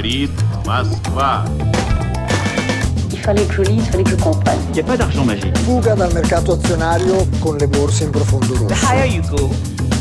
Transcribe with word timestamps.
говорит 0.00 0.30
Москва. 0.64 1.44
Il 3.12 3.18
fallait 3.18 3.44
que 3.44 3.54
je 3.54 3.62
lise, 3.62 3.82
il 3.84 3.90
fallait 3.90 4.04
que 4.04 4.10
je 4.10 4.16
comprenne. 4.16 4.58
Il 4.70 4.74
n'y 4.74 4.80
a 4.80 4.84
pas 4.84 4.96
d'argent 4.96 5.24
magique. 5.24 5.56
Fuga 5.58 5.94
dal 5.94 6.12
mercato 6.14 6.52
azionario 6.52 7.26
con 7.40 7.56
le 7.58 7.66
borse 7.66 8.04
in 8.04 8.10
profondo 8.10 8.54
The 8.54 8.60
rosso. 8.74 8.86
higher 8.86 9.06
you 9.06 9.22
go, 9.28 9.50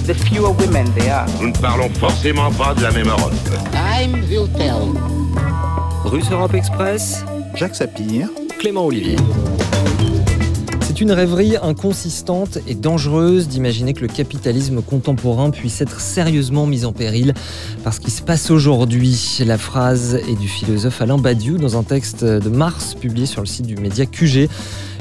the 0.06 0.14
fewer 0.14 0.52
women 0.52 0.86
there 0.96 1.12
are. 1.14 1.26
Nous 1.42 1.48
ne 1.50 1.54
parlons 1.60 1.90
forcément 2.00 2.52
pas 2.52 2.74
de 2.74 2.84
la 2.84 2.92
même 2.92 3.08
Europe. 3.08 3.34
Time 3.72 4.14
will 4.30 4.48
tell. 4.58 4.94
Russe 6.06 6.30
Europe 6.32 6.54
Express, 6.54 7.24
Jacques 7.56 7.76
Sapir, 7.76 8.30
Clément 8.60 8.86
Olivier. 8.86 9.18
Une 11.01 11.13
rêverie 11.13 11.57
inconsistante 11.63 12.59
et 12.67 12.75
dangereuse 12.75 13.49
d'imaginer 13.49 13.95
que 13.95 14.03
le 14.03 14.07
capitalisme 14.07 14.83
contemporain 14.83 15.49
puisse 15.49 15.81
être 15.81 15.99
sérieusement 15.99 16.67
mis 16.67 16.85
en 16.85 16.93
péril 16.93 17.33
par 17.83 17.95
ce 17.95 18.01
qui 18.01 18.11
se 18.11 18.21
passe 18.21 18.51
aujourd'hui. 18.51 19.39
La 19.47 19.57
phrase 19.57 20.17
est 20.17 20.39
du 20.39 20.47
philosophe 20.47 21.01
Alain 21.01 21.17
Badiou 21.17 21.57
dans 21.57 21.79
un 21.79 21.85
texte 21.85 22.23
de 22.23 22.49
mars 22.51 22.95
publié 22.95 23.25
sur 23.25 23.41
le 23.41 23.47
site 23.47 23.65
du 23.65 23.77
média 23.77 24.05
QG. 24.05 24.51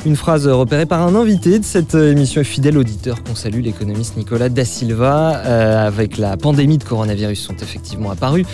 Une 0.06 0.16
phrase 0.16 0.48
repérée 0.48 0.86
par 0.86 1.06
un 1.06 1.14
invité 1.14 1.60
de 1.60 1.66
cette 1.66 1.94
émission 1.94 2.40
et 2.40 2.46
fidèle 2.46 2.78
auditeur 2.78 3.22
qu'on 3.22 3.36
salue, 3.36 3.62
l'économiste 3.62 4.16
Nicolas 4.16 4.48
Da 4.48 4.64
Silva. 4.64 5.42
Euh, 5.46 5.86
avec 5.86 6.18
la 6.18 6.38
pandémie 6.38 6.78
de 6.78 6.86
coronavirus 6.86 7.42
sont 7.42 7.58
effectivement 7.58 8.10
apparues 8.10 8.46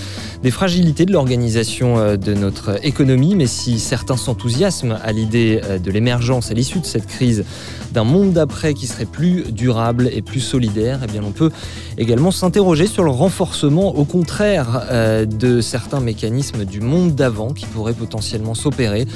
des 0.45 0.51
fragilités 0.51 1.07
de 1.07 1.11
l'organisation 1.11 1.97
euh, 1.97 2.17
de 2.17 2.35
notre 2.35 2.85
économie, 2.85 3.35
mais 3.35 3.47
si 3.47 3.79
certains 3.79 4.15
s'enthousiasment 4.15 4.95
à 5.03 5.11
l'idée 5.11 5.59
euh, 5.63 5.79
de 5.79 5.89
l'émergence 5.89 6.51
à 6.51 6.53
l'issue 6.53 6.79
de 6.79 6.85
cette 6.85 7.07
crise 7.07 7.45
d'un 7.93 8.03
monde 8.03 8.33
d'après 8.33 8.75
qui 8.75 8.85
serait 8.85 9.05
plus 9.05 9.51
durable 9.51 10.07
et 10.13 10.21
plus 10.21 10.41
solidaire, 10.41 10.99
eh 11.03 11.07
bien 11.07 11.23
on 11.25 11.31
peut 11.31 11.49
également 11.97 12.29
s'interroger 12.29 12.85
sur 12.85 13.03
le 13.03 13.09
renforcement, 13.09 13.95
au 13.97 14.05
contraire, 14.05 14.85
euh, 14.91 15.25
de 15.25 15.61
certains 15.61 15.99
mécanismes 15.99 16.63
du 16.63 16.79
monde 16.79 17.15
d'avant 17.15 17.51
qui 17.51 17.65
pourraient 17.65 17.93
potentiellement 17.93 18.53
s'opérer. 18.53 19.07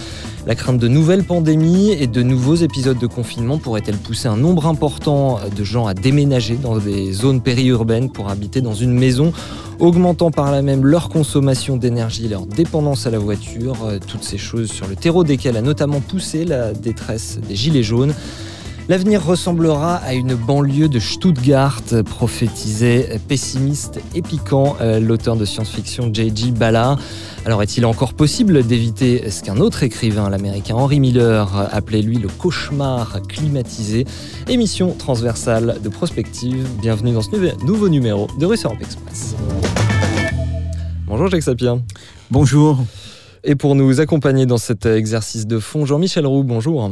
La 0.47 0.55
crainte 0.55 0.79
de 0.79 0.87
nouvelles 0.87 1.25
pandémies 1.25 1.91
et 1.91 2.07
de 2.07 2.18
nouveaux 2.21 2.55
épisodes 2.55 2.97
de 2.97 3.07
confinement 3.07 3.57
pourrait-elle 3.57 3.97
pousser 3.97 4.27
un 4.27 4.37
nombre 4.37 4.67
important 4.67 5.39
de 5.55 5.63
gens 5.63 5.87
à 5.87 5.93
déménager 5.93 6.55
dans 6.55 6.77
des 6.77 7.11
zones 7.11 7.41
périurbaines 7.41 8.09
pour 8.11 8.29
habiter 8.29 8.61
dans 8.61 8.73
une 8.73 8.93
maison 8.93 9.31
augmentant 9.79 10.31
par 10.31 10.51
là 10.51 10.61
même 10.61 10.85
leur 10.85 11.09
consommation 11.09 11.77
d'énergie, 11.77 12.27
leur 12.27 12.45
dépendance 12.45 13.07
à 13.07 13.11
la 13.11 13.19
voiture, 13.19 13.77
euh, 13.85 13.99
toutes 14.05 14.23
ces 14.23 14.37
choses 14.37 14.69
sur 14.69 14.87
le 14.87 14.95
terreau 14.95 15.23
desquelles 15.23 15.57
a 15.57 15.61
notamment 15.61 16.01
poussé 16.01 16.45
la 16.45 16.73
détresse 16.73 17.39
des 17.47 17.55
Gilets 17.55 17.83
jaunes. 17.83 18.13
L'avenir 18.89 19.23
ressemblera 19.23 19.97
à 19.97 20.13
une 20.13 20.33
banlieue 20.33 20.89
de 20.89 20.99
Stuttgart, 20.99 21.83
prophétisait 22.05 23.19
pessimiste 23.27 23.99
et 24.15 24.23
piquant 24.23 24.75
euh, 24.81 24.99
l'auteur 24.99 25.35
de 25.35 25.45
science-fiction 25.45 26.09
J.G. 26.11 26.51
Ballard. 26.51 26.99
Alors 27.45 27.63
est-il 27.63 27.85
encore 27.85 28.13
possible 28.13 28.63
d'éviter 28.63 29.29
ce 29.31 29.41
qu'un 29.41 29.57
autre 29.57 29.83
écrivain, 29.83 30.29
l'américain 30.29 30.75
Henry 30.75 30.99
Miller, 30.99 31.69
appelait 31.73 32.01
lui 32.01 32.17
le 32.17 32.27
cauchemar 32.27 33.21
climatisé? 33.27 34.05
Émission 34.47 34.93
transversale 34.93 35.77
de 35.81 35.89
prospective. 35.89 36.67
Bienvenue 36.81 37.13
dans 37.13 37.21
ce 37.21 37.65
nouveau 37.65 37.87
numéro 37.87 38.27
de 38.37 38.45
Europe 38.45 38.81
Express. 38.81 39.35
Bonjour 41.07 41.27
Jacques 41.27 41.43
Sapien. 41.43 41.81
bonjour. 42.29 42.77
Et 43.45 43.55
pour 43.55 43.73
nous 43.73 44.01
accompagner 44.01 44.45
dans 44.45 44.57
cet 44.57 44.85
exercice 44.85 45.47
de 45.47 45.59
fond, 45.59 45.85
Jean-Michel 45.85 46.27
Roux, 46.27 46.43
bonjour. 46.43 46.91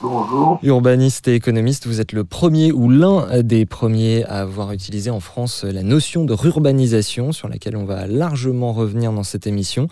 Bonjour. 0.00 0.58
Urbaniste 0.62 1.28
et 1.28 1.34
économiste, 1.34 1.86
vous 1.86 2.00
êtes 2.00 2.12
le 2.12 2.24
premier 2.24 2.72
ou 2.72 2.88
l'un 2.88 3.42
des 3.42 3.66
premiers 3.66 4.24
à 4.24 4.40
avoir 4.40 4.72
utilisé 4.72 5.10
en 5.10 5.20
France 5.20 5.64
la 5.64 5.82
notion 5.82 6.24
de 6.24 6.32
rurbanisation, 6.32 7.32
sur 7.32 7.48
laquelle 7.48 7.76
on 7.76 7.84
va 7.84 8.06
largement 8.06 8.72
revenir 8.72 9.12
dans 9.12 9.22
cette 9.22 9.46
émission. 9.46 9.88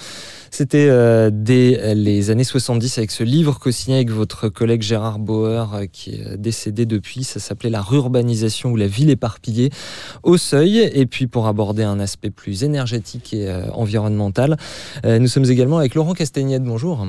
C'était 0.50 0.88
euh, 0.88 1.30
dès 1.32 1.94
les 1.94 2.30
années 2.30 2.44
70 2.44 2.98
avec 2.98 3.10
ce 3.10 3.22
livre 3.22 3.58
co-signé 3.58 3.96
avec 3.96 4.10
votre 4.10 4.48
collègue 4.48 4.82
Gérard 4.82 5.18
Bauer, 5.18 5.74
euh, 5.74 5.86
qui 5.86 6.14
est 6.14 6.36
décédé 6.36 6.86
depuis. 6.86 7.24
Ça 7.24 7.38
s'appelait 7.38 7.70
La 7.70 7.82
rurbanisation 7.82 8.70
ou 8.70 8.76
la 8.76 8.86
ville 8.86 9.10
éparpillée 9.10 9.70
au 10.22 10.36
seuil. 10.36 10.78
Et 10.92 11.06
puis 11.06 11.26
pour 11.26 11.46
aborder 11.46 11.82
un 11.82 12.00
aspect 12.00 12.30
plus 12.30 12.64
énergétique 12.64 13.32
et 13.32 13.48
euh, 13.48 13.70
environnemental, 13.72 14.56
euh, 15.04 15.18
nous 15.18 15.28
sommes 15.28 15.44
également 15.44 15.78
avec 15.78 15.94
Laurent 15.94 16.14
Castagnette. 16.14 16.64
Bonjour. 16.64 17.06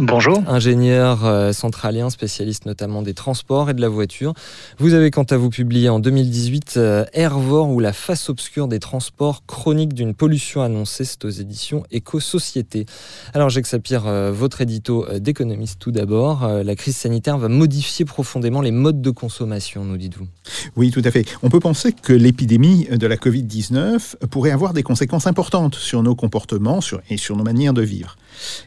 Bonjour. 0.00 0.44
Ingénieur 0.46 1.24
euh, 1.24 1.52
centralien, 1.52 2.08
spécialiste 2.08 2.66
notamment 2.66 3.02
des 3.02 3.14
transports 3.14 3.68
et 3.68 3.74
de 3.74 3.80
la 3.80 3.88
voiture. 3.88 4.32
Vous 4.78 4.94
avez 4.94 5.10
quant 5.10 5.24
à 5.24 5.36
vous 5.36 5.50
publié 5.50 5.88
en 5.88 5.98
2018 5.98 6.74
euh, 6.76 7.04
Hervor 7.14 7.68
ou 7.70 7.80
la 7.80 7.92
face 7.92 8.28
obscure 8.28 8.68
des 8.68 8.78
transports, 8.78 9.42
chronique 9.46 9.94
d'une 9.94 10.14
pollution 10.14 10.62
annoncée. 10.62 11.04
C'est 11.04 11.24
aux 11.24 11.30
éditions 11.30 11.82
Éco-Société. 11.90 12.86
Alors 13.34 13.50
Jacques 13.50 13.66
Sapir, 13.66 14.06
euh, 14.06 14.30
votre 14.30 14.60
édito 14.60 15.04
d'économiste 15.18 15.80
tout 15.80 15.90
d'abord. 15.90 16.46
La 16.46 16.76
crise 16.76 16.96
sanitaire 16.96 17.36
va 17.36 17.48
modifier 17.48 18.04
profondément 18.04 18.60
les 18.60 18.70
modes 18.70 19.02
de 19.02 19.10
consommation, 19.10 19.84
nous 19.84 19.96
dites-vous. 19.96 20.28
Oui, 20.76 20.92
tout 20.92 21.02
à 21.04 21.10
fait. 21.10 21.24
On 21.42 21.50
peut 21.50 21.58
penser 21.58 21.92
que 21.92 22.12
l'épidémie 22.12 22.86
de 22.88 23.06
la 23.08 23.16
Covid-19 23.16 24.26
pourrait 24.30 24.52
avoir 24.52 24.74
des 24.74 24.84
conséquences 24.84 25.26
importantes 25.26 25.74
sur 25.74 26.04
nos 26.04 26.14
comportements 26.14 26.80
sur- 26.80 27.00
et 27.10 27.16
sur 27.16 27.36
nos 27.36 27.42
manières 27.44 27.74
de 27.74 27.82
vivre. 27.82 28.16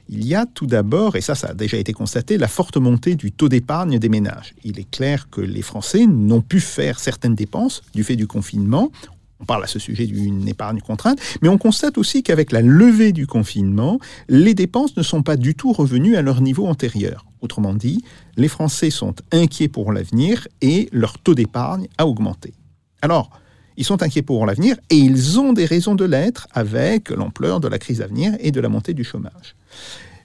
Il 0.09 0.27
y 0.27 0.35
a 0.35 0.45
tout 0.45 0.67
d'abord, 0.67 1.15
et 1.21 1.23
ça, 1.23 1.35
ça 1.35 1.49
a 1.49 1.53
déjà 1.53 1.77
été 1.77 1.93
constaté, 1.93 2.39
la 2.39 2.47
forte 2.47 2.77
montée 2.77 3.13
du 3.13 3.31
taux 3.31 3.47
d'épargne 3.47 3.99
des 3.99 4.09
ménages. 4.09 4.55
Il 4.63 4.79
est 4.79 4.89
clair 4.89 5.29
que 5.29 5.39
les 5.39 5.61
Français 5.61 6.07
n'ont 6.07 6.41
pu 6.41 6.59
faire 6.59 6.99
certaines 6.99 7.35
dépenses 7.35 7.83
du 7.93 8.03
fait 8.03 8.15
du 8.15 8.25
confinement. 8.25 8.91
On 9.39 9.45
parle 9.45 9.63
à 9.63 9.67
ce 9.67 9.77
sujet 9.77 10.07
d'une 10.07 10.47
épargne 10.47 10.79
contrainte, 10.79 11.19
mais 11.43 11.47
on 11.47 11.59
constate 11.59 11.99
aussi 11.99 12.23
qu'avec 12.23 12.51
la 12.51 12.63
levée 12.63 13.11
du 13.11 13.27
confinement, 13.27 13.99
les 14.29 14.55
dépenses 14.55 14.97
ne 14.97 15.03
sont 15.03 15.21
pas 15.21 15.37
du 15.37 15.53
tout 15.53 15.73
revenues 15.73 16.15
à 16.15 16.23
leur 16.23 16.41
niveau 16.41 16.65
antérieur. 16.65 17.23
Autrement 17.41 17.75
dit, 17.75 18.03
les 18.35 18.47
Français 18.47 18.89
sont 18.89 19.13
inquiets 19.31 19.67
pour 19.67 19.91
l'avenir 19.91 20.47
et 20.61 20.89
leur 20.91 21.19
taux 21.19 21.35
d'épargne 21.35 21.87
a 21.99 22.07
augmenté. 22.07 22.55
Alors, 23.03 23.29
ils 23.77 23.85
sont 23.85 24.01
inquiets 24.01 24.23
pour 24.23 24.47
l'avenir 24.47 24.75
et 24.89 24.95
ils 24.95 25.39
ont 25.39 25.53
des 25.53 25.65
raisons 25.65 25.93
de 25.93 26.05
l'être 26.05 26.47
avec 26.51 27.11
l'ampleur 27.11 27.59
de 27.59 27.67
la 27.67 27.77
crise 27.77 28.01
à 28.01 28.07
venir 28.07 28.33
et 28.39 28.49
de 28.49 28.59
la 28.59 28.69
montée 28.69 28.95
du 28.95 29.03
chômage. 29.03 29.55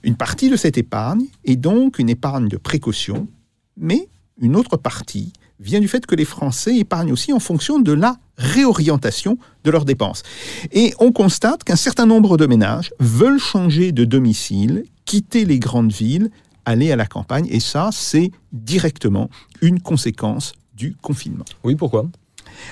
Une 0.07 0.15
partie 0.15 0.49
de 0.49 0.55
cette 0.55 0.77
épargne 0.77 1.25
est 1.43 1.57
donc 1.57 1.99
une 1.99 2.07
épargne 2.09 2.47
de 2.47 2.55
précaution, 2.55 3.27
mais 3.75 4.07
une 4.39 4.55
autre 4.55 4.77
partie 4.77 5.33
vient 5.59 5.81
du 5.81 5.89
fait 5.89 6.05
que 6.05 6.15
les 6.15 6.23
Français 6.23 6.77
épargnent 6.77 7.11
aussi 7.11 7.33
en 7.33 7.41
fonction 7.41 7.77
de 7.77 7.91
la 7.91 8.15
réorientation 8.37 9.37
de 9.65 9.69
leurs 9.69 9.83
dépenses. 9.83 10.23
Et 10.71 10.93
on 10.99 11.11
constate 11.11 11.65
qu'un 11.65 11.75
certain 11.75 12.05
nombre 12.05 12.37
de 12.37 12.45
ménages 12.45 12.93
veulent 13.01 13.37
changer 13.37 13.91
de 13.91 14.05
domicile, 14.05 14.85
quitter 15.03 15.43
les 15.43 15.59
grandes 15.59 15.91
villes, 15.91 16.31
aller 16.63 16.89
à 16.89 16.95
la 16.95 17.05
campagne, 17.05 17.47
et 17.49 17.59
ça, 17.59 17.89
c'est 17.91 18.31
directement 18.53 19.29
une 19.61 19.81
conséquence 19.81 20.53
du 20.73 20.95
confinement. 21.01 21.43
Oui, 21.65 21.75
pourquoi? 21.75 22.05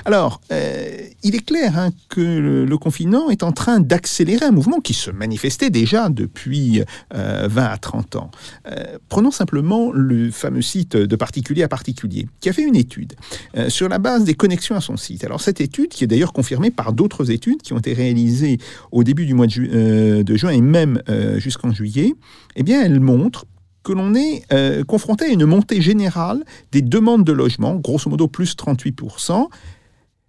Alors, 0.05 0.41
euh, 0.51 1.07
il 1.25 1.35
est 1.35 1.45
clair 1.45 1.77
hein, 1.77 1.89
que 2.09 2.21
le, 2.21 2.77
confinement 2.77 3.29
est 3.29 3.41
en 3.41 3.51
train 3.51 3.79
d'accélérer 3.79 4.45
un 4.45 4.51
mouvement 4.51 4.79
qui 4.79 4.93
se 4.93 5.09
manifestait 5.09 5.69
déjà 5.69 6.09
depuis 6.09 6.83
euh, 7.15 7.47
20 7.49 7.63
à 7.63 7.77
30 7.77 8.15
ans. 8.17 8.31
Euh, 8.67 8.97
prenons 9.09 9.31
simplement 9.31 9.91
le 9.91 10.29
fameux 10.29 10.61
site 10.61 10.95
de 10.95 11.15
particulier 11.15 11.63
à 11.63 11.67
particulier, 11.67 12.27
qui 12.41 12.49
a 12.49 12.53
fait 12.53 12.63
une 12.63 12.75
étude 12.75 13.13
euh, 13.57 13.69
sur 13.69 13.89
la 13.89 13.97
base 13.97 14.23
des 14.23 14.35
connexions 14.35 14.75
à 14.75 14.81
son 14.81 14.97
site. 14.97 15.23
Alors, 15.23 15.41
cette 15.41 15.61
étude, 15.61 15.87
qui 15.87 16.03
est 16.03 16.07
d'ailleurs 16.07 16.33
confirmée 16.33 16.69
par 16.69 16.93
d'autres 16.93 17.31
études 17.31 17.61
qui 17.61 17.73
ont 17.73 17.79
été 17.79 17.93
réalisées 17.93 18.59
au 18.91 19.03
début 19.03 19.25
du 19.25 19.33
mois 19.33 19.47
de, 19.47 20.21
de 20.21 20.35
juin 20.35 20.51
et 20.51 20.61
même 20.61 21.01
jusqu'en 21.37 21.71
juillet, 21.71 22.13
eh 22.55 22.63
bien, 22.63 22.83
elle 22.83 22.99
montre 22.99 23.45
que 23.83 23.93
l'on 23.93 24.15
est 24.15 24.43
confronté 24.85 25.25
à 25.25 25.27
une 25.29 25.45
montée 25.45 25.81
générale 25.81 26.43
des 26.71 26.81
demandes 26.81 27.23
de 27.23 27.31
logement, 27.31 27.75
grosso 27.75 28.09
modo 28.09 28.27
plus 28.27 28.55
38%, 28.55 29.47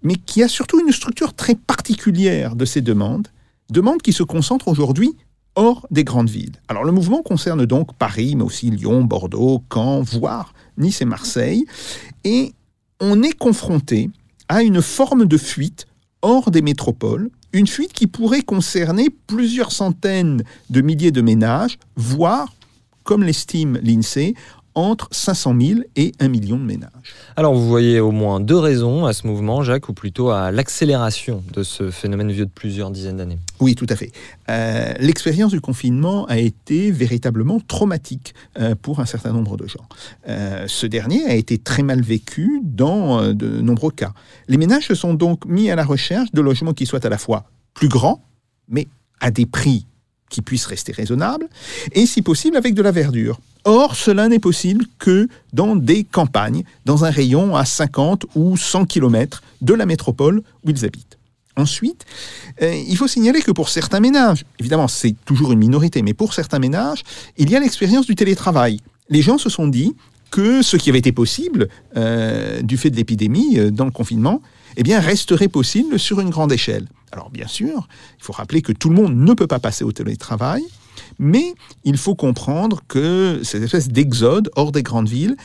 mais 0.07 0.15
qui 0.15 0.45
a 0.45 0.49
surtout 0.49 0.79
une 0.79 0.93
structure 0.93 1.35
très 1.35 1.57
particulière 1.57 2.55
de 2.55 2.65
ces 2.65 2.81
demandes, 2.81 3.27
demandes 3.71 4.01
qui 4.03 4.13
se 4.13 4.23
concentrent 4.23 4.69
aujourd'hui 4.69 5.17
hors 5.57 5.85
des 5.91 6.05
grandes 6.05 6.31
villes. 6.31 6.55
Alors 6.69 6.85
le 6.85 6.93
mouvement 6.93 7.23
concerne 7.23 7.67
donc 7.67 7.93
Paris, 7.95 8.37
mais 8.37 8.45
aussi 8.45 8.71
Lyon, 8.71 9.03
Bordeaux, 9.03 9.65
Caen, 9.73 10.03
voire 10.03 10.55
Nice 10.79 11.03
et 11.03 11.07
Marseille, 11.07 11.67
et 12.23 12.53
on 13.01 13.21
est 13.25 13.37
confronté 13.37 14.09
à 14.49 14.63
une 14.63 14.81
forme 14.81 15.27
de 15.27 15.37
fuite 15.37 15.89
hors 16.23 16.53
des 16.53 16.63
métropoles, 16.63 17.29
une 17.53 17.67
fuite 17.67 17.93
qui 17.93 18.07
pourrait 18.07 18.43
concerner 18.43 19.09
plusieurs 19.27 19.73
centaines 19.73 20.45
de 20.71 20.81
milliers 20.83 21.11
de 21.11 21.21
ménages, 21.21 21.79
voire, 21.97 22.55
comme 23.03 23.25
l'estime 23.25 23.81
l'INSEE, 23.83 24.35
entre 24.77 25.09
500 25.11 25.57
000 25.59 25.81
et 25.97 26.13
1 26.21 26.29
million 26.29 26.59
de 26.59 26.63
ménages. 26.63 26.91
Alors 27.35 27.55
vous 27.55 27.67
voyez 27.67 27.99
au 27.99 28.13
moins 28.13 28.41
deux 28.41 28.59
raisons 28.59 29.07
à 29.07 29.15
ce 29.15 29.27
mouvement, 29.27 29.63
Jacques, 29.63 29.89
ou 29.89 29.95
plutôt 29.95 30.31
à 30.31 30.53
l'accélération 30.53 31.43
de 31.53 31.63
ce 31.63 31.91
phénomène 31.91 32.31
vieux 32.31 32.45
de 32.45 32.51
plusieurs 32.51 32.91
dizaines 32.91 33.17
d'années? 33.17 33.39
Oui, 33.59 33.75
tout 33.75 33.87
à 33.89 33.97
fait. 33.97 34.13
Euh, 34.51 34.93
L'expérience 35.01 35.51
du 35.51 35.63
confinement 35.63 36.27
a 36.27 36.39
été 36.39 36.91
véritablement 36.91 37.59
traumatique 37.59 38.35
euh, 38.61 38.75
pour 38.81 39.01
un 39.01 39.07
certain 39.07 39.33
nombre 39.33 39.57
de 39.57 39.67
gens. 39.67 39.87
Euh, 40.29 40.67
ce 40.69 40.87
dernier 40.87 41.25
a 41.25 41.35
été 41.35 41.57
très 41.57 41.83
mal 41.83 42.03
vécu 42.03 42.61
dans 42.63 43.33
de 43.33 43.61
nombreux 43.63 43.91
cas. 43.91 44.13
Les 44.47 44.59
ménages 44.59 44.87
se 44.89 44.95
sont 44.95 45.15
donc 45.15 45.47
mis 45.47 45.71
à 45.71 45.77
la 45.77 45.85
recherche 45.85 46.31
de 46.33 46.41
logements 46.43 46.75
qui 46.75 46.85
soient 46.85 47.05
à 47.05 47.09
la 47.09 47.19
fois 47.19 47.45
plus 47.73 47.89
grands, 47.89 48.23
mais 48.69 48.87
à 49.21 49.31
des 49.31 49.47
prix 49.47 49.87
qui 50.29 50.43
puisse 50.43 50.67
rester 50.67 50.93
raisonnable, 50.93 51.49
et 51.93 52.07
si 52.07 52.23
possible 52.23 52.57
avec 52.57 52.75
de 52.75 52.83
la 52.83 52.91
verdure. 52.91 53.41
Or, 53.65 53.97
cela 53.97 54.29
n'est 54.29 54.39
possible 54.39 54.85
que 54.99 55.29
dans 55.53 55.75
des 55.75 56.05
campagnes, 56.05 56.63
dans 56.85 57.05
un 57.05 57.11
rayon 57.11 57.57
à 57.57 57.65
50 57.65 58.27
ou 58.37 58.57
100 58.57 58.85
km 58.87 59.43
de 59.61 59.75
la 59.75 59.87
métropole 59.87 60.43
où 60.65 60.71
ils 60.71 60.85
habitent. 60.85 61.19
Ensuite, 61.57 62.05
euh, 62.63 62.75
il 62.87 62.97
faut 62.97 63.09
signaler 63.09 63.41
que 63.41 63.51
pour 63.51 63.71
certains 63.71 63.99
ménages, 63.99 64.45
évidemment 64.61 64.89
c'est 64.89 65.17
toujours 65.25 65.53
une 65.53 65.59
minorité, 65.59 66.03
mais 66.03 66.13
pour 66.13 66.35
certains 66.35 66.59
ménages, 66.59 67.03
il 67.39 67.51
y 67.51 67.57
a 67.57 67.61
l'expérience 67.61 68.07
du 68.07 68.15
télétravail. 68.15 68.81
Les 69.09 69.23
gens 69.23 69.39
se 69.39 69.49
sont 69.49 69.67
dit 69.67 69.97
que 70.31 70.61
ce 70.61 70.77
qui 70.77 70.91
avait 70.91 70.99
été 70.99 71.13
possible 71.13 71.69
euh, 71.97 72.61
du 72.63 72.77
fait 72.77 72.91
de 72.91 72.97
l'épidémie 72.97 73.59
euh, 73.59 73.71
dans 73.71 73.87
le 73.87 73.91
confinement, 73.91 74.43
eh 74.77 74.83
bien, 74.83 75.01
resterait 75.01 75.49
possible 75.49 75.99
sur 75.99 76.21
une 76.21 76.31
grande 76.31 76.53
échelle. 76.53 76.87
Alors 77.13 77.31
bien 77.31 77.47
sûr, 77.47 77.89
il 78.19 78.25
faut 78.25 78.33
rappeler 78.33 78.63
que 78.63 78.73
tout 78.73 78.89
le 78.89 78.95
monde 78.95 79.17
ne 79.17 79.33
peut 79.35 79.47
pas 79.47 79.59
passer 79.59 79.85
au 79.85 79.93
télétravail, 79.93 80.63
mais 81.19 81.55
il 81.85 81.97
faut 81.97 82.15
comprendre 82.15 82.81
que 82.89 83.41
cette 83.43 83.63
espèce 83.63 83.89
d'exode 83.89 84.51
hors 84.57 84.73
des 84.73 84.83
grandes 84.83 85.09
villes 85.09 85.37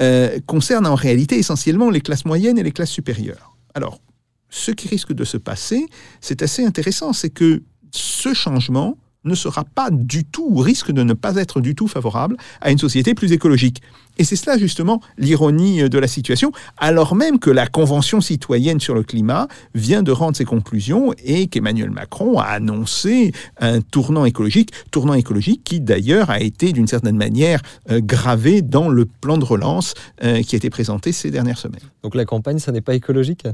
euh, 0.00 0.38
concerne 0.46 0.86
en 0.86 0.94
réalité 0.94 1.38
essentiellement 1.38 1.90
les 1.90 2.00
classes 2.00 2.24
moyennes 2.24 2.58
et 2.58 2.62
les 2.62 2.72
classes 2.72 2.90
supérieures. 2.90 3.56
Alors, 3.74 4.00
ce 4.48 4.70
qui 4.70 4.88
risque 4.88 5.12
de 5.12 5.24
se 5.24 5.36
passer, 5.36 5.86
c'est 6.20 6.42
assez 6.42 6.64
intéressant, 6.64 7.12
c'est 7.12 7.30
que 7.30 7.62
ce 7.90 8.32
changement 8.32 8.96
ne 9.24 9.34
sera 9.34 9.64
pas 9.64 9.90
du 9.90 10.24
tout, 10.24 10.46
ou 10.48 10.60
risque 10.60 10.92
de 10.92 11.02
ne 11.02 11.12
pas 11.12 11.36
être 11.36 11.60
du 11.60 11.74
tout 11.74 11.88
favorable 11.88 12.36
à 12.60 12.70
une 12.70 12.78
société 12.78 13.14
plus 13.14 13.32
écologique. 13.32 13.82
Et 14.18 14.24
c'est 14.24 14.36
cela 14.36 14.58
justement 14.58 15.00
l'ironie 15.16 15.88
de 15.88 15.98
la 15.98 16.08
situation, 16.08 16.52
alors 16.76 17.14
même 17.14 17.38
que 17.38 17.50
la 17.50 17.66
Convention 17.66 18.20
citoyenne 18.20 18.80
sur 18.80 18.94
le 18.94 19.02
climat 19.02 19.48
vient 19.74 20.02
de 20.02 20.12
rendre 20.12 20.36
ses 20.36 20.44
conclusions 20.44 21.12
et 21.24 21.46
qu'Emmanuel 21.46 21.90
Macron 21.90 22.38
a 22.38 22.44
annoncé 22.44 23.32
un 23.60 23.80
tournant 23.80 24.24
écologique, 24.24 24.72
tournant 24.90 25.14
écologique 25.14 25.62
qui 25.64 25.80
d'ailleurs 25.80 26.30
a 26.30 26.40
été 26.40 26.72
d'une 26.72 26.86
certaine 26.86 27.16
manière 27.16 27.62
euh, 27.90 28.00
gravé 28.00 28.62
dans 28.62 28.88
le 28.88 29.04
plan 29.04 29.38
de 29.38 29.44
relance 29.44 29.94
euh, 30.24 30.42
qui 30.42 30.56
a 30.56 30.58
été 30.58 30.70
présenté 30.70 31.12
ces 31.12 31.30
dernières 31.30 31.58
semaines. 31.58 31.80
Donc 32.02 32.14
la 32.14 32.24
campagne, 32.24 32.58
ça 32.58 32.72
n'est 32.72 32.80
pas 32.80 32.94
écologique? 32.94 33.46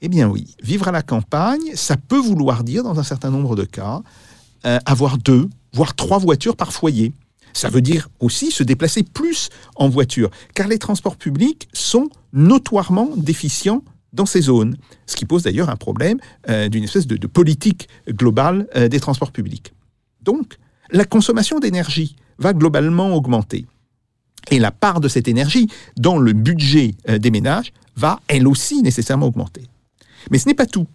Eh 0.00 0.08
bien 0.08 0.28
oui, 0.28 0.56
vivre 0.62 0.88
à 0.88 0.92
la 0.92 1.02
campagne, 1.02 1.60
ça 1.74 1.96
peut 1.96 2.18
vouloir 2.18 2.64
dire 2.64 2.82
dans 2.82 2.98
un 2.98 3.04
certain 3.04 3.30
nombre 3.30 3.54
de 3.56 3.64
cas 3.64 4.02
euh, 4.64 4.78
avoir 4.86 5.18
deux, 5.18 5.48
voire 5.72 5.94
trois 5.94 6.18
voitures 6.18 6.56
par 6.56 6.72
foyer. 6.72 7.12
Ça 7.52 7.68
veut 7.68 7.80
dire 7.80 8.08
aussi 8.20 8.50
se 8.50 8.62
déplacer 8.62 9.02
plus 9.02 9.48
en 9.76 9.88
voiture, 9.88 10.30
car 10.54 10.68
les 10.68 10.78
transports 10.78 11.16
publics 11.16 11.68
sont 11.72 12.08
notoirement 12.32 13.10
déficients 13.16 13.82
dans 14.12 14.26
ces 14.26 14.42
zones, 14.42 14.76
ce 15.06 15.16
qui 15.16 15.24
pose 15.24 15.42
d'ailleurs 15.42 15.70
un 15.70 15.76
problème 15.76 16.18
euh, 16.48 16.68
d'une 16.68 16.84
espèce 16.84 17.06
de, 17.06 17.26
politique 17.26 17.88
globale 18.08 18.66
euh, 18.76 18.88
des 18.88 19.00
transports 19.00 19.32
publics. 19.32 19.72
Donc, 20.22 20.58
la 20.90 21.04
consommation 21.04 21.58
d'énergie 21.58 22.16
va 22.38 22.52
globalement 22.52 23.14
augmenter. 23.14 23.66
Et 24.50 24.58
la 24.58 24.70
part 24.70 25.00
de 25.00 25.08
cette 25.08 25.28
énergie 25.28 25.68
dans 25.96 26.18
le 26.18 26.32
budget 26.32 26.94
des 27.06 27.30
ménages 27.30 27.72
va 27.96 28.20
elle 28.26 28.48
aussi 28.48 28.82
nécessairement 28.82 29.26
augmenter. 29.26 29.62
Mais 30.30 30.38
ce 30.38 30.48
n'est 30.48 30.54
pas 30.54 30.66
tout. 30.66 30.86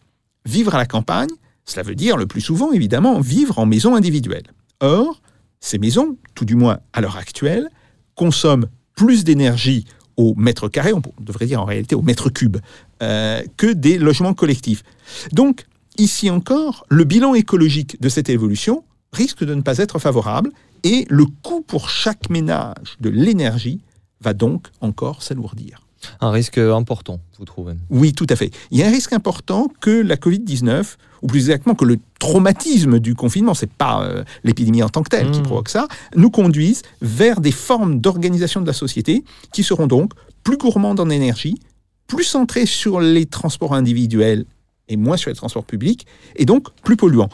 Vivre 0.46 0.76
à 0.76 0.78
la 0.78 0.86
campagne, 0.86 1.30
cela 1.66 1.84
veut 1.84 1.96
dire 1.96 2.18
le 2.18 2.26
plus 2.26 2.42
souvent, 2.42 2.72
évidemment, 2.72 3.20
vivre 3.20 3.60
en 3.60 3.66
maison 3.66 3.96
individuelle. 3.96 4.46
Or, 4.80 5.22
ces 5.60 5.78
maisons, 5.78 6.18
tout 6.36 6.46
du 6.46 6.56
moins 6.56 6.80
à 6.94 7.02
l'heure 7.02 7.18
actuelle, 7.18 7.70
consomment 8.16 8.68
plus 8.96 9.24
d'énergie 9.24 9.86
au 10.18 10.34
mètre 10.36 10.68
carré, 10.68 10.94
on 10.94 11.02
devrait 11.20 11.46
dire 11.46 11.62
en 11.62 11.66
réalité 11.66 11.96
au 11.96 12.02
mètre 12.02 12.30
cube, 12.30 12.58
euh, 13.04 13.44
que 13.56 13.68
des 13.68 13.98
logements 13.98 14.34
collectifs. 14.34 14.84
Donc, 15.32 15.66
ici 15.98 16.30
encore, 16.30 16.86
le 16.90 17.04
bilan 17.04 17.36
écologique 17.36 18.02
de 18.02 18.10
cette 18.10 18.30
évolution 18.30 18.84
risque 19.14 19.44
de 19.44 19.54
ne 19.54 19.62
pas 19.62 19.78
être 19.78 20.00
favorable 20.00 20.52
et 20.84 21.06
le 21.10 21.26
coût 21.44 21.62
pour 21.62 21.90
chaque 21.90 22.30
ménage 22.30 22.98
de 23.00 23.10
l'énergie 23.10 23.82
va 24.22 24.34
donc 24.34 24.68
encore 24.82 25.22
s'alourdir. 25.22 25.87
Un 26.22 26.32
risque 26.32 26.58
important, 26.58 27.20
vous 27.40 27.46
trouvez 27.46 27.74
Oui, 27.90 28.14
tout 28.14 28.28
à 28.30 28.36
fait. 28.36 28.52
Il 28.72 28.80
y 28.80 28.84
a 28.84 28.88
un 28.88 28.92
risque 28.92 29.14
important 29.14 29.68
que 29.80 29.90
la 29.90 30.16
Covid-19, 30.16 30.96
ou 31.22 31.28
plus 31.28 31.40
exactement 31.40 31.76
que 31.76 31.86
le 31.86 31.98
traumatisme 32.20 33.00
du 33.00 33.16
confinement, 33.16 33.54
c'est 33.54 33.72
pas 33.72 34.04
euh, 34.04 34.24
l'épidémie 34.44 34.84
en 34.84 34.90
tant 34.90 35.04
que 35.04 35.10
telle 35.10 35.32
qui 35.32 35.40
mmh. 35.40 35.44
provoque 35.44 35.70
ça, 35.70 35.88
nous 36.16 36.30
conduise 36.30 36.82
vers 37.02 37.42
des 37.42 37.52
formes 37.52 38.00
d'organisation 38.00 38.62
de 38.62 38.68
la 38.68 38.74
société 38.74 39.24
qui 39.52 39.64
seront 39.64 39.88
donc 39.88 40.14
plus 40.44 40.58
gourmandes 40.58 41.00
en 41.00 41.10
énergie, 41.10 41.60
plus 42.08 42.24
centrées 42.24 42.66
sur 42.66 43.00
les 43.00 43.26
transports 43.26 43.74
individuels 43.74 44.46
et 44.88 44.98
moins 44.98 45.18
sur 45.18 45.30
les 45.30 45.36
transports 45.36 45.66
publics, 45.66 46.06
et 46.36 46.46
donc 46.46 46.70
plus 46.84 46.96
polluants. 46.96 47.30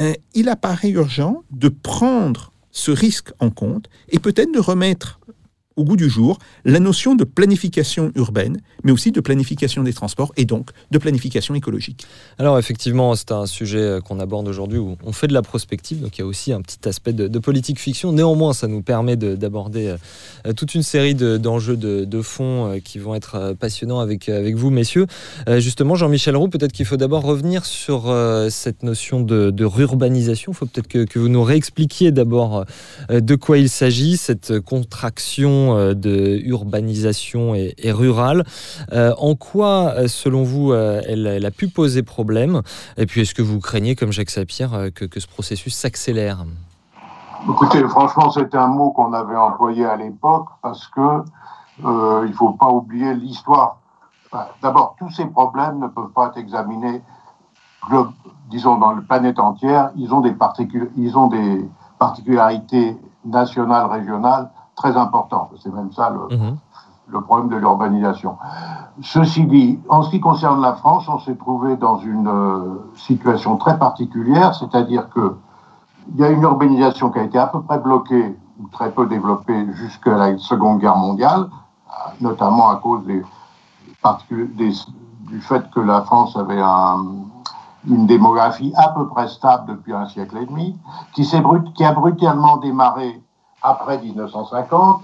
Euh, 0.00 0.12
il 0.34 0.48
apparaît 0.48 0.90
urgent 0.90 1.42
de 1.50 1.68
prendre 1.68 2.52
ce 2.74 2.90
risque 2.90 3.32
en 3.38 3.50
compte 3.50 3.88
et 4.08 4.18
peut-être 4.18 4.52
de 4.52 4.58
remettre 4.58 5.20
au 5.76 5.84
goût 5.84 5.96
du 5.96 6.08
jour 6.08 6.38
la 6.64 6.80
notion 6.80 7.14
de 7.14 7.24
planification 7.24 8.12
urbaine, 8.14 8.60
mais 8.84 8.92
aussi 8.92 9.12
de 9.12 9.20
planification 9.20 9.82
des 9.82 9.92
transports 9.92 10.32
et 10.36 10.44
donc 10.44 10.70
de 10.90 10.98
planification 10.98 11.54
écologique. 11.54 12.06
Alors 12.38 12.58
effectivement, 12.58 13.14
c'est 13.14 13.32
un 13.32 13.46
sujet 13.46 13.78
euh, 13.78 14.00
qu'on 14.00 14.20
aborde 14.20 14.48
aujourd'hui 14.48 14.78
où 14.78 14.96
on 15.04 15.12
fait 15.12 15.26
de 15.26 15.32
la 15.32 15.42
prospective, 15.42 16.00
donc 16.00 16.16
il 16.18 16.20
y 16.20 16.24
a 16.24 16.26
aussi 16.26 16.52
un 16.52 16.60
petit 16.60 16.88
aspect 16.88 17.12
de, 17.12 17.38
politique 17.38 17.78
fiction. 17.78 18.12
Néanmoins, 18.12 18.54
ça 18.54 18.68
nous 18.68 18.80
permet 18.80 19.16
d'aborder 19.16 19.96
euh, 20.46 20.52
toute 20.54 20.74
une 20.74 20.82
série 20.82 21.14
d'enjeux 21.14 21.76
de, 21.76 22.04
de, 22.04 22.22
fond 22.22 22.66
euh, 22.66 22.78
qui 22.78 22.98
vont 22.98 23.14
être 23.14 23.54
passionnants 23.58 24.00
avec, 24.00 24.28
avec 24.28 24.56
vous, 24.56 24.70
messieurs. 24.70 25.06
Justement, 25.58 25.94
Jean-Michel 25.94 26.36
Roux, 26.36 26.48
peut-être 26.48 26.72
qu'il 26.72 26.86
faut 26.86 26.96
d'abord 26.96 27.22
revenir 27.22 27.66
sur 27.66 28.14
cette 28.50 28.82
notion 28.82 29.20
de, 29.20 29.64
rurbanisation. 29.64 30.52
Il 30.52 30.54
faut 30.54 30.66
peut-être 30.66 30.88
que, 30.88 31.18
vous 31.18 31.28
nous 31.28 31.42
réexpliquiez 31.42 32.12
d'abord 32.12 32.64
de 33.10 33.34
quoi 33.34 33.58
il 33.58 33.68
s'agit, 33.68 34.16
cette 34.16 34.60
contraction 34.60 35.63
euh, 35.72 35.94
de 35.94 36.40
urbanisation 36.44 37.54
et, 37.54 37.74
rurale. 37.92 38.44
Euh, 38.92 39.14
en 39.18 39.34
quoi, 39.34 39.94
euh, 39.96 40.08
selon 40.08 40.42
vous, 40.42 40.72
elle, 40.74 41.44
a 41.44 41.50
pu 41.50 41.68
poser 41.68 42.02
problème? 42.02 42.62
Et 42.96 43.06
puis, 43.06 43.22
est-ce 43.22 43.34
que 43.34 43.42
vous 43.42 43.60
craignez, 43.60 43.94
comme 43.94 44.12
Jacques 44.12 44.30
Sapir, 44.30 44.70
que, 44.94 45.20
ce 45.20 45.26
processus 45.26 45.74
s'accélère? 45.74 46.44
Écoutez, 47.48 47.86
franchement, 47.88 48.30
c'est 48.30 48.54
un 48.54 48.68
mot 48.68 48.90
qu'on 48.90 49.12
avait 49.12 49.36
employé 49.36 49.84
à 49.84 49.96
l'époque 49.96 50.46
parce 50.62 50.86
que 50.88 51.22
il 51.82 52.28
ne 52.28 52.34
faut 52.34 52.52
pas 52.52 52.68
oublier 52.68 53.14
l'histoire. 53.14 53.78
D'abord, 54.62 54.96
tous 54.98 55.10
ces 55.10 55.26
problèmes 55.26 55.78
ne 55.78 55.88
peuvent 55.88 56.12
pas 56.14 56.28
être 56.28 56.38
examinés, 56.38 57.02
disons, 58.50 58.76
dans 58.76 58.92
la 58.92 59.02
planète 59.02 59.38
entière. 59.38 59.90
Ils 59.96 60.12
ont 60.12 60.20
des, 60.20 60.34
ils 60.96 61.18
ont 61.18 61.26
des 61.28 61.68
particularités 61.98 62.96
nationales, 63.24 63.86
régionales 63.90 64.50
très 64.76 64.96
important. 64.96 65.50
C'est 65.62 65.72
même 65.72 65.92
ça 65.92 66.10
mhm. 66.10 66.56
le, 67.08 67.20
problème 67.20 67.48
de 67.48 67.56
l'urbanisation. 67.56 68.36
Ceci 69.02 69.44
dit, 69.46 69.78
en 69.88 70.02
ce 70.02 70.10
qui 70.10 70.20
concerne 70.20 70.60
la 70.60 70.74
France, 70.74 71.08
on 71.08 71.18
s'est 71.18 71.36
trouvé 71.36 71.76
dans 71.76 71.98
une 71.98 72.28
euh, 72.28 72.90
situation 72.94 73.56
très 73.56 73.78
particulière, 73.78 74.54
c'est-à-dire 74.54 75.08
que 75.10 75.36
il 76.12 76.20
y 76.20 76.24
a 76.24 76.28
une 76.28 76.42
urbanisation 76.42 77.10
qui 77.10 77.18
a 77.18 77.22
été 77.22 77.38
à 77.38 77.46
peu 77.46 77.62
près 77.62 77.78
bloquée 77.78 78.36
ou 78.60 78.68
très 78.68 78.90
peu 78.90 79.06
développée 79.06 79.66
jusqu'à 79.72 80.16
la 80.16 80.38
Seconde 80.38 80.78
Guerre 80.78 80.96
mondiale, 80.96 81.48
notamment 82.20 82.68
à 82.68 82.76
cause 82.76 83.04
des, 83.06 83.22
du 85.20 85.40
fait 85.40 85.70
que 85.70 85.80
la 85.80 86.02
France 86.02 86.36
avait 86.36 86.60
une 87.88 88.06
démographie 88.06 88.72
à 88.76 88.88
peu 88.90 89.08
près 89.08 89.28
stable 89.28 89.72
depuis 89.72 89.94
un 89.94 90.06
siècle 90.06 90.36
et 90.36 90.46
demi, 90.46 90.78
qui, 91.14 91.26
qui 91.74 91.84
a 91.84 91.92
brutalement 91.92 92.58
démarré 92.58 93.23
après 93.64 93.98
1950, 93.98 95.02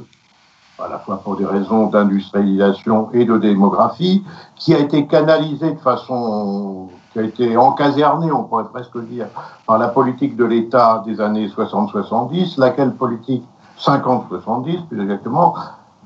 à 0.79 0.89
la 0.89 0.99
fois 0.99 1.17
pour 1.17 1.37
des 1.37 1.47
raisons 1.47 1.87
d'industrialisation 1.87 3.09
et 3.13 3.25
de 3.25 3.39
démographie, 3.39 4.23
qui 4.55 4.75
a 4.75 4.79
été 4.79 5.07
canalisée 5.07 5.73
de 5.73 5.81
façon, 5.81 6.89
qui 7.13 7.19
a 7.19 7.23
été 7.23 7.57
encasernée, 7.57 8.31
on 8.31 8.45
pourrait 8.45 8.69
presque 8.71 8.99
dire, 9.07 9.27
par 9.67 9.79
la 9.79 9.89
politique 9.89 10.37
de 10.37 10.45
l'État 10.45 11.03
des 11.07 11.21
années 11.21 11.49
60-70, 11.49 12.61
laquelle 12.61 12.95
politique 12.95 13.45
50-70 13.79 14.87
plus 14.87 15.03
exactement, 15.03 15.55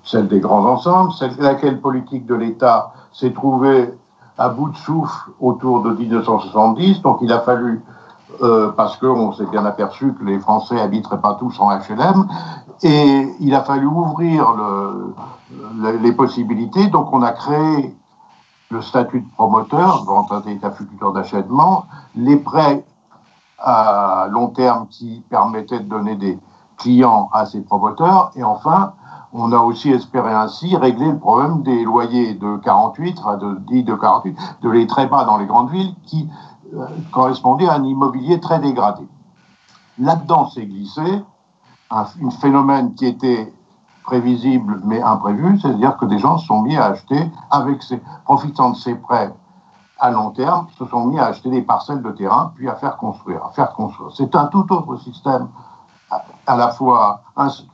celle 0.04 0.28
des 0.28 0.38
grands 0.38 0.64
ensembles, 0.64 1.12
celle, 1.12 1.34
laquelle 1.38 1.80
politique 1.80 2.24
de 2.24 2.36
l'État 2.36 2.92
s'est 3.12 3.32
trouvée 3.32 3.92
à 4.38 4.48
bout 4.48 4.70
de 4.70 4.76
souffle 4.76 5.30
autour 5.40 5.82
de 5.82 5.90
1970, 5.90 7.02
donc 7.02 7.18
il 7.20 7.32
a 7.32 7.40
fallu 7.40 7.82
euh, 8.42 8.72
parce 8.72 8.96
qu'on 8.96 9.32
s'est 9.32 9.46
bien 9.46 9.64
aperçu 9.64 10.14
que 10.14 10.24
les 10.24 10.38
Français 10.38 10.80
habiteraient 10.80 11.20
pas 11.20 11.34
tous 11.34 11.58
en 11.60 11.70
HLM, 11.70 12.26
et 12.82 13.28
il 13.40 13.54
a 13.54 13.62
fallu 13.62 13.86
ouvrir 13.86 14.54
les 16.00 16.12
possibilités. 16.12 16.88
Donc 16.88 17.12
on 17.12 17.22
a 17.22 17.32
créé 17.32 17.94
le 18.70 18.82
statut 18.82 19.20
de 19.20 19.30
promoteur, 19.34 20.04
grand 20.04 20.26
futur 20.72 21.12
d'achèvement, 21.12 21.86
les 22.16 22.36
prêts 22.36 22.84
à 23.58 24.26
long 24.30 24.48
terme 24.48 24.88
qui 24.88 25.22
permettaient 25.30 25.80
de 25.80 25.88
donner 25.88 26.16
des 26.16 26.38
clients 26.76 27.30
à 27.32 27.46
ces 27.46 27.60
promoteurs, 27.60 28.32
et 28.34 28.42
enfin, 28.42 28.94
on 29.32 29.52
a 29.52 29.58
aussi 29.58 29.90
espéré 29.90 30.32
ainsi 30.32 30.76
régler 30.76 31.06
le 31.06 31.18
problème 31.18 31.62
des 31.62 31.84
loyers 31.84 32.34
de 32.34 32.56
48, 32.58 33.18
enfin 33.18 33.36
de, 33.36 33.58
de 33.82 33.94
48, 33.94 34.38
de 34.62 34.70
les 34.70 34.86
très 34.86 35.06
bas 35.06 35.24
dans 35.24 35.38
les 35.38 35.46
grandes 35.46 35.70
villes 35.70 35.94
qui 36.04 36.28
correspondait 37.12 37.68
à 37.68 37.74
un 37.74 37.84
immobilier 37.84 38.40
très 38.40 38.58
dégradé. 38.58 39.06
là-dedans 39.98 40.48
s'est 40.48 40.66
glissé 40.66 41.22
un, 41.90 42.04
phénomène 42.40 42.94
qui 42.94 43.06
était 43.06 43.52
prévisible 44.04 44.80
mais 44.84 45.00
imprévu, 45.00 45.58
c'est-à-dire 45.60 45.96
que 45.96 46.04
des 46.04 46.18
gens 46.18 46.38
se 46.38 46.46
sont 46.46 46.62
mis 46.62 46.76
à 46.76 46.86
acheter, 46.86 47.30
avec 47.50 47.82
profitant 48.24 48.70
de 48.70 48.76
ces 48.76 48.94
prêts 48.94 49.32
à 49.98 50.10
long 50.10 50.30
terme, 50.30 50.66
se 50.78 50.84
sont 50.86 51.06
mis 51.06 51.18
à 51.18 51.26
acheter 51.26 51.50
des 51.50 51.62
parcelles 51.62 52.02
de 52.02 52.10
terrain, 52.10 52.52
puis 52.54 52.68
à 52.68 52.74
faire 52.74 52.96
construire, 52.96 53.40
faire 53.54 53.72
construire. 53.72 54.10
C'est 54.14 54.34
un 54.34 54.46
tout 54.46 54.70
autre 54.72 54.96
système, 54.96 55.48
à, 56.46 56.56
la 56.56 56.68
fois 56.68 57.22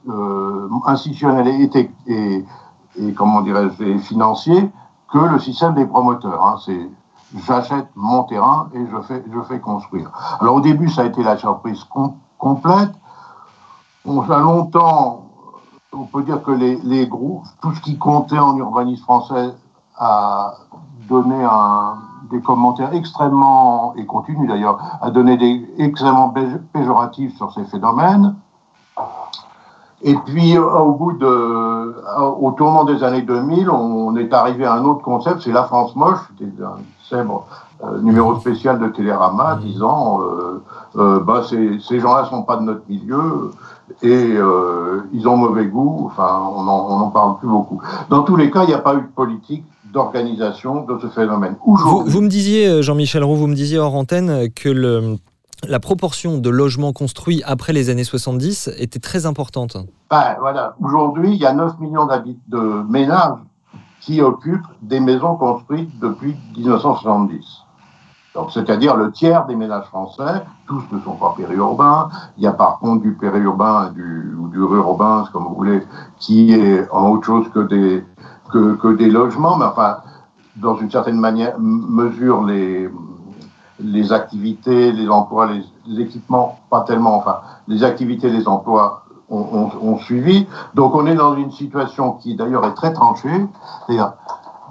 euh, 0.09 0.69
institutionnel 0.87 1.49
et, 2.07 2.45
comment 3.17 3.41
dirais-je, 3.41 3.99
financier, 3.99 4.71
que 5.13 5.19
le 5.19 5.39
système 5.39 5.75
des 5.75 5.87
promoteurs. 5.87 6.45
Hein. 6.47 6.57
J'achète 7.47 7.89
mon 7.95 8.25
terrain 8.25 8.69
et 8.75 8.87
je 8.91 9.01
fais, 9.03 9.25
je 9.33 9.41
fais 9.43 9.61
construire. 9.61 10.11
Alors 10.41 10.57
au 10.57 10.61
début, 10.61 10.89
ça 10.89 11.03
a 11.03 11.05
été 11.05 11.23
la 11.23 11.37
surprise 11.37 11.85
com 11.85 12.15
complète. 12.39 12.91
On 14.05 14.21
a 14.23 14.39
longtemps, 14.39 15.27
on 15.93 16.05
peut 16.05 16.23
dire 16.23 16.43
que 16.43 16.53
les, 16.53 16.77
les, 16.77 17.07
groupes, 17.07 17.45
tout 17.61 17.75
ce 17.75 17.81
qui 17.81 17.99
comptait 17.99 18.39
en 18.39 18.57
urbanisme 18.57 19.03
français 19.03 19.51
a 19.99 20.55
donné 21.09 21.45
un, 21.45 21.99
des 22.31 22.41
commentaires 22.41 22.95
extrêmement, 22.95 23.95
et 23.97 24.07
continue 24.07 24.47
d'ailleurs, 24.47 24.79
à 25.03 25.11
donner 25.11 25.37
des 25.37 25.69
extrêmement 25.79 26.33
péjoratifs 26.73 27.37
sur 27.37 27.53
ces 27.53 27.65
phénomènes. 27.65 28.37
Et 30.03 30.15
puis, 30.27 30.57
au 30.57 30.93
bout 30.93 31.13
de, 31.13 31.95
au 32.41 32.51
tournant 32.53 32.85
des 32.85 33.05
années 33.05 33.23
2000, 33.23 33.69
on 33.69 34.17
est 34.17 34.33
arrivé 34.33 34.65
à 34.65 34.75
un 34.75 34.85
autre 34.85 35.03
concept, 35.03 35.43
c'est 35.43 35.53
la 35.53 35.65
France 35.65 35.95
moche, 35.95 36.21
c'était 36.39 36.63
un 36.63 36.79
célèbre 37.07 37.47
euh, 37.85 38.01
numéro 38.01 38.39
spécial 38.39 38.79
de 38.79 38.89
Télérama 38.89 39.59
disant, 39.63 40.21
euh, 40.23 40.63
euh, 40.97 41.21
bah, 41.21 41.43
ces 41.49 42.01
gens-là 42.01 42.27
sont 42.31 42.43
pas 42.43 42.57
de 42.57 42.63
notre 42.63 42.83
milieu 42.89 43.53
et 44.03 44.09
euh, 44.37 45.03
ils 45.13 45.27
ont 45.29 45.37
mauvais 45.37 45.67
goût. 45.67 46.05
Enfin, 46.07 46.41
on 46.55 46.63
n'en 46.63 47.11
parle 47.11 47.39
plus 47.39 47.49
beaucoup. 47.49 47.81
Dans 48.09 48.23
tous 48.23 48.37
les 48.37 48.51
cas, 48.51 48.65
il 48.65 48.69
n'y 48.69 48.75
a 48.75 48.79
pas 48.79 48.95
eu 48.95 49.03
de 49.03 49.15
politique 49.15 49.65
d'organisation 49.93 50.85
de 50.85 50.99
ce 51.01 51.09
phénomène. 51.09 51.57
Vous, 51.67 52.05
vous, 52.07 52.21
me 52.21 52.29
disiez, 52.29 52.83
Jean-Michel 52.83 53.25
Roux, 53.25 53.35
vous 53.35 53.49
me 53.49 53.55
disiez 53.55 53.79
hors 53.79 53.95
antenne 53.95 54.49
que 54.55 54.69
le, 54.69 55.17
la 55.69 55.81
proportion 55.81 56.39
de 56.39 56.51
logements 56.51 56.93
construits 56.93 57.43
après 57.47 57.73
les 57.73 57.91
années 57.91 58.05
70 58.05 58.71
était 58.79 58.99
très 58.99 59.27
importante. 59.27 59.77
Ben. 60.11 60.37
Aujourd'hui, 60.83 61.33
il 61.33 61.41
y 61.41 61.47
a 61.47 61.53
9 61.53 61.79
millions 61.81 62.07
de 62.49 62.59
ménages 62.89 63.39
qui 64.01 64.23
occupent 64.23 64.67
des 64.83 65.01
maisons 65.01 65.37
construites 65.37 65.99
depuis 66.01 66.37
1970. 66.57 67.45
Donc, 68.35 68.53
c'est-à-dire 68.53 68.97
le 68.97 69.11
tiers 69.11 69.45
des 69.47 69.57
ménages 69.57 69.87
français, 69.87 70.43
tous 70.67 70.83
ne 70.93 71.01
sont 71.01 71.17
pas 71.17 71.35
périurbains. 71.37 72.09
Il 72.39 72.45
y 72.45 72.47
a 72.47 72.53
par 72.53 72.79
contre 72.79 73.03
du 73.03 73.15
périurbain 73.15 73.91
du, 73.91 74.35
ou 74.39 74.49
du 74.49 74.63
rurbain, 74.63 75.25
comme 75.33 75.45
vous 75.45 75.55
voulez, 75.55 75.83
qui 76.19 76.53
est 76.53 76.89
en 76.91 77.11
autre 77.11 77.27
chose 77.27 77.49
que 77.53 77.61
des, 77.61 78.05
que, 78.53 78.75
que 78.77 78.95
des 78.95 79.11
logements, 79.11 79.57
mais 79.57 79.65
enfin, 79.65 79.99
dans 80.57 80.77
une 80.77 80.91
certaine 80.91 81.19
manière, 81.19 81.59
mesure 81.59 82.45
les, 82.45 82.89
les 83.83 84.13
activités, 84.13 84.93
les 84.93 85.09
emplois, 85.09 85.49
les, 85.87 86.01
équipements, 86.01 86.59
pas 86.71 86.83
tellement, 86.83 87.17
enfin, 87.17 87.41
les 87.69 87.85
activités, 87.85 88.31
les 88.31 88.47
emplois 88.47 89.05
ont, 89.29 89.97
suivi. 89.99 90.47
Donc 90.75 90.95
on 90.95 91.07
est 91.07 91.15
dans 91.15 91.37
une 91.37 91.53
situation 91.53 92.13
qui 92.15 92.35
d'ailleurs 92.35 92.65
est 92.65 92.75
très 92.75 92.93
tranchée. 92.93 93.47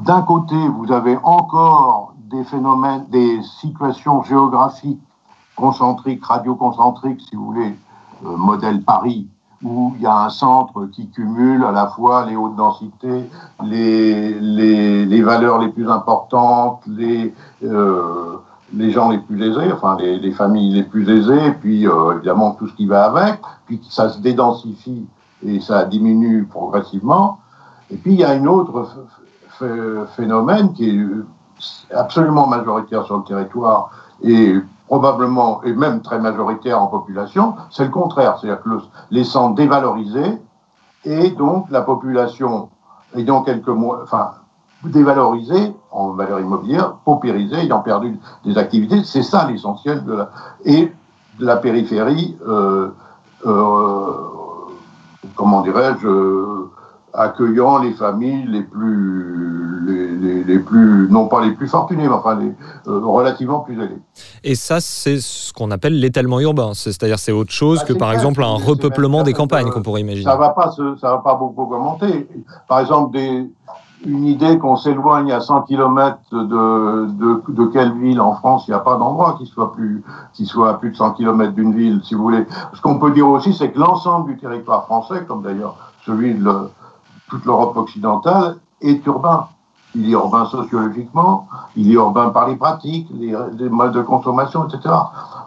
D'un 0.01 0.21
côté, 0.21 0.55
vous 0.55 0.91
avez 0.91 1.17
encore 1.23 2.13
des 2.17 2.43
phénomènes, 2.43 3.05
des 3.09 3.41
situations 3.43 4.21
géographiques 4.23 4.99
concentriques, 5.55 6.25
radioconcentriques, 6.25 7.21
si 7.21 7.35
vous 7.35 7.45
voulez, 7.45 7.75
euh, 8.25 8.35
modèle 8.37 8.81
Paris, 8.83 9.27
où 9.61 9.93
il 9.97 10.01
y 10.01 10.05
a 10.05 10.15
un 10.15 10.29
centre 10.29 10.85
qui 10.85 11.09
cumule 11.09 11.63
à 11.63 11.71
la 11.71 11.87
fois 11.87 12.25
les 12.25 12.35
hautes 12.35 12.55
densités, 12.55 13.29
les, 13.63 14.33
les, 14.39 15.05
les 15.05 15.21
valeurs 15.21 15.59
les 15.59 15.69
plus 15.69 15.89
importantes, 15.89 16.81
les, 16.87 17.33
euh, 17.63 18.37
les 18.73 18.91
gens 18.91 19.09
les 19.09 19.17
plus 19.17 19.41
aisés, 19.41 19.71
enfin 19.71 19.97
les, 19.99 20.19
les 20.19 20.31
familles 20.31 20.73
les 20.73 20.83
plus 20.83 21.09
aisées, 21.09 21.51
puis 21.59 21.88
euh, 21.88 22.15
évidemment 22.15 22.51
tout 22.51 22.67
ce 22.67 22.73
qui 22.73 22.85
va 22.85 23.05
avec, 23.05 23.39
puis 23.65 23.81
ça 23.89 24.09
se 24.09 24.19
dédensifie 24.19 25.05
et 25.45 25.59
ça 25.59 25.85
diminue 25.85 26.45
progressivement. 26.45 27.39
Et 27.91 27.97
puis 27.97 28.13
il 28.13 28.19
y 28.19 28.23
a 28.23 28.35
une 28.35 28.47
autre 28.47 28.88
phénomène 30.15 30.73
qui 30.73 30.89
est 30.89 31.95
absolument 31.95 32.47
majoritaire 32.47 33.03
sur 33.05 33.17
le 33.17 33.23
territoire 33.23 33.91
et 34.21 34.55
probablement, 34.88 35.61
et 35.63 35.73
même 35.73 36.01
très 36.01 36.19
majoritaire 36.19 36.81
en 36.81 36.88
population, 36.88 37.55
c'est 37.69 37.83
le 37.83 37.89
contraire. 37.91 38.38
C'est-à-dire 38.39 38.61
que 38.63 38.69
le, 38.69 38.81
les 39.11 39.23
centres 39.23 39.55
dévalorisés 39.55 40.38
et 41.05 41.29
donc 41.31 41.69
la 41.69 41.81
population 41.81 42.69
ayant 43.15 43.43
quelques 43.43 43.67
mois, 43.67 44.01
enfin, 44.03 44.31
dévalorisée 44.83 45.74
en 45.91 46.12
valeur 46.12 46.39
immobilière, 46.39 46.93
paupérisée, 47.05 47.57
ayant 47.57 47.81
perdu 47.81 48.17
des 48.45 48.57
activités. 48.57 49.03
C'est 49.03 49.24
ça 49.24 49.48
l'essentiel 49.50 50.03
de 50.05 50.13
la, 50.13 50.29
et 50.65 50.91
de 51.39 51.45
la 51.45 51.57
périphérie, 51.57 52.38
euh, 52.48 52.89
euh, 53.45 54.12
comment 55.36 55.62
dirais-je, 55.62 56.07
accueillant 57.13 57.79
les 57.79 57.93
familles 57.93 58.45
les 58.48 58.62
plus, 58.62 59.86
les, 59.88 60.07
les, 60.15 60.43
les, 60.43 60.59
plus, 60.59 61.07
non 61.09 61.27
pas 61.27 61.41
les 61.41 61.51
plus 61.51 61.67
fortunées, 61.67 62.07
mais 62.07 62.13
enfin 62.13 62.36
les 62.36 62.53
euh, 62.88 63.00
relativement 63.00 63.62
plus 63.62 63.81
aisées. 63.81 64.01
Et 64.43 64.55
ça, 64.55 64.79
c'est 64.79 65.19
ce 65.19 65.51
qu'on 65.51 65.71
appelle 65.71 66.00
l'étalement 66.00 66.39
urbain, 66.39 66.74
c'est-à-dire 66.74 67.17
c'est 67.17 67.31
autre 67.31 67.51
chose 67.51 67.79
bah, 67.79 67.86
que 67.88 67.93
par 67.93 68.12
exemple 68.12 68.43
un 68.43 68.55
repeuplement 68.55 69.24
des 69.24 69.33
campagnes 69.33 69.69
qu'on 69.69 69.81
pourrait 69.81 70.01
imaginer. 70.01 70.29
Ça 70.29 70.38
va 70.38 70.50
pas, 70.50 70.71
se, 70.71 70.98
ça 70.98 71.12
va 71.12 71.17
pas 71.17 71.36
beaucoup 71.36 71.65
commenter. 71.65 72.27
Par 72.67 72.79
exemple, 72.79 73.17
des, 73.17 73.50
une 74.05 74.25
idée 74.25 74.57
qu'on 74.59 74.75
s'éloigne 74.75 75.31
à 75.31 75.41
100 75.41 75.63
km 75.63 76.17
de, 76.31 77.05
de, 77.07 77.43
de, 77.49 77.65
quelle 77.67 77.93
ville 77.93 78.21
en 78.21 78.33
France, 78.35 78.65
il 78.67 78.71
n'y 78.71 78.75
a 78.75 78.79
pas 78.79 78.95
d'endroit 78.95 79.35
qui 79.37 79.45
soit 79.45 79.73
plus 79.73 80.03
qui 80.33 80.45
soit 80.45 80.69
à 80.69 80.73
plus 80.75 80.91
de 80.91 80.95
100 80.95 81.13
km 81.13 81.53
d'une 81.53 81.73
ville, 81.73 82.01
si 82.03 82.15
vous 82.15 82.23
voulez. 82.23 82.45
Ce 82.73 82.81
qu'on 82.81 82.99
peut 82.99 83.11
dire 83.11 83.27
aussi, 83.27 83.53
c'est 83.53 83.71
que 83.71 83.79
l'ensemble 83.79 84.33
du 84.33 84.37
territoire 84.37 84.85
français, 84.85 85.25
comme 85.27 85.41
d'ailleurs 85.41 85.75
celui 86.05 86.35
de 86.35 86.69
toute 87.29 87.45
l'Europe 87.45 87.75
occidentale 87.77 88.57
est 88.81 89.05
urbain. 89.05 89.47
Il 89.95 90.07
est 90.07 90.13
urbain 90.13 90.45
sociologiquement, 90.45 91.47
il 91.75 91.89
est 91.89 91.95
urbain 91.95 92.29
par 92.29 92.47
les 92.47 92.55
pratiques, 92.55 93.07
les 93.11 93.69
modes 93.69 93.93
de 93.93 94.01
consommation, 94.01 94.67
etc. 94.67 94.93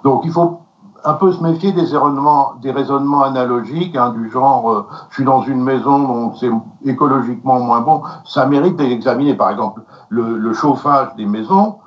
Donc 0.02 0.22
il 0.24 0.32
faut 0.32 0.61
un 1.04 1.14
peu 1.14 1.32
se 1.32 1.42
méfier 1.42 1.72
des 1.72 1.80
raisonnements, 1.80 2.54
des 2.60 2.70
raisonnements 2.70 3.22
analogiques, 3.22 3.96
hein, 3.96 4.10
du 4.10 4.30
genre 4.30 4.70
euh, 4.70 4.86
je 5.10 5.16
suis 5.16 5.24
dans 5.24 5.42
une 5.42 5.62
maison 5.62 5.98
dont 5.98 6.34
c'est 6.36 6.50
écologiquement 6.84 7.60
moins 7.60 7.80
bon. 7.80 8.02
Ça 8.24 8.46
mérite 8.46 8.76
d'examiner, 8.76 9.34
par 9.34 9.50
exemple, 9.50 9.82
le, 10.08 10.38
le, 10.38 10.52
chauffage 10.52 11.14
des 11.16 11.26
maisons. 11.26 11.78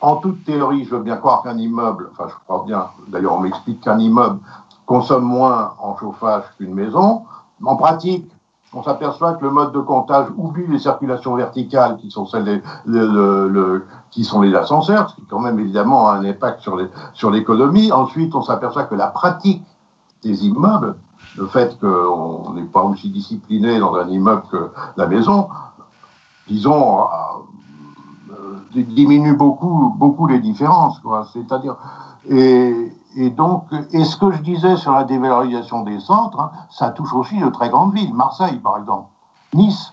En 0.00 0.16
toute 0.16 0.44
théorie, 0.44 0.84
je 0.84 0.94
veux 0.94 1.02
bien 1.02 1.16
croire 1.16 1.42
qu'un 1.42 1.58
immeuble, 1.58 2.10
enfin 2.12 2.28
je 2.28 2.34
crois 2.44 2.64
bien, 2.66 2.86
d'ailleurs 3.08 3.34
on 3.34 3.40
m'explique 3.40 3.80
qu'un 3.82 3.98
immeuble 3.98 4.40
consomme 4.86 5.24
moins 5.24 5.74
en 5.80 5.96
chauffage 5.96 6.42
qu'une 6.58 6.74
maison. 6.74 7.22
En 7.64 7.76
pratique, 7.76 8.30
on 8.74 8.82
s'aperçoit 8.82 9.34
que 9.34 9.44
le 9.44 9.50
mode 9.50 9.72
de 9.72 9.80
comptage 9.80 10.28
oublie 10.36 10.66
les 10.66 10.78
circulations 10.78 11.34
verticales 11.34 11.98
qui 11.98 12.10
sont 12.10 12.26
celles 12.26 12.44
des, 12.44 12.62
les 12.86 14.54
ascenseurs, 14.54 15.10
ce 15.10 15.16
qui 15.16 15.24
quand 15.26 15.40
même 15.40 15.58
évidemment 15.58 16.08
a 16.08 16.14
un 16.14 16.24
impact 16.24 16.66
sur 17.12 17.30
l'économie. 17.30 17.92
Ensuite, 17.92 18.34
on 18.34 18.42
s'aperçoit 18.42 18.84
que 18.84 18.94
la 18.94 19.08
pratique 19.08 19.62
des 20.22 20.46
immeubles, 20.46 20.96
le 21.36 21.46
fait 21.46 21.78
qu'on 21.78 22.52
n'est 22.54 22.62
pas 22.62 22.82
aussi 22.82 23.10
discipliné 23.10 23.78
dans 23.78 23.94
un 23.94 24.08
immeuble 24.08 24.42
que 24.50 24.70
la 24.96 25.06
maison, 25.06 25.48
disons, 26.48 27.04
euh, 28.30 28.62
diminue 28.72 29.36
beaucoup 29.36 30.26
les 30.28 30.38
différences. 30.38 31.00
C'est-à-dire 31.32 31.76
et 33.16 33.30
donc, 33.30 33.66
et 33.92 34.04
ce 34.04 34.16
que 34.16 34.30
je 34.30 34.42
disais 34.42 34.76
sur 34.76 34.92
la 34.92 35.04
dévalorisation 35.04 35.82
des 35.82 36.00
centres, 36.00 36.40
hein, 36.40 36.50
ça 36.70 36.90
touche 36.90 37.12
aussi 37.14 37.38
de 37.38 37.48
très 37.48 37.68
grandes 37.68 37.94
villes. 37.94 38.14
Marseille, 38.14 38.58
par 38.58 38.78
exemple. 38.78 39.08
Nice, 39.54 39.92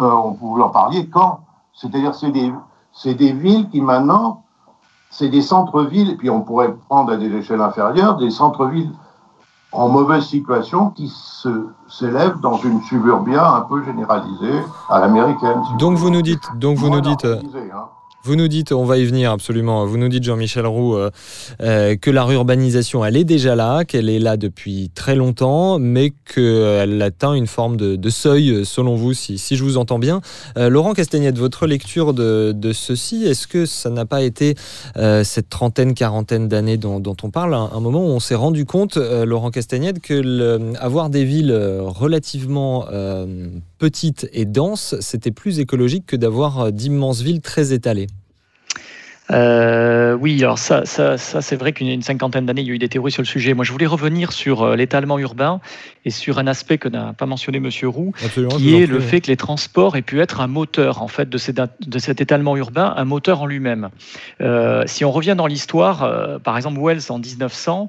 euh, 0.00 0.10
on 0.10 0.32
pouvait 0.34 0.62
en 0.62 0.68
parler. 0.70 1.08
Caen. 1.12 1.40
C'est-à-dire, 1.72 2.14
c'est 2.14 2.30
des, 2.30 2.52
c'est 2.92 3.14
des 3.14 3.32
villes 3.32 3.68
qui 3.70 3.80
maintenant, 3.80 4.42
c'est 5.10 5.28
des 5.28 5.42
centres-villes, 5.42 6.10
et 6.10 6.16
puis 6.16 6.30
on 6.30 6.42
pourrait 6.42 6.74
prendre 6.88 7.12
à 7.12 7.16
des 7.16 7.32
échelles 7.34 7.62
inférieures, 7.62 8.16
des 8.16 8.30
centres-villes 8.30 8.92
en 9.72 9.88
mauvaise 9.88 10.24
situation 10.24 10.90
qui 10.90 11.08
se 11.08 11.68
s'élèvent 11.88 12.40
dans 12.40 12.56
une 12.58 12.82
suburbia 12.82 13.54
un 13.54 13.60
peu 13.62 13.82
généralisée 13.84 14.62
à 14.88 15.00
l'américaine. 15.00 15.62
Donc 15.78 15.96
vous, 15.96 16.06
vous 16.06 16.10
nous 16.10 16.22
dites, 16.22 16.50
donc 16.56 16.76
vous 16.76 16.90
nous 16.90 17.00
dites, 17.00 17.24
hein. 17.24 17.38
Vous 18.22 18.36
nous 18.36 18.48
dites, 18.48 18.72
on 18.72 18.84
va 18.84 18.98
y 18.98 19.06
venir 19.06 19.30
absolument, 19.30 19.86
vous 19.86 19.96
nous 19.96 20.10
dites 20.10 20.24
Jean-Michel 20.24 20.66
Roux 20.66 20.94
euh, 20.94 21.10
euh, 21.62 21.96
que 21.96 22.10
la 22.10 22.30
urbanisation, 22.30 23.02
elle 23.02 23.16
est 23.16 23.24
déjà 23.24 23.56
là, 23.56 23.86
qu'elle 23.86 24.10
est 24.10 24.18
là 24.18 24.36
depuis 24.36 24.90
très 24.94 25.14
longtemps, 25.14 25.78
mais 25.78 26.12
qu'elle 26.34 27.00
atteint 27.00 27.32
une 27.32 27.46
forme 27.46 27.78
de, 27.78 28.10
seuil, 28.10 28.66
selon 28.66 28.94
vous, 28.94 29.14
si, 29.14 29.38
je 29.38 29.64
vous 29.64 29.78
entends 29.78 29.98
bien. 29.98 30.20
Euh, 30.58 30.68
Laurent 30.68 30.92
Castagnette, 30.92 31.38
votre 31.38 31.66
lecture 31.66 32.12
de, 32.12 32.72
ceci, 32.74 33.24
est-ce 33.24 33.46
que 33.46 33.64
ça 33.64 33.88
n'a 33.88 34.04
pas 34.04 34.20
été 34.20 34.54
cette 35.22 35.48
trentaine, 35.48 35.94
quarantaine 35.94 36.46
d'années 36.46 36.76
dont, 36.76 37.16
on 37.22 37.30
parle, 37.30 37.54
un, 37.54 37.80
moment 37.80 38.00
où 38.00 38.10
on 38.10 38.20
s'est 38.20 38.34
rendu 38.34 38.66
compte, 38.66 38.98
Laurent 38.98 39.50
Castagnette, 39.50 39.98
que 40.00 40.76
avoir 40.78 41.08
des 41.08 41.24
villes 41.24 41.56
relativement 41.86 42.84
petites 43.78 44.28
et 44.34 44.44
denses, 44.44 44.94
c'était 45.00 45.30
plus 45.30 45.58
écologique 45.58 46.04
que 46.04 46.16
d'avoir 46.16 46.70
d'immenses 46.70 47.22
villes 47.22 47.40
très 47.40 47.72
étalées? 47.72 48.08
Euh, 49.32 50.14
oui, 50.14 50.42
alors 50.42 50.58
ça, 50.58 50.84
ça, 50.84 51.16
ça 51.16 51.40
c'est 51.40 51.56
vrai 51.56 51.72
qu'une 51.72 52.02
cinquantaine 52.02 52.46
d'années, 52.46 52.62
il 52.62 52.68
y 52.68 52.70
a 52.70 52.74
eu 52.74 52.78
des 52.78 52.88
théories 52.88 53.12
sur 53.12 53.22
le 53.22 53.26
sujet. 53.26 53.54
Moi, 53.54 53.64
je 53.64 53.72
voulais 53.72 53.86
revenir 53.86 54.32
sur 54.32 54.62
euh, 54.62 54.76
l'étalement 54.76 55.18
urbain 55.18 55.60
et 56.04 56.10
sur 56.10 56.38
un 56.38 56.46
aspect 56.46 56.78
que 56.78 56.88
n'a 56.88 57.12
pas 57.12 57.26
mentionné 57.26 57.60
Monsieur 57.60 57.88
Roux, 57.88 58.12
qui 58.56 58.74
est 58.74 58.86
le 58.86 59.00
fait 59.00 59.20
que 59.20 59.26
les 59.26 59.36
transports 59.36 59.96
aient 59.96 60.02
pu 60.02 60.20
être 60.20 60.40
un 60.40 60.46
moteur 60.46 61.02
en 61.02 61.08
fait 61.08 61.28
de, 61.28 61.38
de 61.86 61.98
cet 61.98 62.20
étalement 62.20 62.56
urbain, 62.56 62.94
un 62.96 63.04
moteur 63.04 63.42
en 63.42 63.46
lui-même. 63.46 63.90
Euh, 64.40 64.82
si 64.86 65.04
on 65.04 65.12
revient 65.12 65.34
dans 65.36 65.46
l'histoire, 65.46 66.02
euh, 66.02 66.38
par 66.38 66.56
exemple 66.56 66.80
Wells 66.80 67.02
en 67.10 67.18
1900, 67.18 67.88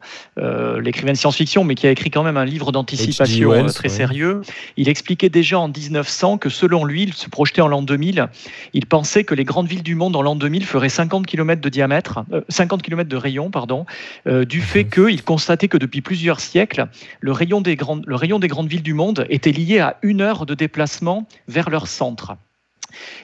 l'écrivain 0.81 1.13
de 1.13 1.17
science-fiction, 1.17 1.63
mais 1.63 1.75
qui 1.75 1.87
a 1.87 1.91
écrit 1.91 2.11
quand 2.11 2.23
même 2.23 2.37
un 2.37 2.45
livre 2.45 2.71
d'anticipation 2.71 3.65
très 3.67 3.89
sérieux, 3.89 4.41
il 4.75 4.89
expliquait 4.89 5.29
déjà 5.29 5.59
en 5.59 5.69
1900 5.69 6.37
que 6.37 6.49
selon 6.49 6.83
lui, 6.83 7.03
il 7.03 7.13
se 7.13 7.29
projetait 7.29 7.61
en 7.61 7.67
l'an 7.67 7.81
2000, 7.81 8.27
il 8.73 8.85
pensait 8.85 9.23
que 9.23 9.35
les 9.35 9.45
grandes 9.45 9.67
villes 9.67 9.83
du 9.83 9.95
monde 9.95 10.15
en 10.15 10.21
l'an 10.21 10.35
2000 10.35 10.65
feraient 10.65 10.89
50 10.89 11.25
km 11.31 11.61
de 11.61 11.69
diamètre, 11.69 12.25
50 12.49 12.79
euh, 12.79 12.83
km 12.83 13.09
de 13.09 13.15
rayon, 13.15 13.49
pardon, 13.49 13.85
euh, 14.27 14.43
du 14.45 14.61
fait 14.61 14.83
mhm. 14.83 14.89
qu'il 14.89 15.23
constatait 15.23 15.69
que 15.69 15.77
depuis 15.77 16.01
plusieurs 16.01 16.41
siècles, 16.41 16.87
le 17.21 17.31
rayon, 17.31 17.61
des 17.61 17.75
grandes, 17.75 18.03
le 18.05 18.15
rayon 18.15 18.39
des 18.39 18.49
grandes 18.49 18.67
villes 18.67 18.83
du 18.83 18.93
monde 18.93 19.25
était 19.29 19.51
lié 19.51 19.79
à 19.79 19.97
une 20.01 20.21
heure 20.21 20.45
de 20.45 20.53
déplacement 20.53 21.27
vers 21.47 21.69
leur 21.69 21.87
centre. 21.87 22.35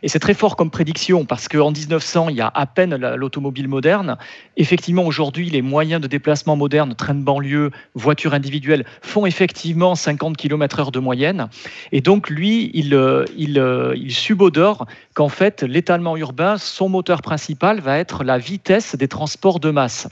Et 0.03 0.07
c'est 0.07 0.19
très 0.19 0.33
fort 0.33 0.55
comme 0.55 0.71
prédiction 0.71 1.25
parce 1.25 1.47
qu'en 1.47 1.71
1900, 1.71 2.29
il 2.29 2.35
y 2.35 2.41
a 2.41 2.51
à 2.53 2.65
peine 2.65 2.95
l'automobile 2.95 3.67
moderne. 3.67 4.17
Effectivement, 4.55 5.05
aujourd'hui, 5.05 5.49
les 5.49 5.61
moyens 5.61 6.01
de 6.01 6.07
déplacement 6.07 6.55
modernes, 6.55 6.95
train 6.95 7.15
de 7.15 7.23
banlieue, 7.23 7.71
voitures 7.95 8.33
individuelles, 8.33 8.85
font 9.01 9.25
effectivement 9.25 9.95
50 9.95 10.37
km/h 10.37 10.91
de 10.91 10.99
moyenne. 10.99 11.49
Et 11.91 12.01
donc, 12.01 12.29
lui, 12.29 12.71
euh, 12.93 13.25
euh, 13.57 13.95
il 13.97 14.11
subodore 14.13 14.85
qu'en 15.13 15.29
fait, 15.29 15.63
l'étalement 15.63 16.17
urbain, 16.17 16.57
son 16.57 16.89
moteur 16.89 17.21
principal 17.21 17.79
va 17.79 17.97
être 17.97 18.23
la 18.23 18.37
vitesse 18.37 18.95
des 18.95 19.07
transports 19.07 19.59
de 19.59 19.71
masse. 19.71 20.07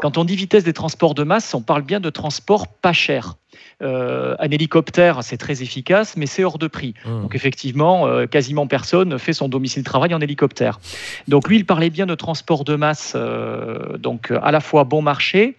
Quand 0.00 0.18
on 0.18 0.24
dit 0.24 0.36
vitesse 0.36 0.64
des 0.64 0.72
transports 0.72 1.14
de 1.14 1.22
masse, 1.22 1.54
on 1.54 1.62
parle 1.62 1.82
bien 1.82 2.00
de 2.00 2.10
transports 2.10 2.66
pas 2.68 2.92
chers. 2.92 3.36
Euh, 3.82 4.34
un 4.38 4.50
hélicoptère, 4.50 5.22
c'est 5.22 5.36
très 5.36 5.62
efficace, 5.62 6.16
mais 6.16 6.26
c'est 6.26 6.44
hors 6.44 6.58
de 6.58 6.66
prix. 6.66 6.94
Mmh. 7.04 7.22
Donc 7.22 7.34
effectivement, 7.34 8.06
euh, 8.06 8.26
quasiment 8.26 8.66
personne 8.66 9.18
fait 9.18 9.34
son 9.34 9.48
domicile 9.48 9.84
travail 9.84 10.14
en 10.14 10.20
hélicoptère. 10.20 10.80
Donc 11.28 11.48
lui, 11.48 11.56
il 11.56 11.66
parlait 11.66 11.90
bien 11.90 12.06
de 12.06 12.14
transport 12.14 12.64
de 12.64 12.74
masse, 12.74 13.12
euh, 13.16 13.98
donc 13.98 14.30
à 14.30 14.50
la 14.50 14.60
fois 14.60 14.84
bon 14.84 15.02
marché, 15.02 15.56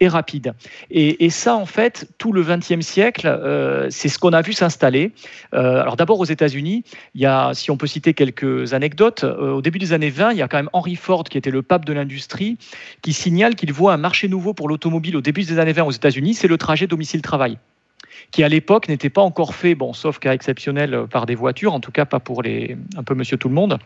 et 0.00 0.08
rapide. 0.08 0.54
Et, 0.90 1.30
ça, 1.30 1.54
en 1.56 1.66
fait, 1.66 2.08
tout 2.18 2.32
le 2.32 2.42
XXe 2.42 2.80
siècle, 2.80 3.26
euh, 3.26 3.86
c'est 3.90 4.08
ce 4.08 4.18
qu'on 4.18 4.32
a 4.32 4.42
vu 4.42 4.52
s'installer. 4.52 5.12
Euh, 5.54 5.80
alors 5.80 5.96
d'abord 5.96 6.20
aux 6.20 6.24
États-Unis, 6.24 6.84
il 7.14 7.20
y 7.20 7.26
a, 7.26 7.52
si 7.54 7.70
on 7.70 7.76
peut 7.76 7.86
citer 7.86 8.14
quelques 8.14 8.74
anecdotes, 8.74 9.24
au 9.24 9.62
début 9.62 9.78
des 9.78 9.92
années 9.92 10.10
20, 10.10 10.32
il 10.32 10.38
y 10.38 10.42
a 10.42 10.48
quand 10.48 10.58
même 10.58 10.70
Henry 10.72 10.96
Ford, 10.96 11.24
qui 11.24 11.38
était 11.38 11.50
le 11.50 11.62
pape 11.62 11.84
de 11.84 11.92
l'industrie, 11.92 12.58
qui 13.02 13.12
signale 13.12 13.54
qu'il 13.54 13.72
voit 13.72 13.92
un 13.92 13.98
marché 13.98 14.28
nouveau 14.28 14.54
pour 14.54 14.68
l'automobile 14.68 15.16
au 15.16 15.20
début 15.20 15.42
des 15.42 15.58
années 15.58 15.72
20 15.72 15.84
aux 15.84 15.90
États-Unis, 15.90 16.34
c'est 16.34 16.48
le 16.48 16.58
trajet 16.58 16.86
domicile-travail 16.86 17.58
qui 18.30 18.42
à 18.42 18.48
l'époque 18.48 18.88
n'était 18.88 19.10
pas 19.10 19.20
encore 19.20 19.54
fait, 19.54 19.74
bon, 19.74 19.92
sauf 19.92 20.18
cas 20.18 20.32
exceptionnel 20.32 21.06
par 21.10 21.26
des 21.26 21.34
voitures, 21.34 21.74
en 21.74 21.80
tout 21.80 21.92
cas 21.92 22.04
pas 22.04 22.20
pour 22.20 22.42
les, 22.42 22.76
un 22.96 23.02
peu 23.02 23.14
monsieur 23.14 23.36
tout 23.36 23.48
le 23.48 23.54
monde. 23.54 23.78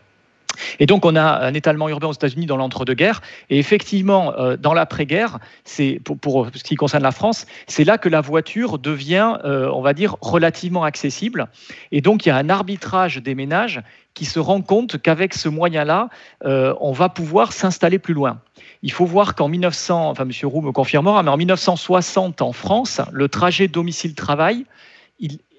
Et 0.79 0.85
donc, 0.85 1.05
on 1.05 1.15
a 1.15 1.45
un 1.45 1.53
étalement 1.53 1.89
urbain 1.89 2.07
aux 2.07 2.13
États-Unis 2.13 2.45
dans 2.45 2.57
l'entre-deux-guerres. 2.57 3.21
Et 3.49 3.59
effectivement, 3.59 4.33
euh, 4.37 4.57
dans 4.57 4.73
l'après-guerre, 4.73 5.39
c'est 5.63 5.99
pour, 6.03 6.47
ce 6.53 6.63
qui 6.63 6.75
concerne 6.75 7.03
la 7.03 7.11
France, 7.11 7.45
c'est 7.67 7.83
là 7.83 7.97
que 7.97 8.09
la 8.09 8.21
voiture 8.21 8.79
devient, 8.79 9.37
euh, 9.45 9.69
on 9.73 9.81
va 9.81 9.93
dire, 9.93 10.15
relativement 10.21 10.83
accessible. 10.83 11.47
Et 11.91 12.01
donc, 12.01 12.25
il 12.25 12.29
y 12.29 12.31
a 12.31 12.37
un 12.37 12.49
arbitrage 12.49 13.17
des 13.17 13.35
ménages 13.35 13.81
qui 14.13 14.25
se 14.25 14.39
rend 14.39 14.61
compte 14.61 14.99
qu'avec 14.99 15.33
ce 15.33 15.47
moyen-là, 15.47 16.09
euh, 16.43 16.73
on 16.79 16.91
va 16.91 17.09
pouvoir 17.09 17.53
s'installer 17.53 17.99
plus 17.99 18.15
loin. 18.15 18.39
Il 18.81 18.91
faut 18.91 19.05
voir 19.05 19.35
qu'en 19.35 19.47
1900, 19.47 20.09
enfin, 20.09 20.23
M. 20.23 20.31
Roux 20.43 20.61
me 20.61 20.71
confirmera, 20.71 21.21
mais 21.23 21.29
en 21.29 21.37
1960 21.37 22.41
en 22.41 22.51
France, 22.51 23.01
le 23.11 23.29
trajet 23.29 23.67
domicile-travail, 23.67 24.65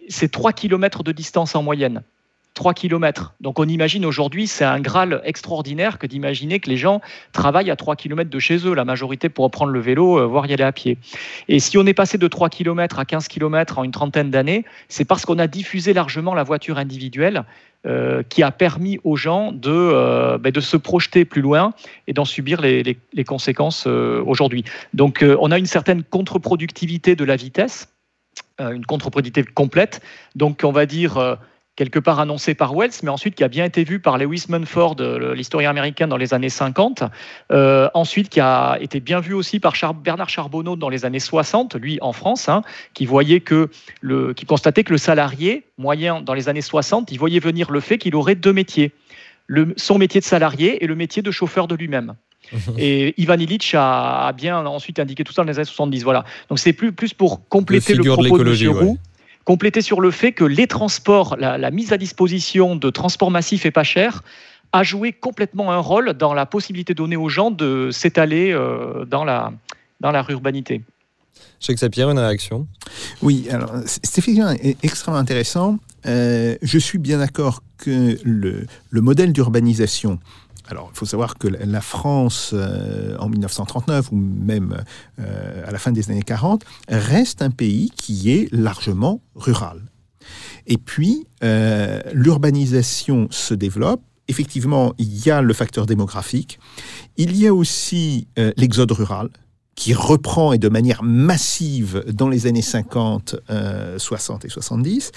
c'est 0.08 0.30
3 0.30 0.52
km 0.52 1.02
de 1.02 1.12
distance 1.12 1.54
en 1.54 1.62
moyenne. 1.62 2.02
3 2.58 2.74
km. 2.74 3.34
Donc 3.40 3.60
on 3.60 3.68
imagine 3.68 4.04
aujourd'hui, 4.04 4.48
c'est 4.48 4.64
un 4.64 4.80
Graal 4.80 5.22
extraordinaire 5.24 5.96
que 5.96 6.08
d'imaginer 6.08 6.58
que 6.58 6.68
les 6.68 6.76
gens 6.76 7.00
travaillent 7.32 7.70
à 7.70 7.76
3 7.76 7.94
km 7.94 8.28
de 8.28 8.38
chez 8.40 8.66
eux. 8.66 8.74
La 8.74 8.84
majorité 8.84 9.28
pour 9.28 9.48
prendre 9.52 9.70
le 9.70 9.78
vélo, 9.78 10.18
euh, 10.18 10.26
voire 10.26 10.44
y 10.46 10.52
aller 10.52 10.64
à 10.64 10.72
pied. 10.72 10.98
Et 11.46 11.60
si 11.60 11.78
on 11.78 11.86
est 11.86 11.94
passé 11.94 12.18
de 12.18 12.26
3 12.26 12.48
km 12.48 12.98
à 12.98 13.04
15 13.04 13.28
km 13.28 13.78
en 13.78 13.84
une 13.84 13.92
trentaine 13.92 14.32
d'années, 14.32 14.64
c'est 14.88 15.04
parce 15.04 15.24
qu'on 15.24 15.38
a 15.38 15.46
diffusé 15.46 15.92
largement 15.92 16.34
la 16.34 16.42
voiture 16.42 16.78
individuelle 16.78 17.44
euh, 17.86 18.24
qui 18.28 18.42
a 18.42 18.50
permis 18.50 18.98
aux 19.04 19.14
gens 19.14 19.52
de, 19.52 19.70
euh, 19.70 20.36
ben, 20.36 20.50
de 20.50 20.60
se 20.60 20.76
projeter 20.76 21.24
plus 21.24 21.42
loin 21.42 21.74
et 22.08 22.12
d'en 22.12 22.24
subir 22.24 22.60
les, 22.60 22.82
les, 22.82 23.24
conséquences 23.24 23.86
aujourd'hui. 23.86 24.64
Donc 24.94 25.24
on 25.38 25.52
a 25.52 25.58
une 25.58 25.66
certaine 25.66 26.02
contre-productivité 26.02 27.14
de 27.14 27.24
la 27.24 27.36
vitesse, 27.36 27.88
une 28.58 28.84
contre-productivité 28.84 29.48
complète. 29.52 30.00
Donc 30.34 30.62
on 30.64 30.72
va 30.72 30.86
dire 30.86 31.38
quelque 31.78 32.00
part 32.00 32.18
annoncé 32.18 32.54
par 32.54 32.74
Wells, 32.74 32.90
mais 33.04 33.08
ensuite 33.08 33.36
qui 33.36 33.44
a 33.44 33.48
bien 33.48 33.64
été 33.64 33.84
vu 33.84 34.00
par 34.00 34.18
Lewis 34.18 34.46
Munford, 34.48 34.96
euh, 34.98 35.32
l'historien 35.32 35.70
américain, 35.70 36.08
dans 36.08 36.16
les 36.16 36.34
années 36.34 36.48
50. 36.48 37.04
Euh, 37.52 37.88
ensuite, 37.94 38.28
qui 38.28 38.40
a 38.40 38.76
été 38.80 38.98
bien 38.98 39.20
vu 39.20 39.32
aussi 39.32 39.60
par 39.60 39.74
Bernard 39.94 40.28
Charbonneau 40.28 40.74
dans 40.74 40.88
les 40.88 41.04
années 41.04 41.20
60, 41.20 41.76
lui 41.76 41.98
en 42.00 42.12
France, 42.12 42.48
hein, 42.48 42.62
qui 42.94 43.06
voyait 43.06 43.38
que 43.38 43.70
le, 44.00 44.34
qui 44.34 44.44
constatait 44.44 44.82
que 44.82 44.90
le 44.90 44.98
salarié 44.98 45.66
moyen 45.78 46.20
dans 46.20 46.34
les 46.34 46.48
années 46.48 46.62
60, 46.62 47.12
il 47.12 47.18
voyait 47.20 47.38
venir 47.38 47.70
le 47.70 47.78
fait 47.78 47.96
qu'il 47.96 48.16
aurait 48.16 48.34
deux 48.34 48.52
métiers, 48.52 48.90
le, 49.46 49.72
son 49.76 49.98
métier 49.98 50.20
de 50.20 50.26
salarié 50.26 50.82
et 50.82 50.88
le 50.88 50.96
métier 50.96 51.22
de 51.22 51.30
chauffeur 51.30 51.68
de 51.68 51.76
lui-même. 51.76 52.16
Et 52.78 53.14
Ivan 53.20 53.38
Illich 53.38 53.74
a, 53.74 54.32
bien 54.32 54.66
ensuite 54.66 54.98
indiqué 54.98 55.22
tout 55.22 55.32
ça 55.32 55.42
dans 55.42 55.48
les 55.48 55.58
années 55.58 55.64
70. 55.64 56.02
Voilà. 56.02 56.24
Donc 56.48 56.58
c'est 56.58 56.72
plus, 56.72 56.90
plus 56.90 57.14
pour 57.14 57.46
compléter 57.48 57.94
le, 57.94 58.02
propos 58.02 58.38
de. 58.38 58.68
Roux 58.68 58.98
compléter 59.48 59.80
sur 59.80 60.02
le 60.02 60.10
fait 60.10 60.32
que 60.32 60.44
les 60.44 60.66
transports, 60.66 61.34
la, 61.38 61.70
mise 61.70 61.94
à 61.94 61.96
disposition 61.96 62.76
de 62.76 62.90
transports 62.90 63.30
massifs 63.30 63.64
et 63.64 63.70
pas 63.70 63.82
chers, 63.82 64.22
a 64.72 64.82
joué 64.82 65.14
complètement 65.14 65.72
un 65.72 65.78
rôle 65.78 66.12
dans 66.12 66.34
la 66.34 66.44
possibilité 66.44 66.92
donnée 66.92 67.16
aux 67.16 67.30
gens 67.30 67.50
de 67.50 67.88
s'étaler 67.90 68.52
euh, 68.52 69.06
dans, 69.06 69.24
la, 69.24 69.54
dans 70.00 70.10
la 70.10 70.22
urbanité. 70.28 70.82
Pierre, 71.90 72.10
une 72.10 72.18
réaction? 72.18 72.66
Oui, 73.22 73.48
alors 73.50 73.72
c'est 73.86 74.18
effectivement 74.18 74.54
extrêmement 74.82 75.18
intéressant. 75.18 75.78
Euh, 76.04 76.56
je 76.60 76.78
suis 76.78 76.98
bien 76.98 77.16
d'accord 77.16 77.62
que 77.78 78.18
le, 78.22 78.66
le 78.90 79.00
modèle 79.00 79.32
d'urbanisation 79.32 80.18
alors, 80.68 80.90
il 80.92 80.98
faut 80.98 81.06
savoir 81.06 81.38
que 81.38 81.48
la 81.48 81.80
France, 81.80 82.50
euh, 82.52 83.16
en 83.18 83.30
1939 83.30 84.12
ou 84.12 84.16
même 84.16 84.84
euh, 85.18 85.66
à 85.66 85.70
la 85.70 85.78
fin 85.78 85.92
des 85.92 86.10
années 86.10 86.22
40, 86.22 86.62
reste 86.88 87.40
un 87.40 87.50
pays 87.50 87.90
qui 87.96 88.30
est 88.30 88.52
largement 88.52 89.22
rural. 89.34 89.80
Et 90.66 90.76
puis, 90.76 91.26
euh, 91.42 92.00
l'urbanisation 92.12 93.28
se 93.30 93.54
développe. 93.54 94.02
Effectivement, 94.28 94.92
il 94.98 95.26
y 95.26 95.30
a 95.30 95.40
le 95.40 95.54
facteur 95.54 95.86
démographique. 95.86 96.58
Il 97.16 97.34
y 97.34 97.46
a 97.46 97.54
aussi 97.54 98.28
l'exode 98.58 98.92
rural 98.92 99.30
qui 99.74 99.94
reprend 99.94 100.52
et 100.52 100.58
de 100.58 100.68
manière 100.68 101.02
massive 101.02 102.04
dans 102.12 102.28
les 102.28 102.46
années 102.46 102.60
50, 102.60 103.36
60 103.96 104.44
et 104.44 104.50
70. 104.50 105.12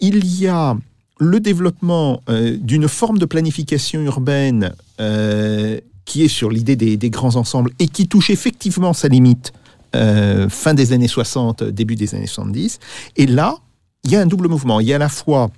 Il 0.00 0.26
y 0.40 0.48
a 0.48 0.76
le 1.18 1.40
développement 1.40 2.20
euh, 2.28 2.56
d'une 2.60 2.88
forme 2.88 3.18
de 3.18 3.26
planification 3.26 4.00
urbaine 4.02 4.74
euh, 5.00 5.78
qui 6.04 6.24
est 6.24 6.28
sur 6.28 6.50
l'idée 6.50 6.76
des, 6.76 7.10
grands 7.10 7.36
ensembles 7.36 7.70
et 7.78 7.86
qui 7.86 8.08
touche 8.08 8.30
effectivement 8.30 8.92
sa 8.92 9.08
limite 9.08 9.52
euh, 9.94 10.48
fin 10.48 10.74
des 10.74 10.92
années 10.92 11.08
60, 11.08 11.62
début 11.64 11.94
des 11.94 12.14
années 12.14 12.26
70. 12.26 12.80
Et 13.16 13.26
là, 13.26 13.56
il 14.04 14.10
y 14.10 14.16
a 14.16 14.20
un 14.20 14.26
double 14.26 14.48
mouvement. 14.48 14.80
Il 14.80 14.88
y 14.88 14.92
a 14.92 14.96
à 14.96 14.98
la 14.98 15.08
fois 15.08 15.50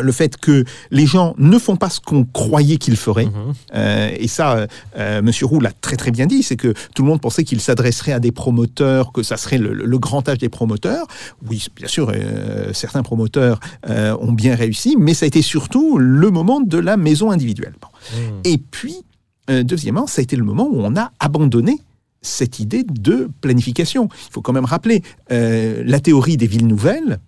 le 0.00 0.12
fait 0.12 0.36
que 0.36 0.64
les 0.90 1.06
gens 1.06 1.34
ne 1.38 1.58
font 1.58 1.76
pas 1.76 1.90
ce 1.90 2.00
qu'on 2.00 2.24
croyait 2.24 2.76
qu'ils 2.76 2.96
feraient. 2.96 3.26
Mhm. 3.26 3.32
Euh, 3.74 4.10
et 4.16 4.28
ça, 4.28 4.62
M. 4.62 4.66
Euh, 4.98 5.22
Monsieur 5.22 5.46
Roux 5.46 5.60
l'a 5.60 5.72
très 5.72 5.96
très 5.96 6.10
bien 6.10 6.26
dit, 6.26 6.42
c'est 6.42 6.56
que 6.56 6.74
tout 6.94 7.02
le 7.02 7.08
monde 7.08 7.20
pensait 7.20 7.44
qu'il 7.44 7.60
s'adresserait 7.60 8.12
à 8.12 8.20
des 8.20 8.32
promoteurs, 8.32 9.12
que 9.12 9.22
ça 9.22 9.36
serait 9.36 9.58
le, 9.58 9.98
grand 9.98 10.28
âge 10.28 10.38
des 10.38 10.48
promoteurs. 10.48 11.06
Oui, 11.48 11.66
bien 11.76 11.88
sûr, 11.88 12.10
euh, 12.14 12.72
certains 12.72 13.02
promoteurs 13.02 13.60
ont 13.88 14.32
bien 14.32 14.54
réussi, 14.54 14.96
mais 14.98 15.14
ça 15.14 15.24
a 15.24 15.28
été 15.28 15.42
surtout 15.42 15.98
le 15.98 16.30
moment 16.30 16.60
de 16.60 16.78
la 16.78 16.96
maison 16.96 17.30
individuelle. 17.30 17.74
Mhm. 18.14 18.40
Et 18.44 18.58
puis, 18.58 18.96
deuxièmement, 19.48 20.06
ça 20.06 20.20
a 20.20 20.22
été 20.22 20.36
le 20.36 20.44
moment 20.44 20.68
où 20.70 20.80
on 20.80 20.96
a 20.96 21.12
abandonné 21.20 21.80
cette 22.20 22.60
idée 22.60 22.84
de 22.84 23.28
planification. 23.40 24.08
Il 24.28 24.32
faut 24.32 24.42
quand 24.42 24.52
même 24.52 24.64
rappeler, 24.64 25.02
la 25.30 26.00
théorie 26.00 26.36
des 26.36 26.46
villes 26.46 26.66
nouvelles, 26.66 27.18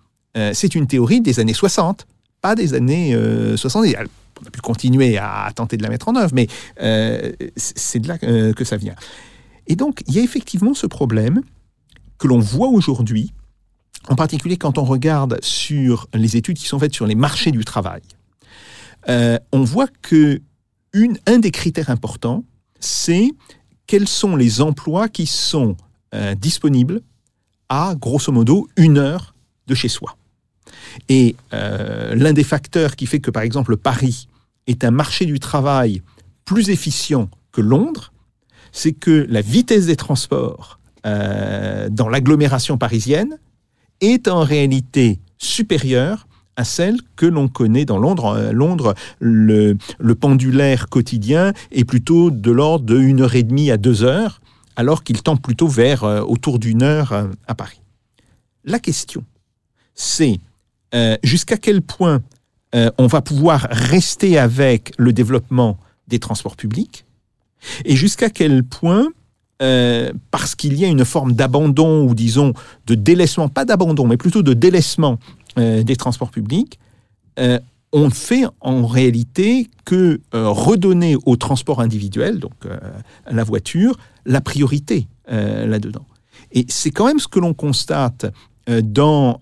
c'est 0.52 0.74
une 0.74 0.86
théorie 0.86 1.20
des 1.20 1.40
années 1.40 1.54
60 1.54 2.06
pas 2.44 2.54
des 2.54 2.74
années 2.74 3.16
70. 3.56 3.94
Euh, 3.94 4.04
on 4.42 4.46
a 4.46 4.50
pu 4.50 4.60
continuer 4.60 5.16
à, 5.16 5.50
tenter 5.54 5.78
de 5.78 5.82
la 5.82 5.88
mettre 5.88 6.08
en 6.08 6.16
œuvre, 6.16 6.32
mais 6.34 6.46
euh, 6.82 7.32
c'est 7.56 8.00
de 8.00 8.06
là 8.06 8.18
euh, 8.22 8.52
que 8.52 8.64
ça 8.64 8.76
vient. 8.76 8.96
Et 9.66 9.76
donc, 9.76 10.02
il 10.06 10.14
y 10.14 10.18
a 10.18 10.22
effectivement 10.22 10.74
ce 10.74 10.86
problème 10.86 11.40
que 12.18 12.28
l'on 12.28 12.40
voit 12.40 12.68
aujourd'hui, 12.68 13.32
en 14.10 14.14
particulier 14.14 14.58
quand 14.58 14.76
on 14.76 14.84
regarde 14.84 15.38
sur 15.40 16.06
les 16.12 16.36
études 16.36 16.58
qui 16.58 16.66
sont 16.66 16.78
faites 16.78 16.92
sur 16.92 17.06
les 17.06 17.14
marchés 17.14 17.50
du 17.50 17.64
travail. 17.64 18.02
on 19.08 19.64
voit 19.64 19.88
que 20.02 20.42
un 21.26 21.38
des 21.38 21.50
critères 21.50 21.88
importants, 21.88 22.44
c'est 22.78 23.30
quels 23.86 24.06
sont 24.06 24.36
les 24.36 24.60
emplois 24.60 25.08
qui 25.08 25.26
sont 25.26 25.76
disponibles 26.36 27.00
à, 27.70 27.94
grosso 27.94 28.30
modo, 28.30 28.68
une 28.76 28.98
heure 28.98 29.34
de 29.66 29.74
chez 29.74 29.88
soi. 29.88 30.14
Et 31.08 31.36
euh, 31.52 32.14
l'un 32.14 32.32
des 32.32 32.44
facteurs 32.44 32.96
qui 32.96 33.06
fait 33.06 33.20
que, 33.20 33.30
par 33.30 33.42
exemple, 33.42 33.76
Paris 33.76 34.28
est 34.66 34.84
un 34.84 34.90
marché 34.90 35.26
du 35.26 35.38
travail 35.40 36.02
plus 36.44 36.70
efficient 36.70 37.28
que 37.52 37.60
Londres, 37.60 38.12
c'est 38.72 38.92
que 38.92 39.26
la 39.28 39.40
vitesse 39.40 39.86
des 39.86 39.96
transports 39.96 40.78
euh, 41.06 41.88
dans 41.90 42.08
l'agglomération 42.08 42.78
parisienne 42.78 43.38
est 44.00 44.28
en 44.28 44.40
réalité 44.40 45.20
supérieure 45.38 46.26
à 46.56 46.64
celle 46.64 46.98
que 47.16 47.26
l'on 47.26 47.48
connaît 47.48 47.84
dans 47.84 47.98
Londres. 47.98 48.36
Euh, 48.36 48.52
Londres, 48.52 48.94
le, 49.20 49.76
pendulaire 50.20 50.88
quotidien 50.88 51.52
est 51.72 51.84
plutôt 51.84 52.30
de 52.30 52.50
l'ordre 52.50 52.84
de 52.84 52.98
1 52.98 53.20
heure 53.20 53.34
et 53.34 53.42
demie 53.42 53.70
à 53.70 53.76
2 53.76 54.02
heures, 54.04 54.40
alors 54.76 55.04
qu'il 55.04 55.22
tend 55.22 55.36
plutôt 55.36 55.68
vers 55.68 56.02
autour 56.02 56.58
d'une 56.58 56.82
heure 56.82 57.28
à 57.46 57.54
Paris. 57.54 57.80
La 58.64 58.78
question, 58.78 59.24
c'est 59.94 60.40
euh, 60.94 61.16
jusqu'à 61.22 61.56
quel 61.56 61.82
point 61.82 62.22
euh, 62.74 62.90
on 62.98 63.06
va 63.06 63.20
pouvoir 63.20 63.66
rester 63.70 64.38
avec 64.38 64.92
le 64.96 65.12
développement 65.12 65.76
des 66.06 66.20
transports 66.20 66.56
publics 66.56 67.04
et 67.84 67.96
jusqu'à 67.96 68.30
quel 68.30 68.62
point, 68.62 69.08
euh, 69.62 70.12
parce 70.30 70.54
qu'il 70.54 70.78
y 70.78 70.84
a 70.84 70.88
une 70.88 71.04
forme 71.04 71.32
d'abandon 71.32 72.06
ou 72.06 72.14
disons 72.14 72.52
de 72.86 72.94
délaissement, 72.94 73.48
pas 73.48 73.64
d'abandon, 73.64 74.06
mais 74.06 74.16
plutôt 74.16 74.42
de 74.42 74.54
délaissement 74.54 75.18
des 75.56 75.94
transports 75.94 76.32
publics, 76.32 76.80
on 77.92 78.10
fait 78.10 78.42
en 78.60 78.88
réalité 78.88 79.70
que 79.84 80.20
redonner 80.32 81.16
au 81.26 81.36
transport 81.36 81.80
individuel, 81.80 82.40
donc 82.40 82.54
la 83.30 83.44
voiture, 83.44 83.96
la 84.26 84.40
priorité 84.40 85.06
là-dedans. 85.28 86.04
Et 86.50 86.66
c'est 86.68 86.90
quand 86.90 87.06
même 87.06 87.20
ce 87.20 87.28
que 87.28 87.38
l'on 87.38 87.54
constate 87.54 88.26
dans 88.66 89.38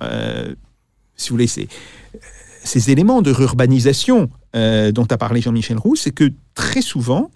si 1.23 1.31
vous 1.31 1.37
voulez, 1.37 1.47
ces, 1.47 2.91
éléments 2.91 3.23
de 3.23 3.31
rurbanisation 3.31 4.29
euh, 4.55 4.93
dont 4.93 5.07
a 5.07 5.17
parlé 5.17 5.41
Jean-Michel 5.41 5.79
Roux, 5.79 5.97
c'est 5.97 6.11
que 6.11 6.33
très 6.55 6.83
souvent, 6.83 7.31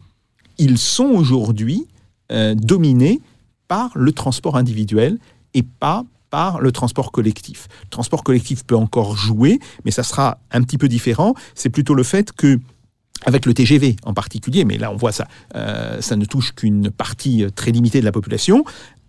ils 0.58 0.78
sont 0.78 1.06
aujourd'hui 1.06 1.86
euh, 2.32 2.54
dominés 2.54 3.20
par 3.68 3.90
le 3.94 4.12
transport 4.12 4.56
individuel 4.56 5.18
et 5.54 5.62
pas 5.62 6.04
par 6.30 6.60
le 6.60 6.72
transport 6.72 7.12
collectif. 7.12 7.68
Le 7.84 7.90
transport 7.90 8.24
collectif 8.24 8.64
peut 8.64 8.76
encore 8.76 9.16
jouer, 9.16 9.60
mais 9.84 9.90
ça 9.90 10.02
sera 10.02 10.38
un 10.50 10.62
petit 10.62 10.78
peu 10.78 10.88
différent. 10.88 11.34
C'est 11.54 11.70
plutôt 11.70 11.94
le 11.94 12.02
fait 12.02 12.32
que 12.32 12.58
avec 13.24 13.46
le 13.46 13.54
TGV 13.54 13.96
en 14.04 14.12
particulier, 14.12 14.64
mais 14.64 14.76
là 14.76 14.92
on 14.92 14.96
voit 14.96 15.12
ça, 15.12 15.26
euh, 15.54 16.00
ça 16.02 16.16
ne 16.16 16.26
touche 16.26 16.52
qu'une 16.52 16.90
partie 16.90 17.46
très 17.54 17.70
limitée 17.70 18.00
de 18.00 18.04
la 18.04 18.12
population. 18.12 18.64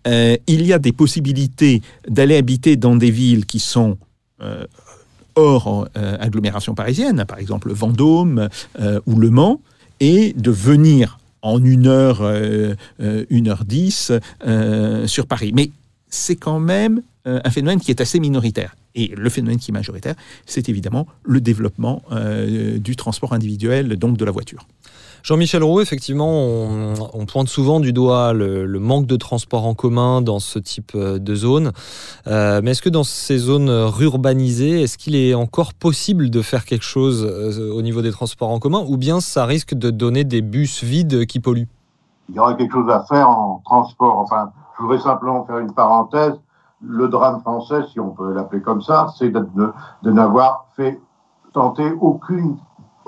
il 0.06 0.66
y 0.66 0.72
a 0.72 0.78
des 0.78 0.92
possibilités 0.92 1.82
d'aller 2.08 2.36
habiter 2.36 2.76
dans 2.76 2.96
des 2.96 3.10
villes 3.10 3.44
qui 3.44 3.60
sont 3.60 3.98
hors 5.38 5.88
euh, 5.96 6.16
agglomération 6.20 6.74
parisienne, 6.74 7.24
par 7.26 7.38
exemple 7.38 7.72
Vendôme 7.72 8.48
euh, 8.80 9.00
ou 9.06 9.18
Le 9.18 9.30
Mans, 9.30 9.60
et 10.00 10.32
de 10.34 10.50
venir 10.50 11.18
en 11.42 11.62
une 11.62 11.86
heure, 11.86 12.20
une 13.30 13.48
heure 13.48 13.64
dix 13.64 14.12
sur 15.06 15.26
Paris. 15.26 15.52
Mais 15.54 15.70
c'est 16.08 16.34
quand 16.34 16.58
même 16.58 17.00
un 17.24 17.50
phénomène 17.50 17.80
qui 17.80 17.92
est 17.92 18.00
assez 18.00 18.18
minoritaire. 18.18 18.74
Et 18.96 19.12
le 19.16 19.30
phénomène 19.30 19.58
qui 19.58 19.70
est 19.70 19.72
majoritaire, 19.72 20.14
c'est 20.46 20.68
évidemment 20.68 21.06
le 21.22 21.40
développement 21.40 22.02
du 22.78 22.96
transport 22.96 23.32
individuel, 23.32 23.96
donc 23.96 24.16
de 24.16 24.24
la 24.24 24.32
voiture. 24.32 24.66
Jean-Michel 25.22 25.62
Roux, 25.62 25.80
effectivement, 25.80 26.30
on, 26.30 27.26
pointe 27.26 27.48
souvent 27.48 27.80
du 27.80 27.92
doigt 27.92 28.32
le, 28.32 28.66
manque 28.78 29.06
de 29.06 29.16
transport 29.16 29.66
en 29.66 29.74
commun 29.74 30.22
dans 30.22 30.38
ce 30.38 30.58
type 30.58 30.92
euh, 30.94 31.18
de 31.18 31.34
zone. 31.34 31.72
Euh, 32.26 32.60
mais 32.62 32.70
est-ce 32.70 32.82
que 32.82 32.88
dans 32.88 33.04
ces 33.04 33.38
zones 33.38 33.70
rurbanisées, 33.70 34.82
est-ce 34.82 34.96
qu'il 34.96 35.16
est 35.16 35.34
encore 35.34 35.74
possible 35.74 36.30
de 36.30 36.42
faire 36.42 36.64
quelque 36.64 36.84
chose 36.84 37.26
euh, 37.28 37.72
au 37.72 37.82
niveau 37.82 38.02
des 38.02 38.12
transports 38.12 38.50
en 38.50 38.58
commun 38.58 38.84
ou 38.86 38.96
bien 38.96 39.20
ça 39.20 39.44
risque 39.44 39.74
de 39.74 39.90
donner 39.90 40.24
des 40.24 40.42
bus 40.42 40.84
vides 40.84 41.26
qui 41.26 41.40
polluent? 41.40 41.68
Il 42.28 42.36
y 42.36 42.38
aurait 42.38 42.56
quelque 42.56 42.72
chose 42.72 42.90
à 42.90 43.04
faire 43.04 43.28
en 43.28 43.60
transport. 43.64 44.18
Enfin, 44.18 44.52
je 44.76 44.82
voudrais 44.82 45.00
simplement 45.00 45.44
faire 45.44 45.58
une 45.58 45.72
parenthèse. 45.72 46.34
Le 46.80 47.08
drame 47.08 47.40
français, 47.40 47.82
si 47.92 47.98
on 47.98 48.10
peut 48.10 48.32
l'appeler 48.32 48.62
comme 48.62 48.82
ça, 48.82 49.08
c'est 49.18 49.30
de 49.30 50.10
n'avoir 50.10 50.66
fait 50.76 51.00
tenter 51.52 51.90
aucune 52.00 52.56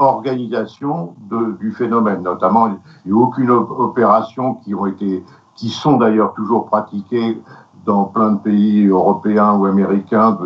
organisation 0.01 1.15
du 1.61 1.73
phénomène. 1.73 2.23
Notamment, 2.23 2.69
il 3.05 3.13
n'y 3.13 3.19
a 3.19 3.23
aucune 3.23 3.51
opération 3.51 4.55
qui 4.55 4.75
ont 4.75 4.87
été, 4.87 5.25
qui 5.55 5.69
sont 5.69 5.99
d'ailleurs 5.99 6.33
toujours 6.35 6.67
pratiquées 6.67 7.41
dans 7.85 8.05
plein 8.05 8.33
de 8.33 8.39
pays 8.39 8.87
européens 8.87 9.55
ou 9.55 9.67
américains, 9.67 10.37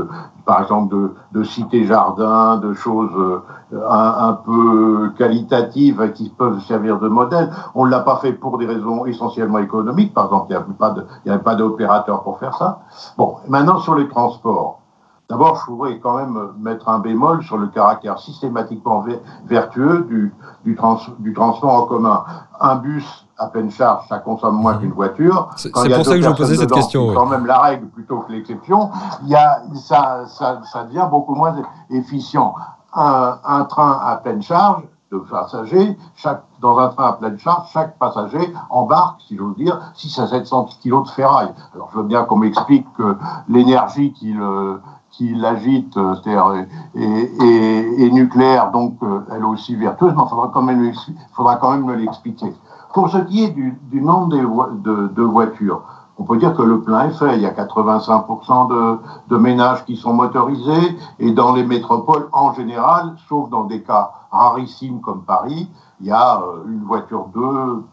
par 0.45 0.63
exemple 0.63 0.95
de, 0.95 1.15
de 1.33 1.43
cités-jardins, 1.43 2.59
de 2.59 2.75
choses 2.75 3.11
euh, 3.17 3.43
un, 3.89 4.29
un, 4.29 4.33
peu 4.35 5.11
qualitatives 5.17 6.13
qui 6.13 6.31
peuvent 6.31 6.61
servir 6.61 6.99
de 6.99 7.09
modèle. 7.09 7.51
On 7.75 7.87
ne 7.87 7.91
l'a 7.91 8.01
pas 8.01 8.17
fait 8.17 8.33
pour 8.33 8.59
des 8.59 8.67
raisons 8.67 9.07
essentiellement 9.07 9.59
économiques. 9.59 10.13
Par 10.15 10.27
exemple, 10.27 10.47
il 10.51 11.27
n'y 11.27 11.33
avait 11.33 11.43
pas 11.43 11.55
d'opérateur 11.55 12.23
pour 12.23 12.39
faire 12.39 12.55
ça. 12.57 12.83
Bon, 13.17 13.37
maintenant 13.49 13.79
sur 13.79 13.95
les 13.95 14.09
transports. 14.09 14.84
D'abord, 15.31 15.57
je 15.57 15.71
voudrais 15.71 15.99
quand 16.01 16.17
même 16.19 16.53
mettre 16.59 16.89
un 16.89 16.99
bémol 16.99 17.43
sur 17.43 17.57
le 17.57 17.69
caractère 17.69 18.19
systématiquement 18.19 19.03
vertueux 19.47 20.07
du, 20.09 20.35
du, 20.65 20.79
du, 21.19 21.33
transport 21.33 21.73
en 21.73 21.87
commun. 21.87 22.25
Un 22.61 22.77
bus 22.77 23.27
à 23.39 23.47
pleine 23.47 23.71
charge, 23.71 24.07
ça 24.09 24.19
consomme 24.19 24.57
moins 24.57 24.77
qu'une 24.77 24.93
voiture. 24.93 25.49
C'est 25.57 25.71
pour 25.73 25.83
ça 25.83 25.89
que 25.89 26.21
je 26.21 26.29
vous 26.29 26.35
posais 26.35 26.57
cette 26.57 26.71
question. 26.71 27.09
C'est 27.09 27.15
quand 27.15 27.27
même 27.27 27.47
la 27.47 27.59
règle 27.59 27.87
plutôt 27.87 28.19
que 28.19 28.33
l'exception. 28.33 28.91
Il 29.23 29.31
y 29.31 29.35
a, 29.35 29.63
ça, 29.75 30.27
ça, 30.27 30.61
ça 30.71 30.85
devient 30.85 31.09
beaucoup 31.11 31.35
moins 31.35 31.55
efficient. 31.91 32.55
Un, 32.93 33.39
un 33.45 33.65
train 33.65 33.99
à 34.05 34.17
pleine 34.17 34.43
charge, 34.43 34.83
de 35.11 35.19
passagers, 35.19 35.97
chaque, 36.17 36.43
dans 36.61 36.79
un 36.79 36.89
train 36.89 37.09
à 37.09 37.13
pleine 37.15 37.39
charge, 37.39 37.71
chaque 37.73 37.99
passager 37.99 38.53
embarque, 38.69 39.21
si 39.27 39.37
j'ose 39.37 39.57
dire, 39.57 39.81
6 39.95 40.19
à 40.19 40.27
700 40.27 40.69
kilos 40.81 41.09
de 41.09 41.15
ferraille. 41.15 41.53
Alors 41.75 41.89
je 41.93 41.99
veux 41.99 42.05
bien 42.05 42.25
qu'on 42.25 42.37
m'explique 42.37 42.87
que 42.95 43.17
l'énergie 43.49 44.13
qui 44.13 44.33
le, 44.33 44.81
qui 45.17 45.33
l'agite, 45.35 45.97
euh, 45.97 46.15
c'est-à-dire 46.17 46.67
et, 46.95 48.11
nucléaire, 48.11 48.71
donc 48.73 48.97
euh, 49.03 49.21
elle 49.31 49.45
aussi 49.45 49.77
vertueuse, 49.77 50.13
mais 50.17 50.23
il 50.25 50.29
faudra 50.29 50.51
quand 50.53 50.63
même, 50.63 50.93
faudra 51.33 51.57
quand 51.57 51.71
même 51.71 51.85
me 51.85 51.95
l'expliquer. 51.95 52.53
Pour 52.93 53.09
ce 53.11 53.19
qui 53.19 53.45
est 53.45 53.51
du, 53.51 53.77
nombre 53.93 54.29
de, 54.29 55.23
voitures, 55.23 55.83
on 56.19 56.25
peut 56.25 56.37
dire 56.37 56.55
que 56.55 56.63
le 56.63 56.81
plein 56.81 57.09
est 57.09 57.13
fait. 57.13 57.37
Il 57.37 57.43
y 57.43 57.47
a 57.47 57.53
85% 57.53 58.69
de, 58.69 58.99
de, 59.29 59.37
ménages 59.37 59.85
qui 59.85 59.97
sont 59.97 60.13
motorisés 60.13 60.97
et 61.19 61.33
dans 61.33 61.55
les 61.55 61.65
métropoles 61.65 62.29
en 62.33 62.53
général, 62.53 63.17
sauf 63.29 63.51
dans 63.51 63.65
des 63.65 63.83
cas 63.83 64.13
rarissimes 64.31 65.01
comme 65.01 65.23
Paris, 65.23 65.69
il 66.01 66.07
y 66.07 66.13
a 66.13 66.41
euh, 66.41 66.65
une 66.69 66.85
voiture 66.85 67.27
2, 67.35 67.85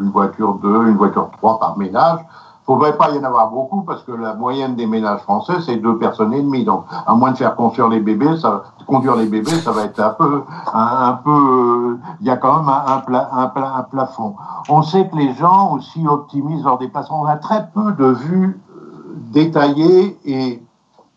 une 0.00 0.10
voiture 0.10 0.54
2, 0.54 0.88
une 0.88 0.96
voiture 0.96 1.30
3 1.38 1.60
par 1.60 1.76
ménage 1.76 2.20
faudrait 2.68 2.98
pas 2.98 3.10
y 3.12 3.18
en 3.18 3.24
avoir 3.24 3.50
beaucoup 3.50 3.80
parce 3.80 4.02
que 4.02 4.12
la 4.12 4.34
moyenne 4.34 4.76
des 4.76 4.86
ménages 4.86 5.22
français, 5.22 5.54
c'est 5.64 5.76
deux 5.76 5.96
personnes 5.96 6.34
et 6.34 6.42
demie. 6.42 6.64
Donc, 6.64 6.84
à 7.06 7.14
moins 7.14 7.30
de 7.30 7.36
faire 7.38 7.54
les 7.88 7.98
bébés, 7.98 8.36
ça, 8.36 8.62
conduire 8.86 9.16
les 9.16 9.24
bébés, 9.24 9.52
ça 9.52 9.72
va 9.72 9.84
être 9.84 9.98
un 9.98 10.10
peu, 10.10 10.42
un, 10.74 11.14
peu, 11.24 11.98
il 12.20 12.26
y 12.26 12.30
a 12.30 12.36
quand 12.36 12.58
même 12.58 12.68
un, 12.68 13.82
plafond. 13.90 14.34
On 14.68 14.82
sait 14.82 15.08
que 15.08 15.16
les 15.16 15.32
gens 15.32 15.72
aussi 15.72 16.06
optimisent 16.06 16.62
leur 16.62 16.76
déplacement. 16.76 17.22
On 17.22 17.26
a 17.26 17.36
très 17.36 17.70
peu 17.72 17.92
de 17.92 18.04
vues 18.04 18.60
euh, 18.76 19.14
détaillées 19.32 20.18
et 20.26 20.62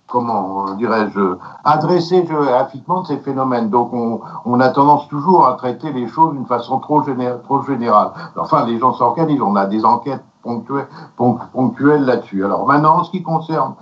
comment 0.07 0.73
dirais-je, 0.75 1.35
adresser 1.65 2.25
géographiquement 2.25 3.03
ces 3.03 3.17
phénomènes. 3.17 3.69
Donc 3.69 3.91
on, 3.93 4.59
a 4.61 4.69
tendance 4.69 5.09
toujours 5.09 5.45
à 5.45 5.55
traiter 5.55 5.91
les 5.91 6.07
choses 6.07 6.31
d'une 6.33 6.45
façon 6.45 6.79
trop 6.79 7.03
générale. 7.03 8.11
Enfin, 8.37 8.65
les 8.65 8.79
gens 8.79 8.93
s'organisent, 8.93 9.41
on 9.41 9.57
a 9.57 9.65
des 9.65 9.83
enquêtes 9.83 10.23
ponctuelles 10.41 12.05
là-dessus. 12.05 12.43
Alors 12.45 12.65
maintenant, 12.67 12.99
en 12.99 13.03
ce 13.03 13.11
qui 13.11 13.23
concerne 13.23 13.75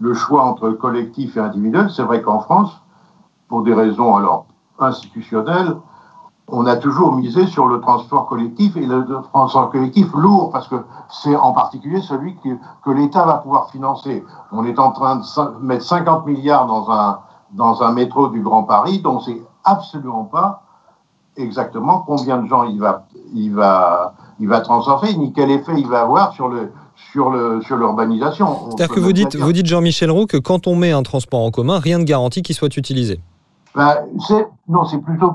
le 0.00 0.14
choix 0.14 0.44
entre 0.44 0.70
collectif 0.70 1.36
et 1.36 1.40
individuel, 1.40 1.90
c'est 1.90 2.02
vrai 2.02 2.22
qu'en 2.22 2.40
France, 2.40 2.80
pour 3.48 3.62
des 3.62 3.74
raisons 3.74 4.16
alors 4.16 4.46
institutionnelles, 4.78 5.76
on 6.48 6.66
a 6.66 6.76
toujours 6.76 7.12
misé 7.12 7.46
sur 7.46 7.66
le 7.66 7.80
transport 7.80 8.26
collectif 8.26 8.76
et 8.76 8.84
le 8.84 9.06
transport 9.32 9.70
collectif 9.70 10.12
lourd, 10.14 10.50
parce 10.50 10.68
que 10.68 10.84
c'est 11.08 11.34
en 11.36 11.52
particulier 11.52 12.02
celui 12.02 12.36
que, 12.36 12.50
que 12.84 12.90
l'État 12.90 13.24
va 13.24 13.38
pouvoir 13.38 13.70
financer. 13.70 14.22
On 14.52 14.64
est 14.64 14.78
en 14.78 14.92
train 14.92 15.16
de 15.16 15.58
mettre 15.60 15.84
50 15.84 16.26
milliards 16.26 16.66
dans 16.66 16.90
un, 16.90 17.20
dans 17.52 17.82
un 17.82 17.92
métro 17.92 18.28
du 18.28 18.42
Grand 18.42 18.64
Paris, 18.64 19.00
dont 19.00 19.20
c'est 19.20 19.42
absolument 19.64 20.24
pas 20.24 20.63
exactement 21.36 22.04
combien 22.06 22.38
de 22.38 22.48
gens 22.48 22.64
il 22.64 22.78
va, 22.78 23.06
il 23.34 23.52
va, 23.52 24.14
il 24.40 24.48
va 24.48 24.60
transporter, 24.60 25.16
ni 25.16 25.32
quel 25.32 25.50
effet 25.50 25.72
il 25.76 25.86
va 25.86 26.02
avoir 26.02 26.32
sur 26.32 26.48
le, 26.48 26.72
sur 27.12 27.30
le 27.30 27.60
sur 27.62 27.76
l'urbanisation. 27.76 28.70
C'est-à-dire 28.70 28.94
que 28.94 29.00
vous 29.00 29.12
dites, 29.12 29.36
vous 29.36 29.52
dites 29.52 29.66
Jean-Michel 29.66 30.10
Roux 30.10 30.26
que 30.26 30.36
quand 30.36 30.66
on 30.66 30.76
met 30.76 30.92
un 30.92 31.02
transport 31.02 31.40
en 31.40 31.50
commun, 31.50 31.78
rien 31.78 31.98
ne 31.98 32.04
garantit 32.04 32.42
qu'il 32.42 32.54
soit 32.54 32.76
utilisé. 32.76 33.20
Ben, 33.74 34.06
non, 34.68 34.84
c'est 34.84 34.98
plutôt. 34.98 35.34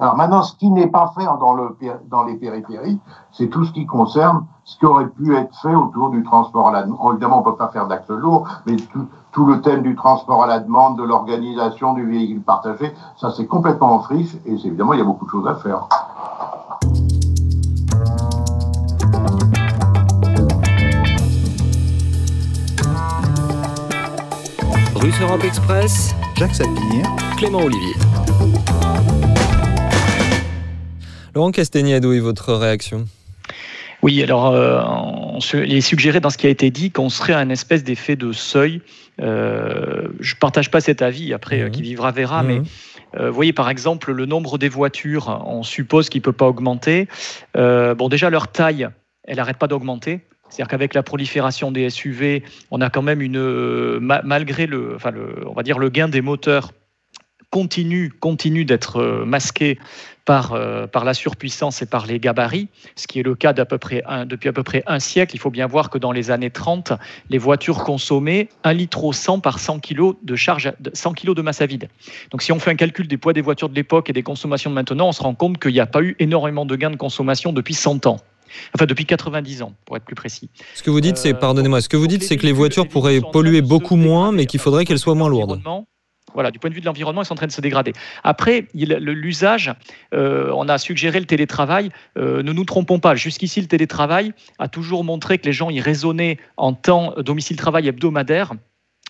Alors 0.00 0.16
maintenant, 0.16 0.42
ce 0.42 0.56
qui 0.56 0.70
n'est 0.70 0.86
pas 0.86 1.12
fait 1.16 1.24
dans, 1.24 1.52
le, 1.52 1.76
dans 2.10 2.24
les 2.24 2.34
périphéries, 2.34 2.98
c'est 3.30 3.48
tout 3.48 3.64
ce 3.64 3.72
qui 3.72 3.84
concerne 3.84 4.46
ce 4.64 4.78
qui 4.78 4.86
aurait 4.86 5.08
pu 5.08 5.36
être 5.36 5.54
fait 5.60 5.74
autour 5.74 6.08
du 6.08 6.22
transport 6.22 6.68
à 6.68 6.72
la 6.72 6.82
demande. 6.84 7.12
Évidemment, 7.12 7.40
on 7.40 7.42
peut 7.42 7.56
pas 7.56 7.68
faire 7.68 7.86
d'axe 7.86 8.08
lourd, 8.08 8.48
mais 8.66 8.76
tout, 8.76 9.06
tout, 9.32 9.44
le 9.44 9.60
thème 9.60 9.82
du 9.82 9.94
transport 9.94 10.42
à 10.42 10.46
la 10.46 10.60
demande, 10.60 10.96
de 10.96 11.02
l'organisation 11.02 11.92
du 11.92 12.06
véhicule 12.06 12.40
partagé, 12.40 12.94
ça 13.16 13.30
c'est 13.30 13.46
complètement 13.46 13.94
en 13.96 13.98
friche 14.00 14.34
et 14.46 14.52
évidemment, 14.52 14.94
il 14.94 15.00
y 15.00 15.02
a 15.02 15.04
beaucoup 15.04 15.26
de 15.26 15.30
choses 15.30 15.46
à 15.46 15.54
faire. 15.56 15.86
Russe 25.04 25.20
Europe 25.20 25.44
Express, 25.44 26.14
Jacques 26.34 26.54
Sapir, 26.54 27.04
Clément 27.36 27.58
Olivier. 27.58 27.92
Laurent 31.34 31.50
Castagnado 31.50 32.14
et 32.14 32.20
votre 32.20 32.54
réaction? 32.54 33.04
Oui, 34.00 34.22
alors 34.22 34.46
euh, 34.52 34.80
il 35.52 35.74
est 35.74 35.82
suggéré 35.82 36.20
dans 36.20 36.30
ce 36.30 36.38
qui 36.38 36.46
a 36.46 36.48
été 36.48 36.70
dit 36.70 36.90
qu'on 36.90 37.10
serait 37.10 37.34
un 37.34 37.50
espèce 37.50 37.84
d'effet 37.84 38.16
de 38.16 38.32
seuil. 38.32 38.80
Euh, 39.20 40.08
je 40.20 40.36
ne 40.36 40.38
partage 40.38 40.70
pas 40.70 40.80
cet 40.80 41.02
avis, 41.02 41.34
après, 41.34 41.60
euh, 41.60 41.68
qui 41.68 41.82
vivra 41.82 42.10
verra, 42.10 42.42
mais 42.42 42.62
vous 43.14 43.34
voyez 43.34 43.52
par 43.52 43.68
exemple 43.68 44.10
le 44.10 44.24
nombre 44.24 44.56
des 44.56 44.70
voitures, 44.70 45.44
on 45.46 45.62
suppose 45.62 46.08
qu'il 46.08 46.20
ne 46.20 46.24
peut 46.24 46.32
pas 46.32 46.46
augmenter. 46.46 47.08
bon, 47.54 48.08
déjà 48.08 48.30
leur 48.30 48.48
taille, 48.48 48.88
elle 49.24 49.36
n'arrête 49.36 49.58
pas 49.58 49.68
d'augmenter. 49.68 50.22
C'est-à-dire 50.54 50.70
qu'avec 50.70 50.94
la 50.94 51.02
prolifération 51.02 51.72
des 51.72 51.90
SUV, 51.90 52.44
on 52.70 52.80
a 52.80 52.88
quand 52.88 53.02
même 53.02 53.20
une, 53.20 53.98
malgré 53.98 54.66
le, 54.66 54.98
gain 55.90 56.08
des 56.08 56.22
moteurs 56.22 56.70
continue, 57.50 58.64
d'être 58.64 58.96
euh, 58.96 59.24
masqué 59.24 59.78
par, 60.24 60.52
euh, 60.52 60.86
par 60.86 61.04
la 61.04 61.12
surpuissance 61.12 61.82
et 61.82 61.86
par 61.86 62.06
les 62.06 62.20
gabarits, 62.20 62.68
ce 62.94 63.08
qui 63.08 63.18
est 63.18 63.22
le 63.22 63.34
cas 63.34 63.52
depuis 63.52 63.98
à 64.48 64.52
peu 64.52 64.62
près 64.62 64.82
un 64.86 64.98
siècle. 65.00 65.34
Il 65.34 65.38
faut 65.38 65.50
bien 65.50 65.66
voir 65.66 65.90
que 65.90 65.98
dans 65.98 66.12
les 66.12 66.30
années 66.30 66.50
30, 66.50 66.92
les 67.30 67.38
voitures 67.38 67.82
consommaient 67.84 68.48
1 68.62 68.72
litre 68.74 69.12
100 69.12 69.40
par 69.40 69.58
100 69.58 69.80
kg 69.80 70.14
de 70.22 70.36
charge, 70.36 70.72
100 70.92 71.14
kg 71.14 71.34
de 71.34 71.42
masse 71.42 71.60
à 71.60 71.66
vide. 71.66 71.88
Donc 72.30 72.42
si 72.42 72.52
on 72.52 72.60
fait 72.60 72.70
un 72.70 72.76
calcul 72.76 73.08
des 73.08 73.16
poids 73.16 73.32
des 73.32 73.42
voitures 73.42 73.68
de 73.68 73.74
l'époque 73.74 74.08
et 74.08 74.12
des 74.12 74.22
consommations 74.22 74.70
de 74.70 74.74
maintenant, 74.74 75.08
on 75.08 75.12
se 75.12 75.22
rend 75.22 75.34
compte 75.34 75.58
qu'il 75.58 75.72
n'y 75.72 75.80
a 75.80 75.86
pas 75.86 76.02
eu 76.02 76.14
énormément 76.20 76.64
de 76.64 76.76
gains 76.76 76.90
de 76.90 76.96
consommation 76.96 77.52
depuis 77.52 77.74
100 77.74 78.06
ans. 78.06 78.18
Enfin, 78.74 78.86
depuis 78.86 79.06
90 79.06 79.62
ans, 79.62 79.74
pour 79.84 79.96
être 79.96 80.04
plus 80.04 80.14
précis. 80.14 80.50
Ce 80.74 80.82
que 80.82 80.90
vous 80.90 81.00
dites, 81.00 81.16
c'est, 81.16 81.34
euh, 81.34 81.38
pardonnez-moi, 81.38 81.80
ce 81.80 81.88
que 81.88 81.96
vous 81.96 82.06
dites, 82.06 82.22
c'est 82.22 82.36
que 82.36 82.46
les 82.46 82.52
voitures 82.52 82.88
pourraient 82.88 83.20
polluer 83.32 83.62
beaucoup 83.62 83.96
moins, 83.96 84.32
mais 84.32 84.46
qu'il 84.46 84.60
faudrait 84.60 84.84
qu'elles 84.84 84.98
soient 84.98 85.14
moins 85.14 85.28
lourdes. 85.28 85.60
Voilà, 86.32 86.50
du 86.50 86.58
point 86.58 86.68
de 86.68 86.74
vue 86.74 86.80
de 86.80 86.86
l'environnement, 86.86 87.22
ils 87.22 87.26
sont 87.26 87.34
en 87.34 87.36
train 87.36 87.46
de 87.46 87.52
se 87.52 87.60
dégrader. 87.60 87.92
Après, 88.24 88.66
l'usage, 88.74 89.72
euh, 90.14 90.50
on 90.54 90.68
a 90.68 90.78
suggéré 90.78 91.20
le 91.20 91.26
télétravail. 91.26 91.90
Euh, 92.18 92.42
ne 92.42 92.52
nous 92.52 92.64
trompons 92.64 92.98
pas, 92.98 93.14
jusqu'ici, 93.14 93.60
le 93.60 93.68
télétravail 93.68 94.32
a 94.58 94.66
toujours 94.66 95.04
montré 95.04 95.38
que 95.38 95.46
les 95.46 95.52
gens 95.52 95.70
y 95.70 95.80
raisonnaient 95.80 96.38
en 96.56 96.72
temps 96.72 97.14
domicile-travail 97.18 97.86
hebdomadaire. 97.86 98.52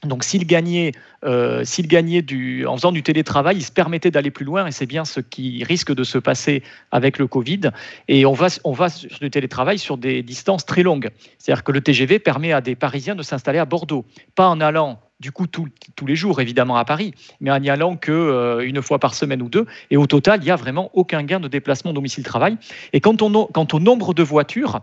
Donc 0.03 0.25
s'il 0.25 0.47
gagnait, 0.47 0.93
euh, 1.25 1.65
gagnait 1.81 2.23
du, 2.23 2.67
en 2.67 2.77
faisant 2.77 2.93
du 2.93 3.03
télétravail, 3.03 3.57
il 3.57 3.63
se 3.63 3.73
permettait 3.73 4.11
d'aller 4.11 4.31
plus 4.31 4.45
loin 4.45 4.67
et 4.67 4.73
c'est 4.73 4.87
bien 4.87 5.05
ce 5.05 5.21
qui 5.21 5.65
risque 5.65 5.95
de 5.95 6.05
se 6.05 6.19
passer 6.19 6.63
avec 6.91 7.19
le 7.19 7.27
Covid. 7.27 7.71
Et 8.09 8.27
on 8.27 8.33
va, 8.33 8.49
sur 8.49 9.19
du 9.21 9.31
télétravail 9.31 9.79
sur 9.79 9.97
des 9.97 10.23
distances 10.23 10.67
très 10.67 10.83
longues. 10.83 11.11
C'est-à-dire 11.39 11.65
que 11.65 11.73
le 11.73 11.81
TGV 11.81 12.19
permet 12.19 12.53
à 12.53 12.61
des 12.61 12.75
Parisiens 12.75 13.15
de 13.15 13.23
s'installer 13.23 13.59
à 13.59 13.65
Bordeaux, 13.65 14.05
pas 14.35 14.49
en 14.49 14.61
allant 14.61 15.01
du 15.21 15.33
coup 15.33 15.47
tous 15.47 15.69
les 16.07 16.17
jours 16.17 16.41
évidemment 16.41 16.77
à 16.77 16.85
Paris, 16.85 17.15
mais 17.41 17.51
en 17.51 17.59
n'y 17.59 17.71
allant 17.71 17.97
que 17.97 18.13
euh, 18.13 18.67
une 18.67 18.83
fois 18.83 18.99
par 18.99 19.15
semaine 19.15 19.41
ou 19.41 19.49
deux. 19.49 19.65
Et 19.91 19.97
au 19.97 20.07
total, 20.07 20.41
il 20.43 20.45
n'y 20.45 20.51
a 20.51 20.57
vraiment 20.57 20.91
aucun 20.93 21.23
gain 21.23 21.41
de 21.41 21.49
déplacement 21.49 21.93
domicile-travail. 21.93 22.59
Et 22.93 23.01
quant 23.01 23.17
au 23.17 23.81
nombre 23.81 24.13
de 24.13 24.23
voitures, 24.23 24.81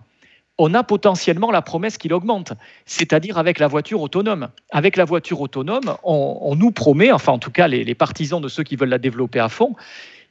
on 0.62 0.76
a 0.76 0.84
potentiellement 0.84 1.50
la 1.50 1.64
promesse 1.64 1.98
qu'il 1.98 2.14
augmente, 2.14 2.54
c'est-à-dire 2.86 3.40
avec 3.40 3.58
la 3.58 3.68
voiture 3.68 4.00
autonome. 4.02 4.50
Avec 4.70 4.96
la 4.96 5.06
voiture 5.06 5.42
autonome, 5.42 5.96
on, 6.04 6.56
nous 6.56 6.72
promet, 6.72 7.12
enfin 7.12 7.32
en 7.32 7.40
tout 7.40 7.50
cas 7.50 7.68
les, 7.68 7.96
partisans 7.96 8.40
de 8.40 8.48
ceux 8.48 8.62
qui 8.62 8.76
veulent 8.76 8.90
la 8.90 9.00
développer 9.00 9.40
à 9.40 9.50
fond, 9.50 9.74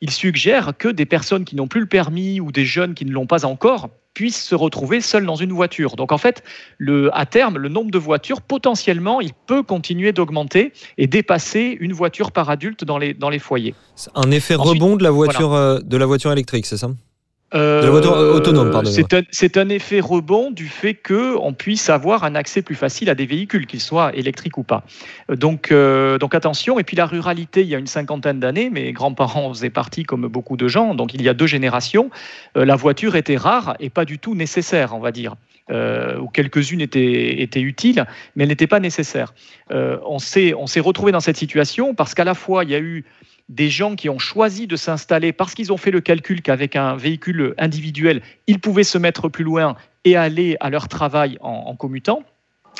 ils 0.00 0.12
suggèrent 0.12 0.72
que 0.78 0.86
des 0.86 1.04
personnes 1.04 1.44
qui 1.44 1.56
n'ont 1.56 1.66
plus 1.66 1.80
le 1.80 1.86
permis 1.86 2.40
ou 2.40 2.52
des 2.52 2.64
jeunes 2.64 2.94
qui 2.94 3.04
ne 3.04 3.10
l'ont 3.10 3.26
pas 3.26 3.44
encore 3.44 3.90
puissent 4.14 4.42
se 4.42 4.54
retrouver 4.54 5.00
seuls 5.00 5.26
dans 5.26 5.34
une 5.34 5.52
voiture. 5.52 5.96
Donc 5.96 6.12
en 6.12 6.18
fait, 6.18 6.44
à 7.12 7.26
terme, 7.26 7.58
le 7.58 7.68
nombre 7.68 7.90
de 7.90 7.98
voitures, 7.98 8.40
potentiellement, 8.40 9.20
il 9.20 9.32
peut 9.46 9.64
continuer 9.64 10.12
d'augmenter 10.12 10.72
et 10.96 11.08
dépasser 11.08 11.76
une 11.80 11.92
voiture 11.92 12.30
par 12.30 12.50
adulte 12.50 12.84
dans 12.84 12.98
les, 12.98 13.14
dans 13.14 13.30
les 13.30 13.40
foyers. 13.40 13.74
Un 14.14 14.30
effet 14.30 14.54
rebond 14.54 14.96
de 14.96 15.02
la 15.02 15.10
voiture, 15.10 15.54
euh, 15.54 15.80
de 15.80 15.96
la 15.96 16.06
voiture 16.06 16.30
électrique, 16.30 16.66
c'est 16.66 16.76
ça? 16.76 16.90
Euh, 17.54 18.32
autonome, 18.32 18.84
C'est 19.30 19.56
un, 19.56 19.68
effet 19.68 20.00
rebond 20.00 20.50
du 20.50 20.66
fait 20.66 20.94
qu'on 20.94 21.52
puisse 21.52 21.90
avoir 21.90 22.24
un 22.24 22.34
accès 22.34 22.62
plus 22.62 22.76
facile 22.76 23.10
à 23.10 23.14
des 23.14 23.26
véhicules, 23.26 23.66
qu'ils 23.66 23.80
soient 23.80 24.14
électriques 24.14 24.56
ou 24.58 24.62
pas. 24.62 24.84
Donc, 25.28 25.72
euh, 25.72 26.18
donc 26.18 26.34
attention. 26.34 26.78
Et 26.78 26.84
puis 26.84 26.96
la 26.96 27.06
ruralité, 27.06 27.62
il 27.62 27.68
y 27.68 27.74
a 27.74 27.78
une 27.78 27.88
cinquantaine 27.88 28.38
d'années, 28.38 28.70
mes 28.70 28.92
grands-parents 28.92 29.52
faisaient 29.52 29.70
partie 29.70 30.04
comme 30.04 30.28
beaucoup 30.28 30.56
de 30.56 30.68
gens, 30.68 30.94
donc 30.94 31.14
il 31.14 31.22
y 31.22 31.28
a 31.28 31.34
deux 31.34 31.46
générations, 31.46 32.10
euh, 32.56 32.64
la 32.64 32.76
voiture 32.76 33.16
était 33.16 33.36
rare 33.36 33.74
et 33.80 33.90
pas 33.90 34.04
du 34.04 34.18
tout 34.18 34.34
nécessaire, 34.34 34.94
on 34.94 35.00
va 35.00 35.12
dire. 35.12 35.34
ou 35.70 36.28
quelques-unes 36.28 36.80
étaient, 36.80 37.42
étaient 37.42 37.60
utiles, 37.60 38.04
mais 38.34 38.42
elles 38.42 38.48
n'étaient 38.48 38.66
pas 38.66 38.80
nécessaires. 38.80 39.34
on 39.70 40.18
s'est 40.18 40.80
retrouvé 40.80 41.12
dans 41.12 41.20
cette 41.20 41.36
situation 41.36 41.94
parce 41.94 42.14
qu'à 42.14 42.24
la 42.24 42.34
fois, 42.34 42.64
il 42.64 42.70
y 42.70 42.74
a 42.74 42.80
eu 42.80 43.04
des 43.50 43.68
gens 43.68 43.96
qui 43.96 44.08
ont 44.08 44.20
choisi 44.20 44.68
de 44.68 44.76
s'installer 44.76 45.32
parce 45.32 45.54
qu'ils 45.54 45.72
ont 45.72 45.76
fait 45.76 45.90
le 45.90 46.00
calcul 46.00 46.40
qu'avec 46.40 46.76
un 46.76 46.94
véhicule 46.94 47.54
individuel, 47.58 48.22
ils 48.46 48.60
pouvaient 48.60 48.84
se 48.84 48.96
mettre 48.96 49.28
plus 49.28 49.44
loin 49.44 49.74
et 50.04 50.16
aller 50.16 50.56
à 50.60 50.70
leur 50.70 50.86
travail 50.86 51.36
en, 51.40 51.74
commutant. 51.74 52.22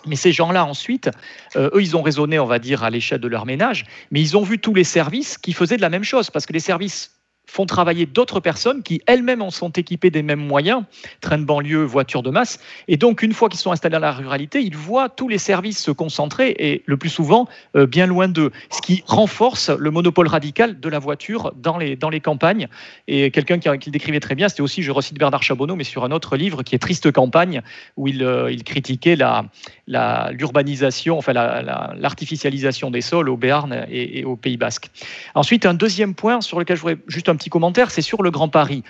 Mais 0.06 0.14
ces 0.14 0.33
gens-là, 0.33 0.64
ensuite, 0.64 1.11
euh, 1.56 1.70
eux, 1.74 1.83
ils 1.83 1.96
ont 1.96 2.02
raisonné, 2.02 2.38
on 2.38 2.46
va 2.46 2.61
dire, 2.61 2.85
à 2.85 2.90
l'échelle 2.90 3.20
de 3.20 3.26
leur 3.28 3.44
ménage, 3.44 3.85
mais 4.12 4.20
ils 4.20 4.37
ont 4.37 4.42
vu 4.42 4.59
tous 4.59 4.72
les 4.72 4.85
services 4.85 5.37
qui 5.37 5.52
faisaient 5.52 5.76
de 5.76 5.83
la 5.83 5.90
même 5.90 6.04
chose, 6.04 6.30
parce 6.30 6.46
que 6.46 6.52
les 6.52 6.61
services 6.61 7.19
font 7.50 7.66
travailler 7.66 8.06
d'autres 8.06 8.40
personnes 8.40 8.82
qui 8.82 9.02
elles-mêmes 9.06 9.42
en 9.42 9.50
sont 9.50 9.70
équipées 9.70 10.10
des 10.10 10.22
mêmes 10.22 10.44
moyens, 10.44 10.84
train 11.20 11.38
de 11.38 11.44
banlieue, 11.44 11.82
voitures 11.82 12.22
de 12.22 12.30
masse. 12.30 12.60
Et 12.88 12.96
donc, 12.96 13.22
une 13.22 13.32
fois 13.32 13.48
qu'ils 13.48 13.58
sont 13.58 13.72
installés 13.72 13.94
dans 13.94 13.98
la 13.98 14.12
ruralité, 14.12 14.60
ils 14.62 14.76
voient 14.76 15.08
tous 15.08 15.28
les 15.28 15.38
services 15.38 15.82
se 15.82 15.90
concentrer 15.90 16.54
et 16.58 16.82
le 16.86 16.96
plus 16.96 17.08
souvent 17.08 17.48
euh, 17.76 17.86
bien 17.86 18.06
loin 18.06 18.28
d'eux, 18.28 18.52
ce 18.70 18.80
qui 18.80 19.02
renforce 19.06 19.70
le 19.70 19.90
monopole 19.90 20.28
radical 20.28 20.78
de 20.78 20.88
la 20.88 20.98
voiture 20.98 21.52
dans 21.56 21.76
les, 21.76 21.96
dans 21.96 22.10
les 22.10 22.20
campagnes. 22.20 22.68
Et 23.08 23.30
quelqu'un 23.30 23.58
qui, 23.58 23.68
le 23.68 23.92
décrivait 23.92 24.20
très 24.20 24.34
bien, 24.34 24.48
c'était 24.48 24.62
aussi, 24.62 24.82
je 24.82 24.92
recite 24.92 25.18
Bernard 25.18 25.42
Chabonneau, 25.42 25.74
mais 25.74 25.84
sur 25.84 26.04
un 26.04 26.12
autre 26.12 26.36
livre 26.36 26.62
qui 26.62 26.74
est 26.74 26.78
Triste 26.78 27.10
campagne, 27.10 27.62
où 27.96 28.08
il, 28.08 28.22
euh, 28.22 28.50
il 28.50 28.64
critiquait 28.64 29.16
la, 29.16 29.44
l'urbanisation, 29.90 31.18
enfin 31.18 31.33
l'artificialisation 31.33 32.90
des 32.90 33.00
sols 33.00 33.29
au 33.29 33.37
Béarn 33.37 33.87
et, 33.90 34.24
au 34.24 34.37
Pays 34.37 34.57
Basque. 34.57 34.90
Ensuite, 35.35 35.66
un 35.66 35.74
deuxième 35.74 36.14
point 36.14 36.40
sur 36.40 36.59
lequel 36.59 36.76
je 36.76 36.83
voudrais 36.83 36.98
juste 37.09 37.29
un 37.29 37.37
petit 37.37 37.50
commentaire, 37.50 37.90
c'est 37.90 38.03
sur 38.03 38.22
le 38.22 38.31
Grand 38.31 38.48
Paris. 38.48 38.83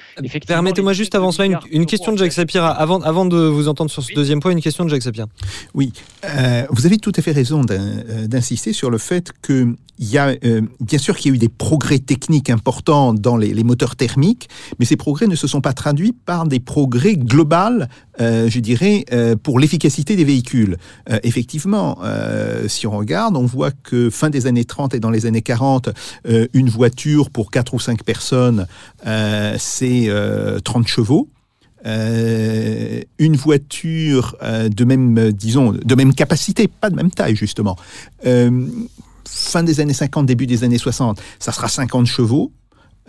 Permettez-moi 0.47 0.93
juste 0.93 1.15
avant 1.15 1.33
cela 1.33 1.61
une, 1.71 1.87
question 1.87 2.13
de 2.13 2.19
Jacques 2.19 2.33
Sapir. 2.33 2.65
Avant, 2.65 3.01
avant 3.01 3.25
de 3.25 3.37
vous 3.37 3.69
entendre 3.69 3.91
sur 3.91 4.03
ce 4.03 4.13
deuxième 4.15 4.41
point, 4.41 4.53
une 4.53 4.61
question 4.61 4.85
de 4.85 4.91
Jacques 4.91 5.03
Sapir. 5.03 5.27
Oui, 5.75 5.93
euh, 6.25 6.65
vous 6.71 6.87
avez 6.87 6.99
tout 6.99 7.13
à 7.17 7.23
fait 7.23 7.33
raison 7.33 7.63
euh, 7.71 8.27
d'insister 8.27 8.73
sur 8.73 8.91
le 8.91 8.99
fait 8.99 9.33
que 9.43 9.75
il 10.01 10.11
y 10.11 10.19
a 10.19 10.35
euh, 10.45 10.63
bien 10.81 10.99
sûr 10.99 11.17
qu'il 11.17 11.31
y 11.31 11.35
a 11.35 11.37
eu 11.37 11.39
des 11.39 11.51
progrès 11.51 11.99
techniques 11.99 12.49
importants 12.49 13.13
dans 13.13 13.37
les, 13.37 13.63
moteurs 13.63 13.97
thermiques, 13.97 14.49
mais 14.79 14.87
ces 14.87 14.97
progrès 14.97 15.27
ne 15.27 15.37
se 15.37 15.47
sont 15.47 15.61
pas 15.61 15.75
traduits 15.75 16.13
par 16.13 16.47
des 16.47 16.59
progrès 16.59 17.17
globaux, 17.17 17.85
je 18.20 18.61
dirais, 18.61 19.04
pour 19.42 19.59
l'efficacité 19.59 20.16
des 20.16 20.24
véhicules. 20.24 20.76
effectivement, 21.22 21.98
si 22.68 22.87
on 22.87 22.96
regarde, 22.96 23.37
on 23.37 23.46
voit 23.46 23.70
que 23.70 24.11
fin 24.11 24.30
des 24.30 24.46
années 24.46 24.64
30 24.64 24.94
et 24.94 25.00
dans 25.00 25.11
les 25.11 25.26
années 25.26 25.42
40, 25.42 25.90
une 26.52 26.68
voiture 26.68 27.30
pour 27.30 27.50
4 27.50 27.74
ou 27.74 27.80
5 27.80 28.04
personnes, 28.04 28.66
c'est 29.59 30.09
30 30.64 30.87
chevaux. 30.87 31.28
une 31.85 33.37
voiture 33.37 34.37
de 34.42 34.85
même, 34.85 35.33
disons, 35.33 35.72
de 35.72 35.94
même 35.94 36.14
capacité, 36.14 36.68
pas 36.68 36.90
de 36.90 36.96
même 36.96 37.11
taille 37.11 37.37
justement. 37.37 37.76
fin 39.26 39.62
des 39.62 39.80
années 39.80 39.94
50, 39.94 40.26
début 40.26 40.46
des 40.46 40.64
années 40.64 40.78
60, 40.78 41.20
ça 41.38 41.52
sera 41.52 41.68
50 41.68 42.06
chevaux. 42.06 42.52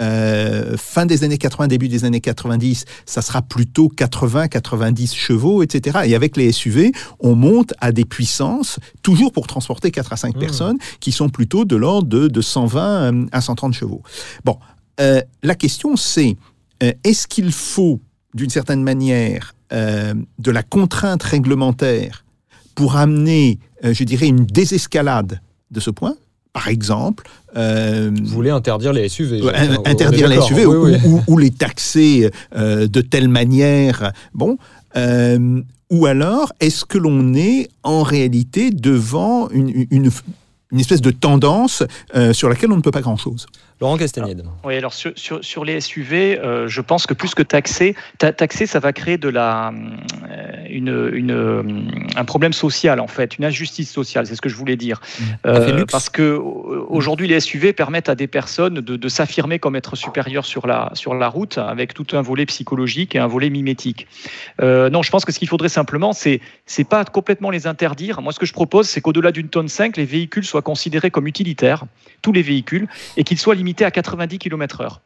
Euh, 0.01 0.75
fin 0.77 1.05
des 1.05 1.23
années 1.23 1.37
80, 1.37 1.67
début 1.67 1.87
des 1.87 2.05
années 2.05 2.21
90, 2.21 2.85
ça 3.05 3.21
sera 3.21 3.41
plutôt 3.41 3.87
80, 3.87 4.47
90 4.47 5.13
chevaux, 5.13 5.61
etc. 5.61 5.99
Et 6.05 6.15
avec 6.15 6.37
les 6.37 6.51
SUV, 6.51 6.91
on 7.19 7.35
monte 7.35 7.73
à 7.79 7.91
des 7.91 8.05
puissances, 8.05 8.79
toujours 9.03 9.31
pour 9.31 9.47
transporter 9.47 9.91
4 9.91 10.13
à 10.13 10.17
5 10.17 10.35
mmh. 10.35 10.39
personnes, 10.39 10.77
qui 10.99 11.11
sont 11.11 11.29
plutôt 11.29 11.65
de 11.65 11.75
l'ordre 11.75 12.07
de, 12.27 12.41
120 12.41 12.81
euh, 12.81 13.25
à 13.31 13.41
130 13.41 13.73
chevaux. 13.73 14.01
Bon, 14.43 14.57
euh, 14.99 15.21
la 15.43 15.55
question 15.55 15.95
c'est, 15.95 16.35
est-ce 17.03 17.27
qu'il 17.27 17.51
faut, 17.51 17.99
d'une 18.33 18.49
certaine 18.49 18.81
manière, 18.81 19.53
de 19.71 20.51
la 20.51 20.63
contrainte 20.63 21.23
réglementaire 21.23 22.25
pour 22.75 22.97
amener, 22.97 23.59
je 23.83 24.03
dirais, 24.03 24.27
une 24.27 24.45
désescalade 24.45 25.39
de 25.69 25.79
ce 25.79 25.91
point? 25.91 26.15
Par 26.53 26.67
exemple. 26.67 27.25
Euh, 27.55 28.11
Vous 28.13 28.25
voulez 28.27 28.49
interdire 28.49 28.93
les 28.93 29.09
SUV 29.09 29.41
Interdire 29.85 30.27
les 30.27 30.41
SUV 30.41 30.65
ou, 30.65 31.37
les 31.37 31.51
taxer 31.51 32.29
euh, 32.55 32.87
de 32.87 33.01
telle 33.01 33.27
manière. 33.27 34.11
Bon. 34.33 34.57
Euh, 34.95 35.61
ou 35.89 36.05
alors, 36.05 36.53
est-ce 36.59 36.85
que 36.85 36.97
l'on 36.97 37.33
est 37.33 37.69
en 37.83 38.03
réalité 38.03 38.71
devant 38.71 39.49
une, 39.49 39.85
une 40.71 40.79
espèce 40.79 41.01
de 41.01 41.11
tendance 41.11 41.83
euh, 42.15 42.33
sur 42.33 42.49
laquelle 42.49 42.71
on 42.71 42.77
ne 42.77 42.81
peut 42.81 42.91
pas 42.91 43.01
grand-chose? 43.01 43.45
Laurent 43.81 43.97
Castagnède. 43.97 44.43
oui, 44.63 44.77
alors 44.77 44.93
sur, 44.93 45.11
sur, 45.15 45.65
les 45.65 45.81
SUV, 45.81 46.37
euh, 46.37 46.67
je 46.67 46.81
pense 46.81 47.07
que 47.07 47.15
plus 47.15 47.33
que 47.33 47.41
taxer, 47.41 47.95
taxer, 48.19 48.67
ça 48.67 48.79
va 48.79 48.93
créer 48.93 49.17
de 49.17 49.27
la, 49.27 49.73
euh, 50.29 50.65
une, 50.69 51.09
une, 51.13 51.91
un 52.15 52.25
problème 52.25 52.53
social, 52.53 52.99
en 52.99 53.07
fait, 53.07 53.39
une 53.39 53.45
injustice 53.45 53.91
sociale, 53.91 54.27
c'est 54.27 54.35
ce 54.35 54.41
que 54.41 54.49
je 54.49 54.55
voulais 54.55 54.75
dire. 54.75 55.01
Mmh. 55.45 55.85
parce 55.89 56.09
que 56.09 56.37
aujourd'hui, 56.89 57.27
les 57.27 57.39
SUV 57.39 57.73
permettent 57.73 58.09
à 58.09 58.13
des 58.13 58.27
personnes 58.27 58.75
de, 58.75 58.95
de 58.95 59.09
s'affirmer 59.09 59.57
comme 59.57 59.75
être 59.75 59.95
supérieurs 59.95 60.45
sur 60.45 60.67
la, 60.67 60.91
sur 60.93 61.15
la 61.15 61.27
route, 61.27 61.57
avec 61.57 61.95
tout 61.95 62.05
un 62.13 62.21
volet 62.21 62.45
psychologique 62.45 63.15
et 63.15 63.19
un 63.19 63.27
volet 63.27 63.49
mimétique. 63.49 64.07
non, 64.59 65.01
je 65.01 65.09
pense 65.09 65.25
que 65.25 65.31
ce 65.31 65.39
qu'il 65.39 65.47
faudrait 65.47 65.69
simplement, 65.69 66.13
c'est 66.13 66.39
c'est 66.67 66.83
pas 66.83 67.03
complètement 67.03 67.49
les 67.49 67.65
interdire. 67.65 68.21
Moi, 68.21 68.31
ce 68.31 68.39
que 68.39 68.45
je 68.45 68.53
propose, 68.53 68.87
c'est 68.87 69.01
qu'au-delà 69.01 69.31
d'une 69.31 69.49
tonne 69.49 69.67
5, 69.67 69.97
les 69.97 70.05
véhicules 70.05 70.45
soient 70.45 70.61
considérés 70.61 71.09
comme 71.09 71.25
utilitaires, 71.25 71.85
tous 72.21 72.31
les 72.31 72.43
véhicules, 72.43 72.87
et 73.17 73.23
qu'ils 73.23 73.39
soient 73.39 73.55
limités 73.55 73.70
à 73.79 73.91
90 73.91 74.37
km/h. 74.39 74.99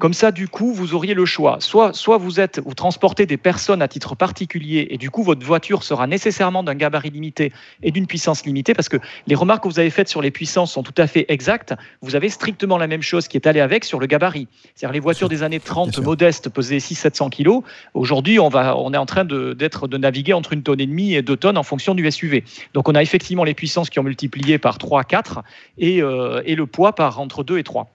Comme 0.00 0.14
ça, 0.14 0.32
du 0.32 0.48
coup, 0.48 0.72
vous 0.72 0.94
auriez 0.94 1.12
le 1.12 1.26
choix. 1.26 1.58
Soit, 1.60 1.92
soit 1.92 2.16
vous 2.16 2.40
êtes, 2.40 2.58
vous 2.64 2.72
transportez 2.72 3.26
des 3.26 3.36
personnes 3.36 3.82
à 3.82 3.88
titre 3.88 4.14
particulier, 4.14 4.86
et 4.88 4.96
du 4.96 5.10
coup, 5.10 5.22
votre 5.22 5.44
voiture 5.44 5.82
sera 5.82 6.06
nécessairement 6.06 6.62
d'un 6.62 6.74
gabarit 6.74 7.10
limité 7.10 7.52
et 7.82 7.90
d'une 7.90 8.06
puissance 8.06 8.46
limitée, 8.46 8.72
parce 8.72 8.88
que 8.88 8.96
les 9.26 9.34
remarques 9.34 9.62
que 9.64 9.68
vous 9.68 9.78
avez 9.78 9.90
faites 9.90 10.08
sur 10.08 10.22
les 10.22 10.30
puissances 10.30 10.72
sont 10.72 10.82
tout 10.82 10.94
à 10.96 11.06
fait 11.06 11.26
exactes. 11.28 11.74
Vous 12.00 12.16
avez 12.16 12.30
strictement 12.30 12.78
la 12.78 12.86
même 12.86 13.02
chose 13.02 13.28
qui 13.28 13.36
est 13.36 13.46
allée 13.46 13.60
avec 13.60 13.84
sur 13.84 14.00
le 14.00 14.06
gabarit. 14.06 14.48
C'est-à-dire 14.74 14.94
les 14.94 15.00
voitures 15.00 15.28
des 15.28 15.42
années 15.42 15.60
30 15.60 15.98
modestes 15.98 16.48
pesaient 16.48 16.78
600-700 16.78 17.28
kg. 17.28 17.62
Aujourd'hui, 17.92 18.40
on, 18.40 18.48
va, 18.48 18.78
on 18.78 18.94
est 18.94 18.98
en 18.98 19.06
train 19.06 19.26
de, 19.26 19.52
d'être, 19.52 19.86
de 19.86 19.98
naviguer 19.98 20.32
entre 20.32 20.54
une 20.54 20.62
tonne 20.62 20.80
et 20.80 20.86
demie 20.86 21.14
et 21.14 21.20
deux 21.20 21.36
tonnes 21.36 21.58
en 21.58 21.62
fonction 21.62 21.94
du 21.94 22.10
SUV. 22.10 22.44
Donc, 22.72 22.88
on 22.88 22.94
a 22.94 23.02
effectivement 23.02 23.44
les 23.44 23.54
puissances 23.54 23.90
qui 23.90 23.98
ont 23.98 24.04
multiplié 24.04 24.56
par 24.56 24.78
3, 24.78 25.04
4 25.04 25.42
et, 25.76 26.00
euh, 26.00 26.40
et 26.46 26.54
le 26.54 26.64
poids 26.64 26.94
par 26.94 27.20
entre 27.20 27.44
2 27.44 27.58
et 27.58 27.64
3. 27.64 27.90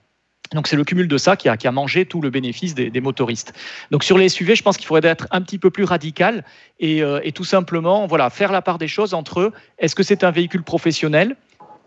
Donc 0.54 0.68
c'est 0.68 0.76
le 0.76 0.84
cumul 0.84 1.08
de 1.08 1.18
ça 1.18 1.36
qui 1.36 1.50
a, 1.50 1.72
mangé 1.72 2.06
tout 2.06 2.22
le 2.22 2.30
bénéfice 2.30 2.76
des, 2.76 3.02
motoristes. 3.02 3.54
Donc 3.92 4.04
sur 4.04 4.18
les 4.18 4.30
SUV, 4.30 4.56
je 4.56 4.64
pense 4.64 4.78
qu'il 4.78 4.86
faudrait 4.86 5.10
être 5.10 5.28
un 5.32 5.42
petit 5.42 5.58
peu 5.58 5.70
plus 5.70 5.84
radical 5.84 6.44
et, 6.80 7.02
euh, 7.04 7.20
et 7.24 7.32
tout 7.32 7.44
simplement 7.44 8.08
voilà, 8.08 8.30
faire 8.30 8.52
la 8.52 8.62
part 8.62 8.78
des 8.78 8.88
choses 8.88 9.14
entre 9.14 9.52
est-ce 9.80 9.96
que 9.96 10.04
c'est 10.04 10.24
un 10.24 10.32
véhicule 10.32 10.64
professionnel? 10.64 11.36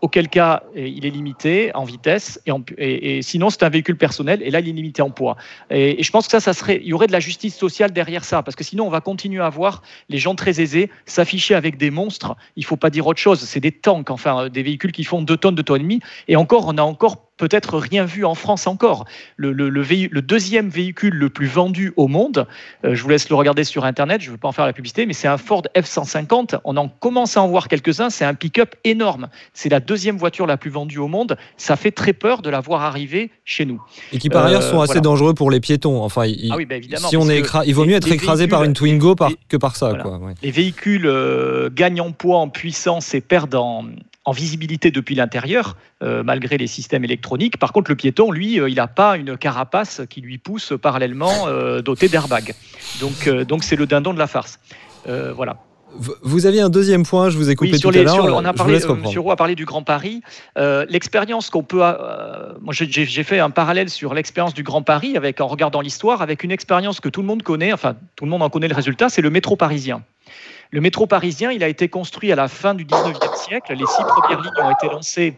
Auquel 0.01 0.29
cas 0.29 0.63
il 0.75 1.05
est 1.05 1.09
limité 1.09 1.71
en 1.75 1.83
vitesse, 1.83 2.41
et, 2.77 3.21
sinon 3.21 3.49
c'est 3.49 3.63
un 3.63 3.69
véhicule 3.69 3.97
personnel, 3.97 4.41
et 4.41 4.49
là 4.49 4.59
il 4.59 4.69
est 4.69 4.73
limité 4.73 5.01
en 5.01 5.09
poids. 5.09 5.35
Et, 5.69 6.01
je 6.01 6.11
pense 6.11 6.25
que 6.25 6.31
ça, 6.31 6.39
ça 6.39 6.53
serait, 6.53 6.79
il 6.81 6.87
y 6.87 6.93
aurait 6.93 7.07
de 7.07 7.11
la 7.11 7.19
justice 7.19 7.55
sociale 7.55 7.91
derrière 7.91 8.23
ça, 8.23 8.43
parce 8.43 8.55
que 8.55 8.63
sinon 8.63 8.87
on 8.87 8.89
va 8.89 9.01
continuer 9.01 9.43
à 9.43 9.49
voir 9.49 9.81
les 10.09 10.17
gens 10.17 10.35
très 10.35 10.61
aisés 10.61 10.89
s'afficher 11.05 11.55
avec 11.55 11.77
des 11.77 11.91
monstres. 11.91 12.35
Il 12.55 12.65
faut 12.65 12.77
pas 12.77 12.89
dire 12.89 13.07
autre 13.07 13.19
chose, 13.19 13.39
c'est 13.41 13.59
des 13.59 13.71
tanks, 13.71 14.09
enfin 14.09 14.49
des 14.49 14.63
véhicules 14.63 14.91
qui 14.91 15.03
font 15.03 15.21
2 15.21 15.37
tonnes, 15.37 15.55
2 15.55 15.63
tonnes 15.63 15.81
et 15.81 15.83
demi, 15.83 15.99
et 16.27 16.35
encore 16.35 16.67
on 16.67 16.77
a 16.77 16.83
encore 16.83 17.29
peut-être 17.39 17.79
rien 17.79 18.05
vu 18.05 18.25
en 18.25 18.35
France 18.35 18.67
encore. 18.67 19.05
Le, 19.37 19.51
le, 19.53 20.21
deuxième 20.21 20.69
véhicule 20.69 21.15
le 21.15 21.29
plus 21.29 21.47
vendu 21.47 21.93
au 21.95 22.07
monde, 22.07 22.45
euh, 22.85 22.93
je 22.93 23.01
vous 23.01 23.09
laisse 23.09 23.29
le 23.29 23.35
regarder 23.35 23.63
sur 23.63 23.85
Internet, 23.85 24.21
je 24.21 24.27
ne 24.27 24.33
veux 24.33 24.37
pas 24.37 24.49
en 24.49 24.51
faire 24.51 24.65
la 24.65 24.73
publicité, 24.73 25.05
mais 25.05 25.13
c'est 25.13 25.27
un 25.27 25.37
Ford 25.37 25.63
F-150. 25.75 26.59
On 26.65 26.77
en 26.77 26.89
commence 26.89 27.37
à 27.37 27.41
en 27.41 27.47
voir 27.47 27.67
quelques-uns, 27.67 28.09
c'est 28.09 28.25
un 28.25 28.35
pick-up 28.35 28.75
énorme. 28.83 29.29
C'est 29.53 29.69
la 29.69 29.79
deuxième 29.89 30.17
voiture 30.17 30.45
la 30.45 30.57
plus 30.57 30.69
vendue 30.69 30.99
au 30.99 31.07
monde. 31.07 31.37
Ça 31.57 31.75
fait 31.75 31.91
très 31.91 32.13
peur 32.13 32.41
de 32.41 32.49
la 32.49 32.59
voir 32.61 32.83
arriver 32.83 33.31
chez 33.43 33.65
nous. 33.65 33.81
Et 34.13 34.19
qui 34.19 34.29
par 34.29 34.45
ailleurs 34.45 34.63
sont 34.63 34.79
euh, 34.79 34.83
assez 34.83 35.01
dangereux 35.01 35.33
pour 35.33 35.51
les 35.51 35.59
piétons. 35.59 36.03
Enfin, 36.03 36.25
il, 36.25 36.51
ah 36.51 36.55
oui, 36.55 36.65
bah, 36.65 36.75
si 36.97 37.17
on 37.17 37.29
est 37.29 37.43
il 37.65 37.73
vaut 37.73 37.85
mieux 37.85 37.95
être 37.95 38.11
écrasé 38.11 38.47
par 38.47 38.63
une 38.63 38.73
Twingo 38.73 39.15
que 39.49 39.57
par 39.57 39.75
ça. 39.75 39.93
Les 40.41 40.51
véhicules 40.51 41.07
euh, 41.07 41.69
gagnent 41.73 42.01
en 42.01 42.11
poids, 42.11 42.37
en 42.37 42.49
puissance 42.49 43.13
et 43.13 43.21
perdent 43.21 43.55
en, 43.55 43.85
en 44.29 44.31
visibilité 44.31 44.91
depuis 44.91 45.15
l'intérieur, 45.15 45.75
euh, 46.03 46.21
malgré 46.23 46.57
les 46.59 46.67
systèmes 46.67 47.03
électroniques. 47.03 47.57
Par 47.57 47.73
contre, 47.73 47.89
le 47.89 47.95
piéton, 47.95 48.31
lui, 48.31 48.59
euh, 48.59 48.69
il 48.69 48.75
n'a 48.75 48.87
pas 48.87 49.17
une 49.17 49.37
carapace 49.37 50.01
qui 50.07 50.21
lui 50.21 50.37
pousse 50.37 50.73
parallèlement 50.79 51.47
euh, 51.47 51.81
dotée 51.81 52.09
d'airbags. 52.09 52.53
Donc, 52.99 53.27
donc 53.47 53.63
c'est 53.63 53.75
le 53.75 53.87
dindon 53.87 54.13
de 54.13 54.19
la 54.19 54.27
farce. 54.27 54.59
voilà. 55.05 55.57
Vous 56.21 56.45
aviez 56.45 56.61
un 56.61 56.69
deuxième 56.69 57.03
point, 57.03 57.29
je 57.29 57.37
vous 57.37 57.49
ai 57.49 57.55
coupé 57.55 57.77
tout 57.79 57.89
à 57.89 57.91
l'heure. 57.91 58.25
On 58.35 58.45
a 58.45 58.53
parlé, 58.53 58.79
Monsieur 59.03 59.19
Roux 59.19 59.31
a 59.31 59.35
parlé 59.35 59.55
du 59.55 59.65
Grand 59.65 59.83
Paris. 59.83 60.21
l'expérience 60.55 61.49
qu'on 61.49 61.63
peut, 61.63 61.79
moi 61.79 62.73
j'ai 62.73 63.23
fait 63.23 63.39
un 63.39 63.49
parallèle 63.49 63.89
sur 63.89 64.13
l'expérience 64.13 64.53
du 64.53 64.63
Grand 64.63 64.81
Paris 64.81 65.17
avec 65.17 65.41
en 65.41 65.47
regardant 65.47 65.81
l'histoire, 65.81 66.21
avec 66.21 66.43
une 66.43 66.51
expérience 66.51 66.99
que 66.99 67.09
tout 67.09 67.21
le 67.21 67.27
monde 67.27 67.43
connaît, 67.43 67.73
enfin 67.73 67.95
tout 68.15 68.25
le 68.25 68.31
monde 68.31 68.43
en 68.43 68.49
connaît 68.49 68.67
le 68.67 68.75
résultat, 68.75 69.09
c'est 69.09 69.21
le 69.21 69.29
métro 69.29 69.55
parisien. 69.55 70.03
Le 70.71 70.81
métro 70.81 71.07
parisien, 71.07 71.51
il 71.51 71.63
a 71.63 71.67
été 71.67 71.89
construit 71.89 72.31
à 72.31 72.35
la 72.35 72.47
fin 72.47 72.75
du 72.75 72.85
19e 72.85 73.35
siècle. 73.35 73.73
Les 73.73 73.85
six 73.87 74.03
premières 74.03 74.39
lignes 74.41 74.63
ont 74.63 74.69
été 74.69 74.87
lancées 74.87 75.37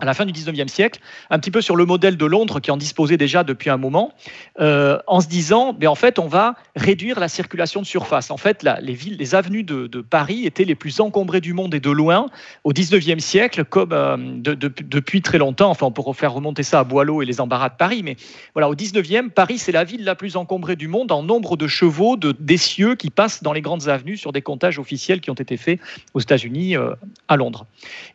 à 0.00 0.04
la 0.04 0.14
fin 0.14 0.24
du 0.24 0.32
19e 0.32 0.68
siècle, 0.68 1.00
un 1.30 1.38
petit 1.38 1.50
peu 1.50 1.60
sur 1.60 1.76
le 1.76 1.84
modèle 1.84 2.16
de 2.16 2.26
Londres 2.26 2.60
qui 2.60 2.70
en 2.70 2.76
disposait 2.76 3.16
déjà 3.16 3.44
depuis 3.44 3.70
un 3.70 3.76
moment, 3.76 4.12
euh, 4.60 4.98
en 5.06 5.20
se 5.20 5.28
disant, 5.28 5.76
mais 5.78 5.86
en 5.86 5.94
fait, 5.94 6.18
on 6.18 6.26
va 6.26 6.54
réduire 6.76 7.20
la 7.20 7.28
circulation 7.28 7.80
de 7.80 7.86
surface. 7.86 8.30
En 8.30 8.36
fait, 8.36 8.66
les 8.80 8.94
villes, 8.94 9.16
les 9.16 9.34
avenues 9.34 9.64
de, 9.64 9.88
Paris 10.00 10.46
étaient 10.46 10.64
les 10.64 10.74
plus 10.74 11.00
encombrées 11.00 11.40
du 11.40 11.52
monde 11.52 11.74
et 11.74 11.80
de 11.80 11.90
loin 11.90 12.26
au 12.64 12.72
19e 12.72 13.20
siècle, 13.20 13.64
comme 13.64 13.92
euh, 13.92 14.16
depuis 14.16 15.22
très 15.22 15.38
longtemps. 15.38 15.70
Enfin, 15.70 15.86
on 15.86 15.92
peut 15.92 16.02
refaire 16.02 16.32
remonter 16.32 16.62
ça 16.62 16.80
à 16.80 16.84
Boileau 16.84 17.22
et 17.22 17.26
les 17.26 17.40
embarras 17.40 17.68
de 17.68 17.76
Paris, 17.76 18.02
mais 18.02 18.16
voilà, 18.54 18.68
au 18.68 18.74
19e, 18.74 19.30
Paris, 19.30 19.58
c'est 19.58 19.72
la 19.72 19.84
ville 19.84 20.04
la 20.04 20.14
plus 20.14 20.36
encombrée 20.36 20.76
du 20.76 20.88
monde 20.88 21.12
en 21.12 21.22
nombre 21.22 21.56
de 21.56 21.66
chevaux, 21.66 22.16
de 22.16 22.32
d'essieux 22.38 22.94
qui 22.96 23.10
passent 23.10 23.42
dans 23.42 23.52
les 23.52 23.60
grandes 23.60 23.88
avenues 23.88 24.16
sur 24.16 24.32
des 24.32 24.42
comptages 24.42 24.78
officiels 24.78 25.20
qui 25.20 25.30
ont 25.30 25.34
été 25.34 25.56
faits 25.56 25.80
aux 26.14 26.20
États-Unis, 26.20 26.76
euh, 26.76 26.94
à 27.28 27.36
Londres. 27.36 27.66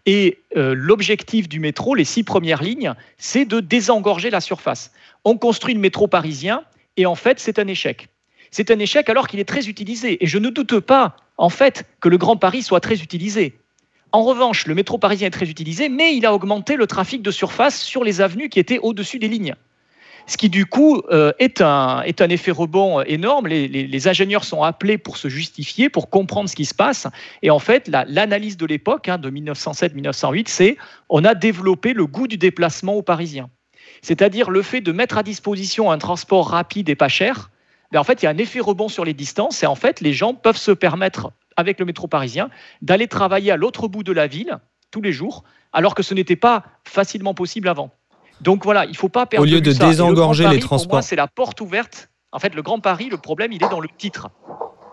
Et 0.05 0.39
l'objectif 0.57 1.47
du 1.47 1.59
métro, 1.59 1.95
les 1.95 2.03
six 2.03 2.23
premières 2.23 2.63
lignes, 2.63 2.93
c'est 3.17 3.45
de 3.45 3.59
désengorger 3.59 4.29
la 4.29 4.41
surface. 4.41 4.91
On 5.23 5.37
construit 5.37 5.73
le 5.73 5.79
métro 5.79 6.07
parisien 6.07 6.63
et 6.97 7.05
en 7.05 7.15
fait, 7.15 7.39
c'est 7.39 7.59
un 7.59 7.67
échec. 7.67 8.09
C'est 8.51 8.71
un 8.71 8.79
échec 8.79 9.09
alors 9.09 9.27
qu'il 9.27 9.39
est 9.39 9.45
très 9.45 9.67
utilisé. 9.67 10.23
Et 10.23 10.27
je 10.27 10.37
ne 10.37 10.49
doute 10.49 10.79
pas, 10.79 11.17
en 11.37 11.49
fait, 11.49 11.85
que 12.01 12.09
le 12.09 12.17
Grand 12.17 12.37
Paris 12.37 12.63
soit 12.63 12.79
très 12.79 13.01
utilisé. 13.01 13.57
En 14.11 14.23
revanche, 14.23 14.65
le 14.67 14.73
métro 14.73 14.97
parisien 14.97 15.27
est 15.27 15.31
très 15.31 15.49
utilisé, 15.49 15.89
mais 15.89 16.15
il 16.15 16.25
a 16.25 16.33
augmenté 16.33 16.75
le 16.75 16.87
trafic 16.87 17.21
de 17.21 17.31
surface 17.31 17.81
sur 17.81 18.03
les 18.03 18.21
avenues 18.21 18.49
qui 18.49 18.59
étaient 18.59 18.79
au-dessus 18.79 19.19
des 19.19 19.27
lignes 19.27 19.55
ce 20.27 20.35
qui 20.35 20.49
du 20.49 20.65
coup 20.65 21.01
euh, 21.09 21.31
est, 21.39 21.61
un, 21.61 22.03
effet 22.03 22.51
rebond 22.51 23.01
énorme. 23.01 23.47
Les, 23.47 24.07
ingénieurs 24.07 24.43
sont 24.43 24.61
appelés 24.61 24.97
pour 24.97 25.17
se 25.17 25.29
justifier, 25.29 25.89
pour 25.89 26.09
comprendre 26.09 26.49
ce 26.49 26.55
qui 26.55 26.65
se 26.65 26.75
passe. 26.75 27.07
Et 27.41 27.49
en 27.49 27.59
fait, 27.59 27.87
l'analyse 27.87 28.57
de 28.57 28.65
l'époque, 28.65 29.07
hein, 29.07 29.17
de 29.17 29.31
1907-1908, 29.31 30.47
c'est 30.47 30.77
on 31.09 31.23
a 31.23 31.33
développé 31.33 31.93
le 31.93 32.05
goût 32.05 32.27
du 32.27 32.37
déplacement 32.37 32.93
aux 32.93 33.01
Parisiens. 33.01 33.49
C'est-à-dire 34.01 34.49
le 34.49 34.61
fait 34.61 34.81
de 34.81 34.91
mettre 34.91 35.17
à 35.17 35.23
disposition 35.23 35.91
un 35.91 35.97
transport 35.97 36.49
rapide 36.49 36.89
et 36.89 36.95
pas 36.95 37.07
cher. 37.07 37.49
Ben 37.91 37.99
en 37.99 38.03
fait, 38.03 38.21
il 38.21 38.25
y 38.25 38.27
a 38.27 38.31
un 38.31 38.37
effet 38.37 38.59
rebond 38.59 38.89
sur 38.89 39.05
les 39.05 39.13
distances 39.13 39.63
et 39.63 39.65
en 39.65 39.75
fait, 39.75 40.01
les 40.01 40.11
gens 40.11 40.33
peuvent 40.33 40.57
se 40.57 40.71
permettre, 40.71 41.31
avec 41.55 41.79
le 41.79 41.85
métro 41.85 42.07
parisien, 42.07 42.49
d'aller 42.81 43.07
travailler 43.07 43.51
à 43.51 43.55
l'autre 43.55 43.87
bout 43.87 44.03
de 44.03 44.11
la 44.11 44.27
ville 44.27 44.59
tous 44.91 45.01
les 45.01 45.13
jours, 45.13 45.45
alors 45.71 45.95
que 45.95 46.03
ce 46.03 46.13
n'était 46.13 46.35
pas 46.35 46.63
facilement 46.83 47.33
possible 47.33 47.69
avant. 47.69 47.96
Donc 48.41 48.63
voilà, 48.63 48.85
il 48.85 48.91
ne 48.91 48.95
faut 48.95 49.09
pas 49.09 49.25
perdre 49.25 49.45
Au 49.45 49.49
lieu 49.49 49.61
de, 49.61 49.71
désengorger 49.71 50.47
les 50.47 50.59
transports. 50.59 51.03
c'est 51.03 51.15
la 51.15 51.27
porte 51.27 51.61
ouverte. 51.61 52.09
En 52.31 52.39
fait, 52.39 52.53
le 52.53 52.61
Grand 52.61 52.79
Paris, 52.79 53.07
le 53.09 53.17
problème, 53.17 53.51
il 53.51 53.63
est 53.63 53.69
dans 53.69 53.79
le 53.79 53.89
titre. 53.97 54.29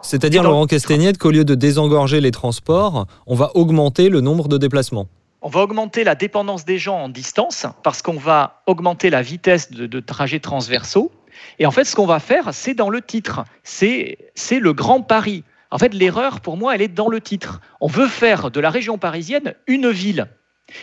C'est-à-dire, 0.03 0.43
Laurent 0.43 0.67
Castagnette, 0.67 1.19
qu'au 1.19 1.31
lieu 1.31 1.45
de 1.45 1.55
désengorger 1.55 2.21
les 2.21 2.31
transports, 2.31 3.07
on 3.27 3.35
va 3.35 3.51
augmenter 3.55 4.09
le 4.09 4.21
nombre 4.21 4.49
de 4.49 4.59
déplacements 4.59 5.09
on 5.45 5.51
va 5.51 5.61
augmenter 5.61 6.05
la 6.05 6.15
dépendance 6.15 6.65
des 6.65 6.79
gens 6.79 6.97
en 6.97 7.09
distance 7.11 7.67
parce 7.83 8.01
qu'on 8.01 8.17
va 8.17 8.63
augmenter 8.67 9.11
la 9.11 9.21
vitesse 9.21 9.71
de, 9.71 10.01
trajets 10.01 10.41
transversaux. 10.41 11.13
Et 11.59 11.67
en 11.67 11.71
fait, 11.71 11.85
ce 11.85 11.95
qu'on 11.95 12.07
va 12.07 12.19
faire, 12.19 12.55
c'est 12.55 12.73
dans 12.73 12.89
le 12.89 13.03
titre. 13.03 13.45
C'est 13.63 14.17
le 14.51 14.73
grand 14.73 15.03
pari. 15.03 15.45
En 15.71 15.77
fait, 15.77 15.93
l'erreur, 15.93 16.41
pour 16.41 16.57
moi, 16.57 16.75
elle 16.75 16.81
est 16.81 16.89
dans 16.89 17.11
le 17.11 17.21
titre. 17.21 17.61
On 17.83 17.89
veut 17.89 18.09
faire 18.09 18.51
de 18.51 18.59
la 18.59 18.71
région 18.71 18.97
parisienne 18.97 19.55
une 19.67 19.91
ville. 19.91 20.29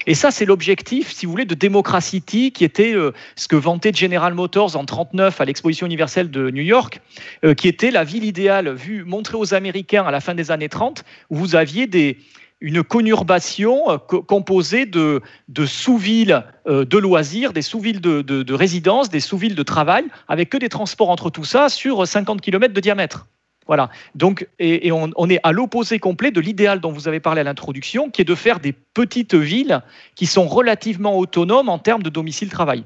Et 0.08 0.16
ça, 0.16 0.32
c'est 0.32 0.46
l'objectif, 0.46 1.12
si 1.12 1.26
vous 1.26 1.32
voulez, 1.32 1.46
de 1.46 1.56
Democracy 1.56 2.12
City, 2.12 2.52
qui 2.52 2.64
était 2.64 2.94
euh, 2.94 3.12
ce 3.36 3.48
que 3.48 3.56
vantait 3.56 3.94
General 3.94 4.34
Motors 4.34 4.76
en 4.76 4.84
1939 4.84 5.40
à 5.40 5.46
l'exposition 5.46 5.86
universelle 5.86 6.30
de 6.30 6.50
New 6.50 6.64
York, 6.64 7.02
euh, 7.46 7.54
qui 7.54 7.68
était 7.68 7.92
la 7.92 8.04
ville 8.04 8.24
idéale 8.24 8.74
vue, 8.74 9.04
montrée 9.06 9.38
aux 9.38 9.54
Américains 9.54 10.04
à 10.04 10.12
la 10.12 10.20
fin 10.20 10.36
des 10.36 10.52
années 10.52 10.70
30, 10.70 11.04
où 11.30 11.38
vous 11.38 11.56
aviez 11.56 12.18
une 12.60 12.84
conurbation 12.84 13.92
euh, 13.92 13.98
composée 13.98 14.86
de, 14.86 15.22
sous-villes 15.66 16.44
de 16.68 16.98
loisirs, 16.98 17.54
des 17.54 17.62
sous-villes 17.62 18.02
de, 18.02 18.54
résidence, 18.54 19.10
des 19.10 19.20
sous-villes 19.20 19.56
de 19.56 19.64
travail, 19.64 20.06
avec 20.28 20.50
que 20.50 20.58
des 20.58 20.70
transports 20.70 21.10
entre 21.10 21.30
tout 21.30 21.46
ça 21.46 21.70
sur 21.70 22.06
50 22.06 22.42
km 22.42 22.74
de 22.74 22.82
diamètre. 22.82 23.28
Voilà. 23.72 23.90
Donc, 24.16 24.50
et, 24.60 24.92
on, 24.92 25.30
est 25.30 25.40
à 25.44 25.54
l'opposé 25.54 25.98
complet 25.98 26.30
de 26.32 26.42
l'idéal 26.42 26.82
dont 26.82 26.92
vous 26.92 27.08
avez 27.08 27.22
parlé 27.22 27.40
à 27.40 27.46
l'introduction, 27.46 28.10
qui 28.10 28.22
est 28.22 28.26
de 28.26 28.36
faire 28.36 28.60
des 28.60 28.74
petites 28.74 29.34
villes 29.34 29.82
qui 30.14 30.26
sont 30.26 30.46
relativement 30.46 31.18
autonomes 31.18 31.70
en 31.70 31.80
termes 31.80 32.04
de 32.04 32.10
domicile-travail. 32.10 32.84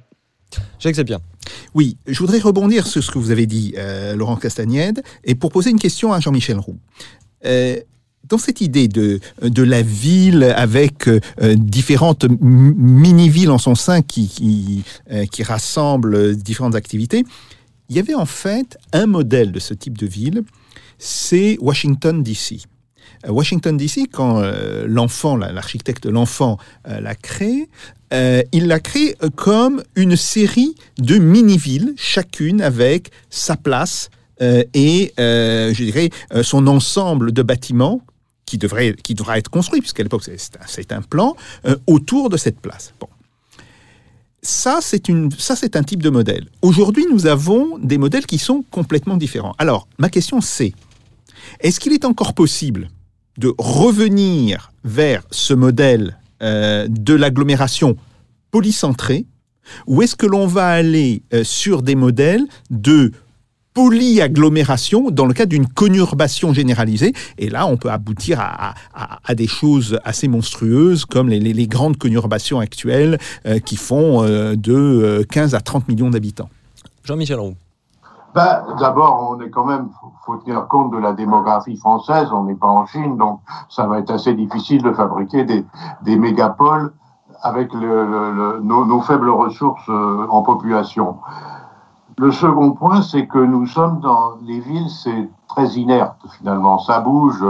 Jacques 0.78 1.00
bien. 1.00 1.22
Oui, 1.74 1.98
je 2.06 2.20
voudrais 2.20 2.38
rebondir 2.38 2.86
sur 2.86 3.04
ce 3.04 3.10
que 3.10 3.18
vous 3.18 3.32
avez 3.32 3.48
dit, 3.48 3.74
euh, 3.80 4.16
Laurent 4.16 4.36
Castagnède, 4.36 5.02
et 5.24 5.34
pour 5.34 5.52
poser 5.52 5.72
une 5.72 5.80
question 5.80 6.14
à 6.14 6.20
Jean-Michel 6.20 6.60
Roux 6.60 6.78
dans 8.28 8.40
cette 8.40 8.60
idée 8.62 8.88
de, 8.88 9.20
de 9.42 9.62
la 9.62 9.84
ville 9.84 10.44
avec 10.56 11.08
euh, 11.08 11.20
différentes 11.56 12.26
mini-villes 12.42 13.52
en 13.52 13.60
son 13.60 13.76
sein 13.76 14.02
qui, 14.02 14.28
qui, 14.28 14.84
euh, 15.12 15.26
qui, 15.28 15.44
rassemblent 15.44 16.36
différentes 16.36 16.74
activités, 16.74 17.24
il 17.90 17.96
y 17.96 18.00
avait 18.00 18.16
en 18.16 18.26
fait 18.26 18.80
un 18.94 19.06
modèle 19.06 19.52
de 19.52 19.60
ce 19.60 19.76
type 19.76 19.96
de 19.96 20.08
ville, 20.08 20.44
c'est 20.98 21.58
Washington, 21.60 22.24
D.C. 22.24 22.60
Euh, 23.26 23.32
Washington, 23.32 23.78
D.C., 23.78 24.08
quand 24.12 24.42
l'enfant, 24.86 25.36
l'architecte 25.36 26.04
de 26.04 26.10
l'enfant 26.10 26.58
l'a 26.86 27.16
créé, 27.16 27.70
il 28.12 28.68
l'a 28.68 28.80
créé 28.80 29.16
comme 29.36 29.84
une 29.96 30.16
série 30.16 30.76
de 30.98 31.18
mini-villes, 31.18 31.94
chacune 31.98 32.62
avec 32.62 33.12
sa 33.30 33.58
place, 33.58 34.10
et, 34.40 35.14
je 35.18 35.84
dirais, 35.84 36.10
son 36.44 36.68
ensemble 36.68 37.32
de 37.32 37.42
bâtiments 37.42 38.02
qui, 38.46 38.58
devrait, 38.58 38.94
qui 38.94 39.16
être 39.36 39.50
construit, 39.50 39.82
puisqu'à 39.82 40.04
l'époque 40.04 40.24
c'est 40.24 40.92
un, 40.92 41.02
plan, 41.02 41.36
euh, 41.66 41.76
autour 41.88 42.30
de 42.30 42.38
cette 42.38 42.60
place. 42.60 42.94
Bon. 43.00 43.08
Ça, 44.46 44.78
c'est 44.80 45.76
un 45.76 45.84
type 45.84 46.04
de 46.04 46.10
modèle. 46.12 46.46
Aujourd'hui, 46.62 47.08
nous 47.12 47.26
avons 47.26 47.80
des 47.80 47.98
modèles 47.98 48.28
qui 48.28 48.38
sont 48.38 48.64
complètement 48.70 49.18
différents. 49.18 49.56
Alors, 49.58 49.88
ma 49.98 50.10
question 50.10 50.40
c'est, 50.40 50.74
est-ce 51.62 51.80
qu'il 51.80 51.94
est 51.94 52.06
encore 52.06 52.36
possible 52.36 52.90
de 53.40 53.54
revenir 53.58 54.72
vers 54.84 55.24
ce 55.32 55.56
modèle 55.56 56.20
euh, 56.44 56.86
de 56.88 57.16
l'agglomération 57.16 57.98
polycentrée, 58.52 59.26
ou 59.88 60.04
est-ce 60.04 60.16
que 60.16 60.28
l'on 60.28 60.46
va 60.46 60.68
aller 60.68 61.24
euh, 61.34 61.44
sur 61.44 61.82
des 61.82 61.96
modèles 61.96 62.46
de 62.70 63.14
polyagglomération 63.76 65.12
dans 65.12 65.26
le 65.26 65.34
cadre 65.34 65.50
d'une 65.50 65.68
conurbation 65.68 66.54
généralisée. 66.54 67.14
Et 67.38 67.50
là, 67.50 67.68
on 67.68 67.78
peut 67.78 67.92
aboutir 67.92 68.40
à, 68.42 69.36
des 69.36 69.48
choses 69.48 70.00
assez 70.04 70.28
monstrueuses 70.28 71.06
comme 71.06 71.30
les, 71.30 71.68
grandes 71.68 71.98
conurbations 71.98 72.60
actuelles 72.60 73.18
euh, 73.46 73.60
qui 73.60 73.76
font 73.76 74.24
euh, 74.24 74.56
de 74.56 75.26
15 75.30 75.54
euh, 75.54 75.58
à 75.58 75.62
30 75.62 75.88
millions 75.90 76.10
d'habitants. 76.10 76.50
Jean-Michel 77.04 77.40
Roux. 77.40 77.56
Ben, 78.34 78.64
D'abord, 78.80 79.30
on 79.32 79.42
est 79.42 79.50
quand 79.50 79.66
même, 79.66 79.90
faut 80.26 80.38
tenir 80.38 80.68
compte 80.68 80.92
de 80.92 80.98
la 80.98 81.14
démographie 81.14 81.78
française. 81.78 82.28
On 82.32 82.44
n'est 82.44 82.56
pas 82.56 82.68
en 82.68 82.86
Chine, 82.86 83.18
donc 83.18 83.42
ça 83.70 83.88
va 83.88 84.00
être 84.00 84.12
assez 84.12 84.34
difficile 84.34 84.84
de 84.84 84.92
fabriquer 84.92 85.44
des, 85.44 85.66
des 86.04 86.16
mégapoles 86.16 86.94
avec 87.42 87.74
le, 87.74 88.60
nos, 88.64 88.86
nos, 88.86 89.02
faibles 89.02 89.30
ressources 89.30 89.90
en 89.90 90.42
population. 90.42 91.18
Le 92.18 92.32
second 92.32 92.72
point, 92.72 93.02
c'est 93.02 93.28
que 93.28 93.40
nous 93.40 93.68
sommes 93.68 94.00
dans 94.00 94.36
les 94.42 94.60
villes, 94.60 94.90
c'est 94.90 95.30
très 95.48 95.68
inerte 95.74 96.26
finalement. 96.38 96.80
Ça 96.80 97.00
bouge. 97.02 97.44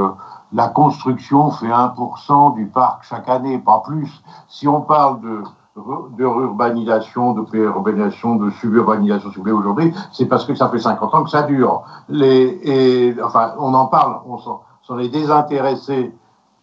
La 0.54 0.70
construction 0.70 1.52
fait 1.52 1.68
1% 1.68 2.56
du 2.56 2.66
parc 2.66 3.04
chaque 3.04 3.30
année, 3.30 3.58
pas 3.60 3.82
plus. 3.86 4.24
Si 4.48 4.68
on 4.68 4.82
parle 4.82 5.22
de 5.22 5.44
de 5.76 6.24
urbanisation, 6.24 7.34
de 7.34 7.58
urbanisation, 7.58 8.36
de 8.36 8.50
suburbanisation, 8.50 9.30
si 9.30 9.36
vous 9.36 9.42
voulez, 9.42 9.52
aujourd'hui, 9.52 9.94
c'est 10.12 10.26
parce 10.26 10.46
que 10.46 10.56
ça 10.56 10.70
fait 10.70 10.80
50 10.80 11.14
ans 11.14 11.24
que 11.24 11.30
ça 11.30 11.44
dure. 11.44 11.84
Les, 12.08 12.60
et, 12.64 13.16
enfin, 13.22 13.54
on 13.60 13.74
en 13.74 13.88
parle, 13.88 14.22
on 14.26 14.38
s'en 14.38 15.00
est 15.00 15.10
désintéressé 15.10 16.16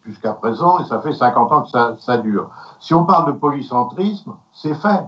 jusqu'à 0.03 0.33
présent, 0.33 0.79
et 0.79 0.85
ça 0.85 0.99
fait 0.99 1.13
50 1.13 1.51
ans 1.51 1.61
que 1.61 1.69
ça, 1.69 1.95
ça 1.99 2.17
dure. 2.17 2.49
Si 2.79 2.93
on 2.93 3.05
parle 3.05 3.27
de 3.27 3.37
polycentrisme, 3.37 4.33
c'est 4.51 4.73
fait 4.73 5.05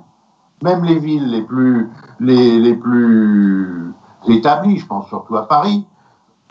même 0.63 0.83
les 0.83 0.99
villes 0.99 1.29
les 1.29 1.41
plus, 1.41 1.91
les, 2.19 2.59
les 2.59 2.75
plus 2.75 3.93
établies, 4.27 4.77
je 4.77 4.85
pense 4.85 5.07
surtout 5.07 5.35
à 5.35 5.47
Paris, 5.47 5.85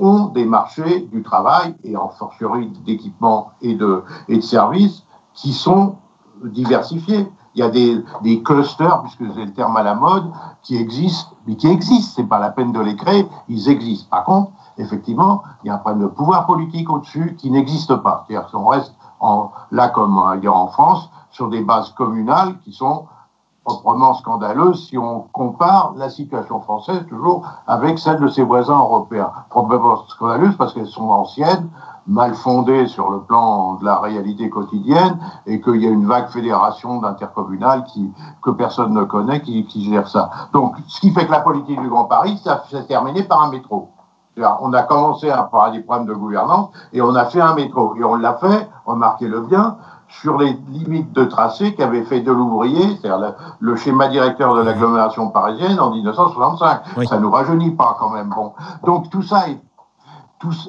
ont 0.01 0.27
des 0.27 0.45
marchés 0.45 1.09
du 1.13 1.23
travail 1.23 1.75
et 1.85 1.97
en 1.97 2.09
fortiori 2.09 2.69
d'équipements 2.85 3.53
et 3.63 3.75
de, 3.75 4.03
et 4.29 4.37
de 4.37 4.43
services 4.43 5.05
qui 5.35 5.53
sont 5.53 5.97
diversifiés. 6.45 7.31
Il 7.55 7.61
y 7.61 7.63
a 7.63 7.71
des, 7.71 8.03
des 8.23 8.43
clusters, 8.43 9.03
puisque 9.03 9.33
c'est 9.33 9.45
le 9.45 9.53
terme 9.53 9.77
à 9.77 9.85
la 9.85 9.95
mode, 9.95 10.25
qui 10.63 10.77
existent, 10.77 11.37
mais 11.47 11.55
qui 11.55 11.69
existent. 11.69 12.15
C'est 12.17 12.29
pas 12.29 12.41
la 12.41 12.51
peine 12.51 12.73
de 12.73 12.81
les 12.81 12.97
créer, 12.97 13.29
ils 13.49 13.69
existent. 13.69 14.09
Par 14.11 14.25
contre, 14.25 14.51
effectivement, 14.77 15.43
il 15.63 15.69
y 15.69 15.71
a 15.71 15.75
un 15.75 15.79
problème 15.79 16.03
de 16.03 16.09
pouvoir 16.09 16.47
politique 16.47 16.91
au-dessus 16.91 17.37
qui 17.39 17.53
n'existe 17.53 17.95
pas. 17.97 18.25
C'est-à-dire 18.27 18.51
qu'on 18.51 18.67
reste 18.67 18.93
là, 19.71 19.89
comme 19.89 20.19
en 20.19 20.67
France, 20.69 21.09
sur 21.31 21.49
des 21.49 21.63
bases 21.63 21.91
communales 21.91 22.59
qui 22.65 22.73
sont 22.73 23.07
proprement 23.65 24.15
scandaleuse 24.15 24.87
si 24.89 24.99
on 24.99 25.27
compare 25.33 25.95
la 25.97 26.11
situation 26.11 26.61
française 26.61 27.07
toujours 27.09 27.47
avec 27.67 27.99
celle 27.99 28.21
de 28.21 28.29
ses 28.29 28.43
voisins 28.43 28.79
européens. 28.79 29.33
Proprement 29.51 30.05
scandaleuse 30.09 30.57
parce 30.57 30.75
qu'elles 30.75 30.87
sont 30.87 31.09
anciennes, 31.09 31.71
mal 32.07 32.35
fondées 32.35 32.87
sur 32.87 33.11
le 33.11 33.21
plan 33.21 33.75
de 33.75 33.85
la 33.85 33.99
réalité 33.99 34.51
quotidienne 34.51 35.19
et 35.47 35.61
qu'il 35.61 35.83
y 35.83 35.87
a 35.87 35.91
une 35.91 36.07
vague 36.07 36.29
fédération 36.29 37.01
d'intercommunales 37.01 37.85
que 38.43 38.51
personne 38.51 38.93
ne 38.93 39.05
connaît 39.05 39.41
qui, 39.41 39.65
qui 39.65 39.85
gère 39.85 40.09
ça. 40.09 40.31
Donc, 40.53 40.77
ce 40.87 41.01
qui 41.01 41.13
fait 41.13 41.27
que 41.27 41.33
la 41.33 41.41
politique 41.41 41.81
du 41.81 41.89
Grand 41.89 42.05
Paris, 42.05 42.39
ça 42.45 42.65
s'est 42.71 42.85
terminé 42.85 43.23
par 43.23 43.43
un 43.43 43.51
métro. 43.51 43.89
On 44.37 44.73
a 44.73 44.83
commencé 44.83 45.33
par 45.53 45.71
des 45.71 45.81
problèmes 45.81 46.07
de 46.07 46.15
gouvernance 46.15 46.71
et 46.93 47.01
on 47.01 47.15
a 47.15 47.25
fait 47.27 47.41
un 47.41 47.55
métro. 47.55 47.95
Et 47.97 48.05
on 48.05 48.17
l'a 48.17 48.35
fait, 48.35 48.69
remarquez-le 48.85 49.43
bien, 49.43 49.77
sur 50.21 50.39
les 50.39 50.53
limites 50.69 51.13
de 51.13 51.25
tracé 51.25 51.75
qu'avait 51.75 52.05
fait 52.05 52.21
Delouvrier, 52.21 52.97
c'est-à-dire 52.97 53.35
le, 53.59 53.77
schéma 53.77 54.09
directeur 54.09 54.55
de 54.55 54.63
l'agglomération 54.63 55.31
parisienne 55.31 55.79
en 55.81 55.91
1965. 55.91 56.83
Ça 57.09 57.19
nous 57.19 57.31
rajeunit 57.31 57.73
pas 57.73 57.97
quand 57.99 58.11
même. 58.11 58.31
Bon, 58.31 58.53
donc 58.85 59.11
tout 59.11 59.23
ça 59.23 59.49
est 59.49 59.61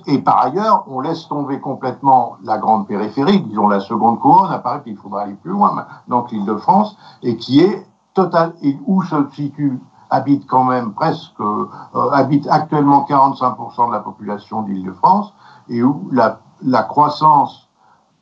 et 0.07 0.19
par 0.19 0.39
ailleurs, 0.45 0.85
on 0.87 0.99
laisse 1.01 1.27
tomber 1.27 1.59
complètement 1.59 2.37
la 2.43 2.57
grande 2.57 2.87
périphérie, 2.87 3.41
disons 3.41 3.67
la 3.67 3.79
seconde 3.79 4.19
couronne, 4.19 4.51
apparaît 4.51 4.81
qu'il 4.83 4.97
faudra 4.97 5.23
aller 5.23 5.33
plus 5.33 5.51
loin, 5.51 5.85
donc 6.07 6.31
l'île 6.31 6.45
de 6.45 6.55
France, 6.55 6.97
et 7.23 7.35
qui 7.37 7.61
est 7.61 7.85
total, 8.13 8.53
et 8.61 8.77
où 8.85 9.03
se 9.03 9.15
situe, 9.33 9.79
habite 10.09 10.45
quand 10.47 10.63
même 10.63 10.93
presque, 10.93 11.39
euh, 11.41 11.67
habite 12.11 12.47
actuellement 12.49 13.05
45% 13.09 13.87
de 13.87 13.91
la 13.91 13.99
population 13.99 14.61
d'île 14.61 14.85
de 14.85 14.93
France, 14.93 15.33
et 15.67 15.83
où 15.83 16.07
la, 16.11 16.39
la 16.63 16.83
croissance 16.83 17.67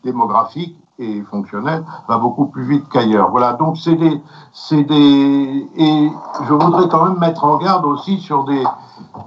démographique 0.04 0.83
et 1.04 1.22
fonctionnel 1.24 1.84
va 2.08 2.18
beaucoup 2.18 2.46
plus 2.46 2.64
vite 2.64 2.88
qu'ailleurs. 2.90 3.30
Voilà, 3.32 3.54
donc 3.54 3.78
c'est 3.78 3.96
des, 3.96 4.22
c'est 4.52 4.84
des, 4.84 5.70
et 5.76 6.12
je 6.48 6.54
voudrais 6.54 6.88
quand 6.88 7.06
même 7.06 7.20
mettre 7.20 7.44
en 7.44 7.58
garde 7.58 7.86
aussi 7.86 8.20
sur 8.20 8.44
des, 8.46 8.64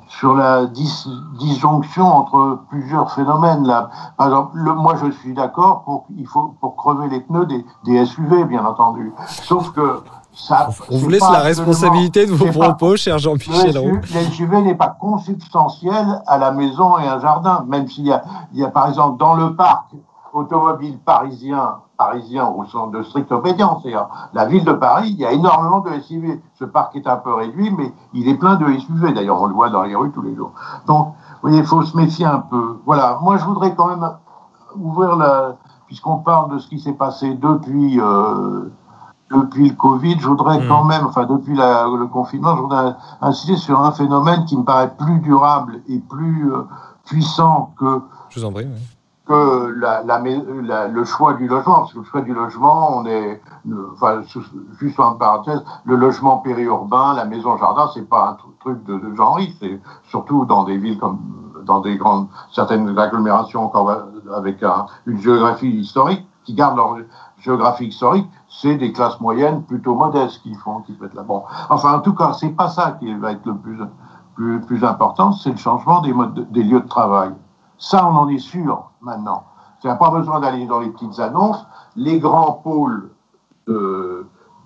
sur 0.09 0.35
la 0.35 0.67
disjonction 0.67 2.07
entre 2.07 2.61
plusieurs 2.69 3.13
phénomènes. 3.13 3.67
Là, 3.67 3.91
par 4.17 4.29
exemple, 4.29 4.51
le, 4.55 4.75
moi 4.75 4.95
je 5.03 5.11
suis 5.11 5.35
d'accord 5.35 5.83
pour 5.85 6.07
il 6.17 6.27
faut 6.27 6.55
pour 6.61 6.77
crever 6.77 7.09
les 7.09 7.21
pneus 7.21 7.47
des, 7.47 7.65
des 7.85 8.05
SUV, 8.05 8.45
bien 8.45 8.65
entendu. 8.65 9.13
Sauf 9.27 9.71
que 9.73 10.03
ça, 10.33 10.69
on 10.91 10.99
vous 10.99 11.09
laisse 11.09 11.23
la 11.23 11.41
responsabilité 11.41 12.27
de 12.27 12.33
vos 12.33 12.53
propos, 12.53 12.97
cher 12.97 13.19
Jean-Michel 13.19 13.79
Roux. 13.79 14.01
SUV 14.05 14.61
n'est 14.61 14.75
pas 14.75 14.89
consubstantiel 14.89 16.23
à 16.27 16.37
la 16.37 16.53
maison 16.53 16.99
et 16.99 17.09
un 17.09 17.19
jardin, 17.21 17.65
même 17.67 17.89
s'il 17.89 18.07
y 18.07 18.13
a, 18.13 18.23
il 18.53 18.61
y 18.61 18.65
a 18.65 18.69
par 18.69 18.87
exemple 18.89 19.19
dans 19.19 19.35
le 19.35 19.57
parc 19.57 19.87
automobile 20.37 20.99
parisien 20.99 21.77
parisiens 21.97 22.53
sont 22.71 22.89
de 22.89 23.03
stricte 23.03 23.33
obédience. 23.33 23.83
La 24.35 24.45
ville 24.45 24.65
de 24.65 24.73
Paris, 24.73 25.11
il 25.11 25.19
y 25.19 25.25
a 25.25 25.33
énormément 25.33 25.81
de 25.81 25.99
SUV. 26.01 26.41
Ce 26.59 26.65
parc 26.65 26.95
est 26.97 27.07
un 27.07 27.17
peu 27.17 27.33
réduit, 27.33 27.71
mais 27.71 27.93
il 28.13 28.29
est 28.29 28.35
plein 28.35 28.57
de 28.57 28.67
SUV. 28.79 29.13
D'ailleurs, 29.13 29.41
on 29.41 29.47
le 29.47 29.55
voit 29.55 29.71
dans 29.71 29.83
les 29.83 29.95
rues 29.95 30.13
tous 30.13 30.23
les 30.23 30.35
jours. 30.35 30.53
Donc, 30.87 31.09
vous 31.09 31.49
voyez, 31.49 31.59
il 31.59 31.67
faut 31.67 31.83
se 31.83 31.97
méfier 31.97 32.27
un 32.27 32.41
peu. 32.41 32.79
Voilà, 32.85 33.19
moi 33.23 33.37
je 33.39 33.45
voudrais 33.45 33.75
quand 33.75 33.89
même 33.89 34.09
ouvrir 34.77 35.17
la... 35.17 35.57
Puisqu'on 35.87 36.17
parle 36.19 36.53
de 36.53 36.59
ce 36.59 36.69
qui 36.69 36.81
s'est 36.81 36.95
passé 36.95 37.35
depuis... 37.35 38.01
Euh, 38.01 38.71
depuis 39.29 39.71
le 39.71 39.75
Covid, 39.75 40.21
je 40.21 40.29
voudrais 40.29 40.65
quand 40.69 40.85
hmm. 40.85 40.89
même, 40.89 41.05
enfin 41.05 41.25
depuis 41.25 41.57
le 41.57 42.07
confinement, 42.07 42.55
je 42.55 42.63
voudrais 42.63 42.95
insister 43.21 43.57
sur 43.57 43.81
un 43.81 43.91
phénomène 43.91 44.45
qui 44.45 44.57
me 44.57 44.63
paraît 44.63 44.95
plus 44.97 45.19
durable 45.19 45.81
et 45.89 45.99
plus 45.99 46.53
euh, 46.53 46.63
puissant 47.05 47.75
que, 47.77 48.03
je 48.29 48.39
vous 48.39 48.47
en 48.47 48.53
prie, 48.53 48.69
que 49.27 49.75
la, 49.77 50.03
la, 50.03 50.89
le 50.89 51.05
choix 51.05 51.35
du 51.35 51.49
logement. 51.49 51.81
Parce 51.81 51.93
que 51.93 51.99
le 51.99 52.05
choix 52.05 52.21
du 52.21 52.33
logement, 52.33 52.99
on 52.99 53.07
est, 53.07 53.41
enfin, 53.93 54.23
juste 54.79 54.99
en 55.01 55.15
parenthèse, 55.15 55.63
le 55.85 55.97
logement 55.97 56.39
périurbain, 56.39 57.15
la 57.15 57.25
maison-jardin, 57.25 57.91
c'est 57.93 58.09
pas 58.09 58.31
un 58.31 58.37
truc 58.61 58.85
de, 58.85 58.99
de 58.99 59.15
genre 59.15 59.39
c'est 59.61 59.81
surtout 60.09 60.45
dans 60.45 60.65
des 60.65 60.77
villes 60.77 60.99
comme 60.99 61.19
dans 61.65 61.81
des 61.81 61.97
grandes, 61.97 62.29
certaines 62.53 62.97
agglomérations 62.97 63.65
encore 63.65 63.91
avec 64.35 64.63
une 65.07 65.19
géographie 65.19 65.69
historique 65.69 66.25
qui 66.45 66.55
gardent 66.55 66.77
leur 66.77 66.97
géographie 67.39 67.87
historique, 67.87 68.29
c'est 68.49 68.77
des 68.77 68.93
classes 68.93 69.21
moyennes 69.21 69.63
plutôt 69.65 69.95
modestes 69.95 70.41
qui 70.43 70.55
font, 70.55 70.81
qui 70.83 70.97
mettent 71.01 71.15
là. 71.15 71.23
Bon, 71.23 71.43
enfin, 71.69 71.95
en 71.95 72.01
tout 72.01 72.15
cas, 72.15 72.33
c'est 72.33 72.51
pas 72.51 72.69
ça 72.69 72.97
qui 72.99 73.13
va 73.15 73.33
être 73.33 73.45
le 73.45 73.57
plus, 73.57 73.79
plus, 74.37 74.61
plus 74.61 74.85
important, 74.85 75.33
c'est 75.33 75.51
le 75.51 75.57
changement 75.57 76.01
des, 76.01 76.13
modes, 76.13 76.51
des 76.51 76.63
lieux 76.63 76.81
de 76.81 76.89
travail. 76.89 77.33
Ça, 77.79 78.07
on 78.07 78.17
en 78.17 78.29
est 78.29 78.39
sûr 78.39 78.91
maintenant. 79.01 79.45
Il 79.85 79.91
n'y 79.91 79.93
a 79.93 79.97
pas 79.97 80.11
besoin 80.11 80.41
d'aller 80.41 80.67
dans 80.67 80.81
les 80.81 80.89
petites 80.89 81.21
annonces. 81.21 81.65
Les 81.95 82.19
grands 82.19 82.55
pôles 82.55 83.11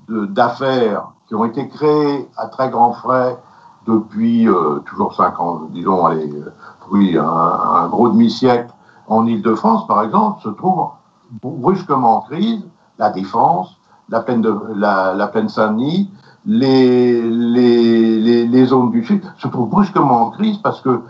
d'affaires 0.09 1.03
de, 1.03 1.29
qui 1.29 1.35
ont 1.35 1.45
été 1.45 1.69
créés 1.69 2.27
à 2.39 2.47
très 2.47 2.71
grands 2.71 2.95
frais 2.95 3.37
depuis 3.87 4.49
euh, 4.49 4.79
toujours 4.87 5.21
ans, 5.21 5.69
disons, 5.73 6.07
allez, 6.07 6.33
euh, 6.33 6.55
oui, 6.91 7.19
un, 7.19 7.89
gros 7.89 8.09
demi-siècle 8.09 8.73
en 9.09 9.27
Ile-de-France, 9.27 9.87
par 9.87 10.03
exemple, 10.05 10.41
se 10.43 10.49
trouvent 10.49 10.93
brusquement 11.43 12.17
en 12.17 12.21
crise. 12.23 12.63
La 12.99 13.11
défense, 13.11 13.77
la 14.09 14.21
plaine, 14.21 14.41
de, 14.41 14.55
la 14.75 15.27
plaine 15.29 15.51
Saint-Denis, 15.51 16.11
les, 16.47 17.21
les, 17.23 18.47
les, 18.47 18.65
zones 18.65 18.91
du 18.91 19.05
Sud 19.05 19.23
se 19.39 19.49
trouvent 19.49 19.69
brusquement 19.69 20.29
en 20.29 20.31
crise 20.31 20.59
parce 20.59 20.81
que, 20.81 21.03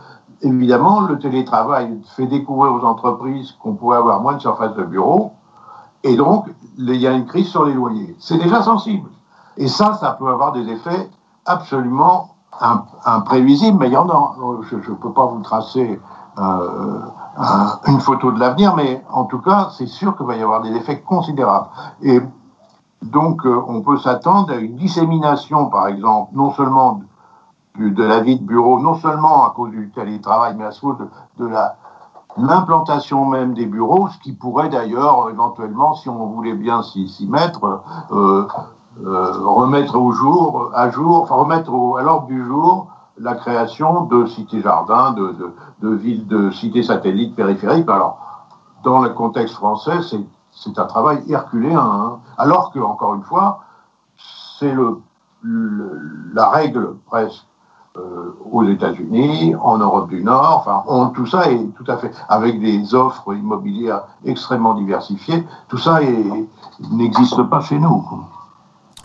évidemment, 0.43 1.01
le 1.01 1.18
télétravail 1.18 2.01
fait 2.16 2.26
découvrir 2.26 2.72
aux 2.74 2.84
entreprises 2.84 3.53
qu'on 3.62 3.74
pourrait 3.74 3.99
avoir 3.99 4.20
moins 4.20 4.34
de 4.34 4.41
surface 4.41 4.74
de 4.74 4.84
bureau 4.84 5.32
et 6.03 6.16
donc 6.16 6.47
il 6.78 6.97
y 6.97 7.07
a 7.07 7.12
une 7.12 7.26
crise 7.26 7.49
sur 7.49 7.64
les 7.64 7.74
loyers. 7.74 8.16
C'est 8.18 8.38
déjà 8.38 8.62
sensible. 8.62 9.09
Et 9.57 9.68
ça, 9.68 9.95
ça 9.95 10.12
peut 10.12 10.28
avoir 10.28 10.53
des 10.53 10.68
effets 10.68 11.11
absolument 11.45 12.34
imprévisibles, 13.05 13.78
mais 13.78 13.88
il 13.88 13.93
y 13.93 13.97
en 13.97 14.09
a. 14.09 14.36
Je 14.62 14.76
ne 14.76 14.97
peux 14.97 15.12
pas 15.12 15.26
vous 15.26 15.41
tracer 15.43 16.01
euh, 16.38 17.01
une 17.86 18.01
photo 18.01 18.32
de 18.32 18.41
l'avenir, 18.41 18.74
mais 18.76 19.05
en 19.11 19.24
tout 19.24 19.41
cas, 19.41 19.70
c'est 19.76 19.86
sûr 19.86 20.16
qu'il 20.16 20.26
va 20.26 20.36
y 20.36 20.43
avoir 20.43 20.62
des 20.62 20.70
effets 20.74 21.01
considérables. 21.01 21.68
Et 22.03 22.20
donc, 23.03 23.45
euh, 23.47 23.62
on 23.66 23.80
peut 23.82 23.99
s'attendre 23.99 24.53
à 24.53 24.57
une 24.57 24.76
dissémination, 24.76 25.66
par 25.66 25.88
exemple, 25.88 26.30
non 26.34 26.53
seulement 26.53 27.01
de, 27.78 28.02
la 28.02 28.20
vie 28.20 28.38
de 28.38 28.44
bureau, 28.44 28.80
non 28.80 28.96
seulement 28.96 29.46
à 29.46 29.50
cause 29.50 29.70
du 29.70 29.90
télétravail, 29.90 30.54
mais 30.56 30.64
à 30.64 30.70
cause 30.70 30.96
de, 31.38 31.46
la 31.46 31.76
l'implantation 32.36 33.24
même 33.24 33.54
des 33.54 33.66
bureaux, 33.66 34.08
ce 34.08 34.18
qui 34.18 34.32
pourrait 34.32 34.68
d'ailleurs 34.68 35.28
éventuellement, 35.30 35.94
si 35.94 36.08
on 36.08 36.26
voulait 36.26 36.54
bien 36.54 36.82
s'y 36.82 37.26
mettre, 37.28 37.82
euh, 38.12 38.46
euh, 39.04 39.32
remettre 39.44 39.96
au 39.96 40.12
jour, 40.12 40.70
à 40.74 40.90
jour, 40.90 41.22
enfin 41.22 41.34
remettre 41.34 41.72
au, 41.72 41.96
à 41.96 42.02
l'ordre 42.02 42.26
du 42.26 42.44
jour 42.44 42.88
la 43.18 43.34
création 43.34 44.04
de 44.04 44.26
cités-jardins, 44.26 45.12
de, 45.12 45.32
de, 45.32 45.54
de, 45.80 45.94
villes, 45.94 46.26
de 46.26 46.50
cités 46.50 46.82
satellites 46.82 47.34
périphériques. 47.34 47.88
Alors, 47.88 48.18
dans 48.82 49.00
le 49.00 49.10
contexte 49.10 49.56
français, 49.56 49.98
c'est 50.52 50.78
un 50.78 50.86
travail 50.86 51.22
herculéen. 51.28 51.78
Hein. 51.78 52.20
Alors 52.38 52.72
que, 52.72 52.78
encore 52.78 53.14
une 53.14 53.22
fois, 53.22 53.60
c'est 54.58 54.72
le, 54.72 55.02
la 55.42 56.48
règle 56.48 56.96
presque 57.06 57.44
aux 58.51 58.64
États-Unis, 58.64 59.55
en 59.61 59.78
Europe 59.78 60.09
du 60.09 60.22
Nord. 60.22 61.12
Tout 61.14 61.26
ça 61.26 61.51
est 61.51 61.59
tout 61.76 61.90
à 61.90 61.96
fait 61.96 62.11
avec 62.28 62.61
des 62.61 62.94
offres 62.94 63.34
immobilières 63.34 64.03
extrêmement 64.24 64.74
diversifiées. 64.74 65.44
Tout 65.68 65.78
ça 65.78 66.01
n'existe 66.90 67.42
pas 67.44 67.61
chez 67.61 67.78
nous. 67.78 68.05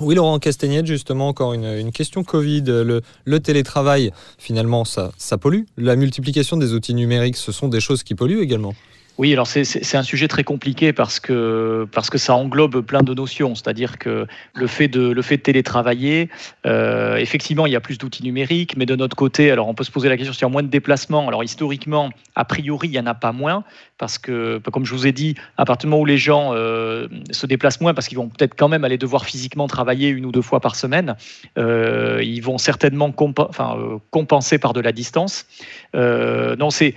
Oui, 0.01 0.15
Laurent 0.15 0.39
Castagnette, 0.39 0.85
justement, 0.85 1.29
encore 1.29 1.53
une, 1.53 1.63
une 1.63 1.91
question 1.91 2.23
Covid. 2.23 2.63
Le, 2.65 3.01
le, 3.23 3.39
télétravail, 3.39 4.11
finalement, 4.37 4.83
ça, 4.83 5.11
ça 5.17 5.37
pollue. 5.37 5.63
La 5.77 5.95
multiplication 5.95 6.57
des 6.57 6.73
outils 6.73 6.93
numériques, 6.93 7.37
ce 7.37 7.53
sont 7.53 7.69
des 7.69 7.79
choses 7.79 8.03
qui 8.03 8.13
polluent 8.13 8.41
également. 8.41 8.73
Oui, 9.17 9.31
alors 9.31 9.47
c'est 9.47 9.95
un 9.95 10.03
sujet 10.03 10.27
très 10.27 10.43
compliqué 10.43 10.91
parce 10.91 11.21
que, 11.21 11.87
parce 11.93 12.09
que 12.09 12.17
ça 12.17 12.35
englobe 12.35 12.81
plein 12.81 13.01
de 13.01 13.13
notions. 13.13 13.55
C'est-à-dire 13.55 13.97
que 13.97 14.27
le 14.53 14.67
fait 14.67 14.89
de, 14.89 15.09
le 15.09 15.21
fait 15.21 15.37
télétravailler, 15.37 16.29
euh, 16.65 17.15
effectivement, 17.15 17.65
il 17.65 17.71
y 17.71 17.77
a 17.77 17.79
plus 17.79 17.97
d'outils 17.97 18.23
numériques, 18.23 18.75
mais 18.75 18.85
de 18.85 18.95
notre 18.95 19.15
côté, 19.15 19.51
alors 19.51 19.69
on 19.69 19.73
peut 19.73 19.85
se 19.85 19.91
poser 19.91 20.09
la 20.09 20.17
question 20.17 20.33
s'il 20.33 20.41
y 20.41 20.45
a 20.45 20.49
moins 20.49 20.63
de 20.63 20.67
déplacements. 20.67 21.29
Alors 21.29 21.45
historiquement, 21.45 22.09
a 22.35 22.43
priori, 22.43 22.89
il 22.89 22.91
n'y 22.91 22.99
en 22.99 23.05
a 23.05 23.13
pas 23.13 23.31
moins 23.31 23.63
parce 23.97 24.17
que, 24.17 24.59
comme 24.71 24.85
je 24.85 24.93
vous 24.93 25.07
ai 25.07 25.11
dit, 25.11 25.35
à 25.57 25.65
partir 25.65 25.87
du 25.87 25.91
moment 25.91 26.01
où 26.01 26.05
les 26.05 26.17
gens 26.17 26.51
euh, 26.53 27.07
se 27.31 27.45
déplacent 27.45 27.81
moins 27.81 27.93
parce 27.93 28.07
qu'ils 28.07 28.17
vont 28.17 28.29
peut-être 28.29 28.55
quand 28.55 28.67
même 28.67 28.83
aller 28.83 28.97
devoir 28.97 29.25
physiquement 29.25 29.67
travailler 29.67 30.09
une 30.09 30.25
ou 30.25 30.31
deux 30.31 30.41
fois 30.41 30.59
par 30.59 30.75
semaine, 30.75 31.15
euh, 31.57 32.21
ils 32.23 32.41
vont 32.41 32.57
certainement 32.57 33.13
enfin, 33.37 33.99
compenser 34.11 34.57
par 34.57 34.73
de 34.73 34.81
la 34.81 34.91
distance. 34.91 35.45
non, 35.93 36.69
c'est 36.69 36.95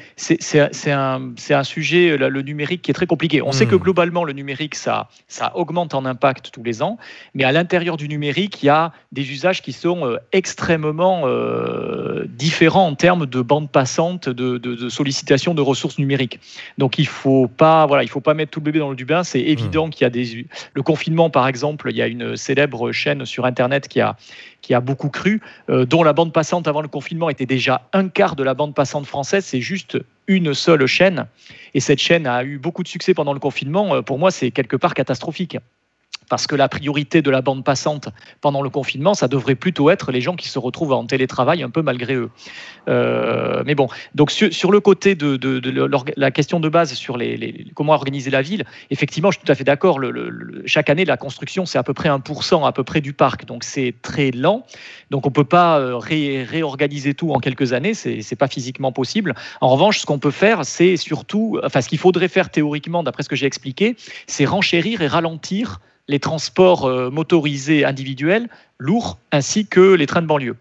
un, 0.90 1.34
un 1.50 1.64
sujet 1.64 2.16
le 2.16 2.42
numérique 2.42 2.82
qui 2.82 2.90
est 2.90 2.94
très 2.94 3.06
compliqué. 3.06 3.42
On 3.42 3.52
sait 3.52 3.66
que 3.66 3.74
hmm. 3.74 3.78
globalement, 3.78 4.24
le 4.24 4.32
numérique, 4.32 4.74
ça, 4.74 5.08
ça 5.26 5.52
augmente 5.56 5.94
en 5.94 6.04
impact 6.04 6.50
tous 6.52 6.62
les 6.62 6.82
ans, 6.82 6.98
mais 7.34 7.44
à 7.44 7.52
l'intérieur 7.52 7.96
du 7.96 8.08
numérique, 8.08 8.62
il 8.62 8.66
y 8.66 8.70
a 8.70 8.92
des 9.12 9.30
usages 9.30 9.62
qui 9.62 9.72
sont 9.72 10.06
euh, 10.06 10.16
extrêmement 10.32 11.22
euh, 11.24 12.24
différents 12.28 12.86
en 12.86 12.94
termes 12.94 13.26
de 13.26 13.40
bande 13.40 13.70
passante, 13.70 14.28
de, 14.28 14.88
sollicitation 14.88 15.54
de 15.54 15.62
ressources 15.62 15.98
numériques. 15.98 16.40
Donc 16.78 16.87
il 16.96 17.06
faut 17.06 17.48
pas, 17.48 17.86
voilà, 17.86 18.04
il 18.04 18.08
faut 18.08 18.20
pas 18.20 18.34
mettre 18.34 18.52
tout 18.52 18.60
le 18.60 18.64
bébé 18.64 18.78
dans 18.78 18.88
le 18.88 18.96
du 18.96 19.04
bain. 19.04 19.24
C'est 19.24 19.40
évident 19.40 19.88
hmm. 19.88 19.90
qu'il 19.90 20.02
y 20.02 20.06
a 20.06 20.10
des 20.10 20.46
le 20.72 20.82
confinement, 20.82 21.28
par 21.28 21.48
exemple, 21.48 21.88
il 21.90 21.96
y 21.96 22.02
a 22.02 22.06
une 22.06 22.36
célèbre 22.36 22.92
chaîne 22.92 23.26
sur 23.26 23.44
Internet 23.44 23.88
qui 23.88 24.00
a 24.00 24.16
qui 24.62 24.74
a 24.74 24.80
beaucoup 24.80 25.08
cru, 25.08 25.40
euh, 25.70 25.84
dont 25.84 26.02
la 26.02 26.12
bande 26.12 26.32
passante 26.32 26.66
avant 26.66 26.80
le 26.82 26.88
confinement 26.88 27.30
était 27.30 27.46
déjà 27.46 27.88
un 27.92 28.08
quart 28.08 28.36
de 28.36 28.42
la 28.42 28.54
bande 28.54 28.74
passante 28.74 29.06
française. 29.06 29.44
C'est 29.44 29.60
juste 29.60 29.98
une 30.26 30.54
seule 30.54 30.86
chaîne. 30.86 31.26
Et 31.74 31.80
cette 31.80 32.00
chaîne 32.00 32.26
a 32.26 32.44
eu 32.44 32.58
beaucoup 32.58 32.82
de 32.82 32.88
succès 32.88 33.14
pendant 33.14 33.32
le 33.32 33.40
confinement. 33.40 33.94
Euh, 33.94 34.02
pour 34.02 34.18
moi, 34.18 34.30
c'est 34.30 34.50
quelque 34.50 34.76
part 34.76 34.94
catastrophique 34.94 35.58
parce 36.28 36.46
que 36.46 36.54
la 36.54 36.68
priorité 36.68 37.22
de 37.22 37.30
la 37.30 37.40
bande 37.40 37.64
passante 37.64 38.08
pendant 38.40 38.62
le 38.62 38.70
confinement, 38.70 39.14
ça 39.14 39.28
devrait 39.28 39.54
plutôt 39.54 39.90
être 39.90 40.12
les 40.12 40.20
gens 40.20 40.36
qui 40.36 40.48
se 40.48 40.58
retrouvent 40.58 40.92
en 40.92 41.06
télétravail 41.06 41.62
un 41.62 41.70
peu 41.70 41.82
malgré 41.82 42.14
eux. 42.14 42.30
Euh, 42.88 43.62
mais 43.66 43.74
bon, 43.74 43.88
donc 44.14 44.30
sur, 44.30 44.70
le 44.70 44.80
côté 44.80 45.14
de, 45.14 45.38
la 46.16 46.30
question 46.30 46.60
de 46.60 46.68
base 46.68 46.94
sur 46.94 47.16
les, 47.16 47.66
comment 47.74 47.92
organiser 47.92 48.30
la 48.30 48.42
ville, 48.42 48.64
effectivement, 48.90 49.30
je 49.30 49.38
suis 49.38 49.44
tout 49.44 49.52
à 49.52 49.54
fait 49.54 49.64
d'accord. 49.64 50.00
chaque 50.64 50.90
année, 50.90 51.04
la 51.04 51.16
construction, 51.16 51.66
c'est 51.66 51.78
à 51.78 51.82
peu 51.82 51.94
près 51.94 52.08
1% 52.08 52.66
à 52.66 52.72
peu 52.72 52.84
près 52.84 53.00
du 53.00 53.12
parc, 53.12 53.44
donc 53.44 53.64
c'est 53.64 53.94
très 54.02 54.30
lent. 54.30 54.64
Donc 55.10 55.26
on 55.26 55.30
peut 55.30 55.44
pas 55.44 55.78
euh, 55.78 55.96
réorganiser 55.96 57.14
tout 57.14 57.32
en 57.32 57.40
quelques 57.40 57.72
années, 57.72 57.94
c'est 57.94 58.18
n'est 58.18 58.36
pas 58.36 58.48
physiquement 58.48 58.92
possible. 58.92 59.34
En 59.60 59.68
revanche, 59.68 60.00
ce 60.00 60.06
qu'on 60.06 60.18
peut 60.18 60.30
faire, 60.30 60.64
c'est 60.64 60.96
surtout, 60.96 61.60
enfin 61.64 61.80
ce 61.80 61.88
qu'il 61.88 61.98
faudrait 61.98 62.28
faire 62.28 62.50
théoriquement, 62.50 63.02
d'après 63.02 63.22
ce 63.22 63.28
que 63.28 63.36
j'ai 63.36 63.46
expliqué, 63.46 63.96
c'est 64.26 64.44
renchérir 64.44 65.02
et 65.02 65.06
ralentir 65.06 65.80
les 66.08 66.18
transports 66.18 66.86
euh, 66.86 67.10
motorisés 67.10 67.84
individuels 67.84 68.48
lourds 68.78 69.18
ainsi 69.30 69.66
que 69.66 69.94
les 69.94 70.06
trains 70.06 70.22
de 70.22 70.26
banlieue. 70.26 70.56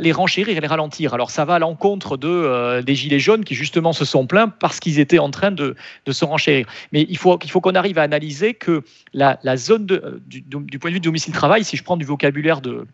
Les 0.00 0.12
renchérir 0.12 0.56
et 0.56 0.60
les 0.60 0.66
ralentir. 0.66 1.12
Alors 1.14 1.30
ça 1.30 1.44
va 1.44 1.56
à 1.56 1.58
l'encontre 1.58 2.16
de, 2.16 2.28
euh, 2.28 2.82
des 2.82 2.94
Gilets 2.94 3.18
jaunes 3.18 3.44
qui 3.44 3.54
justement 3.54 3.92
se 3.92 4.04
sont 4.04 4.26
plaints 4.26 4.48
parce 4.48 4.80
qu'ils 4.80 4.98
étaient 4.98 5.18
en 5.18 5.30
train 5.30 5.50
de, 5.50 5.74
se 6.10 6.24
renchérir. 6.24 6.66
Mais 6.92 7.06
il 7.08 7.18
faut, 7.18 7.38
faut 7.48 7.60
qu'on 7.60 7.74
arrive 7.74 7.98
à 7.98 8.02
analyser 8.02 8.54
que 8.54 8.82
la, 9.12 9.38
zone 9.56 9.86
de, 9.86 10.22
du, 10.26 10.78
point 10.78 10.90
de 10.90 10.94
vue 10.94 11.00
du 11.00 11.08
domicile-travail, 11.08 11.64
si 11.64 11.76
je 11.76 11.82
prends 11.82 11.96
du 11.96 12.04
vocabulaire 12.04 12.60
de, 12.60 12.86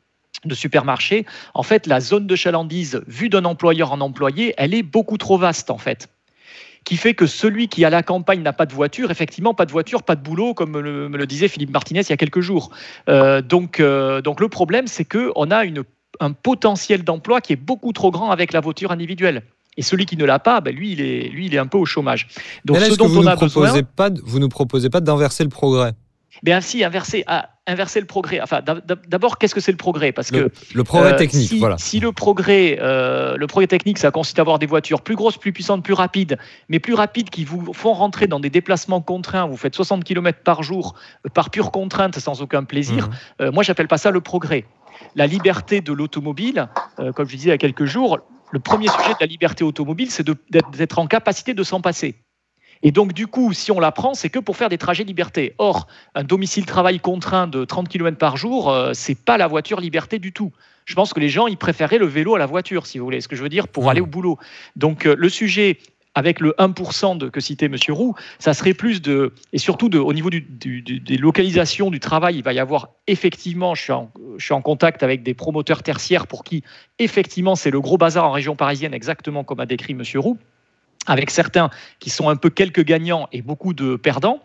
de 0.44 0.55
supermarché, 0.55 1.26
en 1.55 1.62
fait, 1.62 1.86
la 1.86 2.01
zone 2.01 2.26
de 2.26 2.36
chalandise 2.36 3.03
vue 3.07 3.28
d'un 3.28 3.44
employeur 3.44 3.92
en 3.92 4.01
employé, 4.01 4.55
elle 4.57 4.74
est 4.74 4.82
beaucoup 4.82 5.18
trop 5.18 5.38
vaste 5.38 5.70
en 5.70 5.78
fait 5.78 6.09
qui 6.85 6.97
fait 6.97 7.14
que 7.14 7.26
celui 7.26 7.68
qui 7.68 7.85
à 7.85 7.91
la 7.91 8.03
campagne 8.03 8.43
n'a 8.43 8.53
pas 8.53 8.66
de 8.66 8.72
voiture, 8.72 9.11
effectivement, 9.11 9.55
pas 9.55 9.66
de 9.66 9.72
voiture, 9.72 10.03
pas 10.03 10.16
de 10.16 10.22
boulot, 10.22 10.55
comme 10.55 10.70
me 10.72 10.81
le, 10.81 11.26
disait 11.26 11.49
Philippe 11.49 11.70
Martinez 11.70 12.01
il 12.01 12.11
y 12.11 12.12
a 12.12 12.16
quelques 12.16 12.41
jours. 12.41 12.70
Euh, 13.09 13.43
donc, 13.43 13.81
euh, 13.81 14.22
donc 14.22 14.41
le 14.41 14.49
problème, 14.49 14.87
c'est 14.87 15.05
qu'on 15.05 15.51
a 15.51 15.64
une, 15.64 15.85
un 16.20 16.33
potentiel 16.33 17.05
d'emploi 17.05 17.41
qui 17.41 17.53
est 17.53 17.57
beaucoup 17.57 17.93
trop 17.93 18.11
grand 18.11 18.31
avec 18.31 18.53
la 18.53 18.61
voiture 18.61 18.93
individuelle. 18.93 19.43
Et 19.76 19.83
celui 19.83 20.05
qui 20.05 20.16
ne 20.16 20.24
l'a 20.24 20.39
pas, 20.39 20.61
ben, 20.61 20.74
lui, 20.74 20.93
il 20.93 21.01
est, 21.01 21.28
lui, 21.28 21.47
il 21.47 21.55
est 21.55 21.59
un 21.59 21.66
peu 21.66 21.78
au 21.78 21.85
chômage. 21.85 22.28
Donc, 22.64 22.78
ce 22.78 22.97
dont 22.97 23.07
vous 23.07 23.22
on 23.22 23.26
a 23.26 23.37
besoin, 23.37 23.83
pas, 23.83 24.11
vous 24.24 24.39
nous 24.39 24.49
proposez 24.49 24.91
pas 24.91 25.01
d'inverser 25.01 25.45
le 25.45 25.51
progrès? 25.51 25.93
Mais 26.45 26.53
ainsi 26.53 26.83
inverser, 26.83 27.24
à 27.26 27.51
inverser 27.70 28.00
le 28.00 28.06
progrès. 28.06 28.40
Enfin, 28.40 28.60
d'abord, 28.62 29.38
qu'est-ce 29.38 29.54
que 29.54 29.60
c'est 29.60 29.72
le 29.72 29.78
progrès? 29.78 30.12
Parce 30.12 30.30
que 30.30 30.50
le 30.74 30.84
progrès 30.84 31.14
euh, 31.14 31.16
technique, 31.16 31.48
si, 31.48 31.58
voilà. 31.58 31.78
Si 31.78 32.00
le 32.00 32.12
progrès, 32.12 32.78
euh, 32.80 33.36
le 33.36 33.46
progrès 33.46 33.66
technique, 33.66 33.98
ça 33.98 34.10
consiste 34.10 34.38
à 34.38 34.42
avoir 34.42 34.58
des 34.58 34.66
voitures 34.66 35.02
plus 35.02 35.16
grosses, 35.16 35.36
plus 35.36 35.52
puissantes, 35.52 35.82
plus 35.82 35.94
rapides, 35.94 36.38
mais 36.68 36.80
plus 36.80 36.94
rapides 36.94 37.30
qui 37.30 37.44
vous 37.44 37.72
font 37.72 37.92
rentrer 37.92 38.26
dans 38.26 38.40
des 38.40 38.50
déplacements 38.50 39.00
contraints. 39.00 39.46
Vous 39.46 39.56
faites 39.56 39.74
60 39.74 40.04
km 40.04 40.40
par 40.42 40.62
jour 40.62 40.94
euh, 41.24 41.30
par 41.30 41.50
pure 41.50 41.70
contrainte, 41.70 42.18
sans 42.18 42.42
aucun 42.42 42.64
plaisir. 42.64 42.96
Moi, 42.96 43.06
mhm. 43.06 43.10
Euh, 43.40 43.52
moi, 43.52 43.62
j'appelle 43.62 43.88
pas 43.88 43.98
ça 43.98 44.10
le 44.10 44.20
progrès. 44.20 44.64
La 45.14 45.26
liberté 45.26 45.80
de 45.80 45.92
l'automobile, 45.92 46.68
comme 47.14 47.26
je 47.28 47.36
disais 47.36 47.48
il 47.48 47.52
y 47.52 47.54
a 47.54 47.58
quelques 47.58 47.84
jours, 47.84 48.18
le 48.50 48.58
premier 48.58 48.88
sujet 48.88 49.10
de 49.10 49.20
la 49.20 49.26
liberté 49.26 49.64
automobile, 49.64 50.10
c'est 50.10 50.26
d'être 50.50 50.98
en 50.98 51.06
capacité 51.06 51.54
de 51.54 51.62
s'en 51.62 51.80
passer. 51.80 52.16
Et 52.83 52.93
donc, 52.93 53.12
du 53.12 53.26
coup, 53.26 53.53
si 53.53 53.70
on 53.70 53.81
la 53.81 53.93
prend, 53.93 54.14
c'est 54.14 54.31
que 54.31 54.39
pour 54.39 54.57
faire 54.57 54.68
des 54.68 54.78
trajets 54.78 55.05
liberté. 55.05 55.55
Or, 55.59 55.87
un 56.14 56.24
domicile-travail 56.24 57.01
contraint 57.01 57.47
de 57.47 57.64
30 57.64 57.89
km 57.89 58.16
par 58.16 58.37
jour, 58.37 58.70
euh, 58.70 58.93
c'est 58.95 59.18
pas 59.18 59.37
la 59.37 59.47
voiture 59.47 59.81
liberté 59.81 60.18
du 60.18 60.33
tout. 60.33 60.53
Je 60.87 60.95
pense 60.95 61.12
que 61.12 61.20
les 61.20 61.28
gens, 61.28 61.47
ils 61.47 61.59
préféraient 61.59 61.99
le 61.99 62.07
vélo 62.07 62.35
à 62.35 62.39
la 62.39 62.47
voiture, 62.47 62.87
si 62.87 62.99
vous 62.99 63.05
voulez, 63.05 63.20
ce 63.20 63.28
que 63.28 63.37
je 63.37 63.43
veux 63.43 63.49
dire, 63.49 63.68
pour 63.68 63.91
aller 63.91 64.01
au 64.01 64.07
boulot. 64.07 64.39
Donc, 64.76 65.07
euh, 65.07 65.14
le 65.16 65.28
sujet 65.28 65.78
avec 66.14 66.41
le 66.41 66.55
1% 66.59 67.18
de, 67.18 67.28
que 67.28 67.41
citait 67.41 67.66
M. 67.66 67.76
Roux, 67.91 68.14
ça 68.39 68.53
serait 68.53 68.74
plus 68.74 69.01
de, 69.01 69.33
et 69.53 69.59
surtout 69.59 69.89
de, 69.89 69.99
au 69.99 70.12
niveau 70.12 70.28
du, 70.28 70.41
des 70.41 71.16
localisations 71.16 71.91
du 71.91 72.01
travail, 72.01 72.37
il 72.37 72.43
va 72.43 72.53
y 72.53 72.59
avoir 72.59 72.89
effectivement, 73.07 73.76
je 73.76 73.83
suis, 73.83 73.93
en, 73.93 74.11
je 74.37 74.45
suis 74.45 74.55
en 74.55 74.61
contact 74.61 75.05
avec 75.05 75.22
des 75.22 75.35
promoteurs 75.35 75.85
tertiaires 75.85 76.26
pour 76.26 76.43
qui 76.43 76.64
effectivement 76.99 77.55
c'est 77.55 77.70
le 77.70 77.81
gros 77.81 77.97
bazar 77.97 78.26
en 78.26 78.33
région 78.33 78.57
parisienne, 78.57 78.93
exactement 78.93 79.45
comme 79.45 79.61
a 79.61 79.66
décrit 79.66 79.93
M. 79.93 80.03
Roux 80.16 80.37
avec 81.07 81.30
certains 81.30 81.70
qui 81.98 82.11
sont 82.11 82.28
un 82.28 82.36
peu 82.36 82.51
quelques 82.51 82.84
gagnants 82.84 83.28
et 83.32 83.42
beaucoup 83.42 83.72
de 83.72 83.96
perdants. 83.96 84.40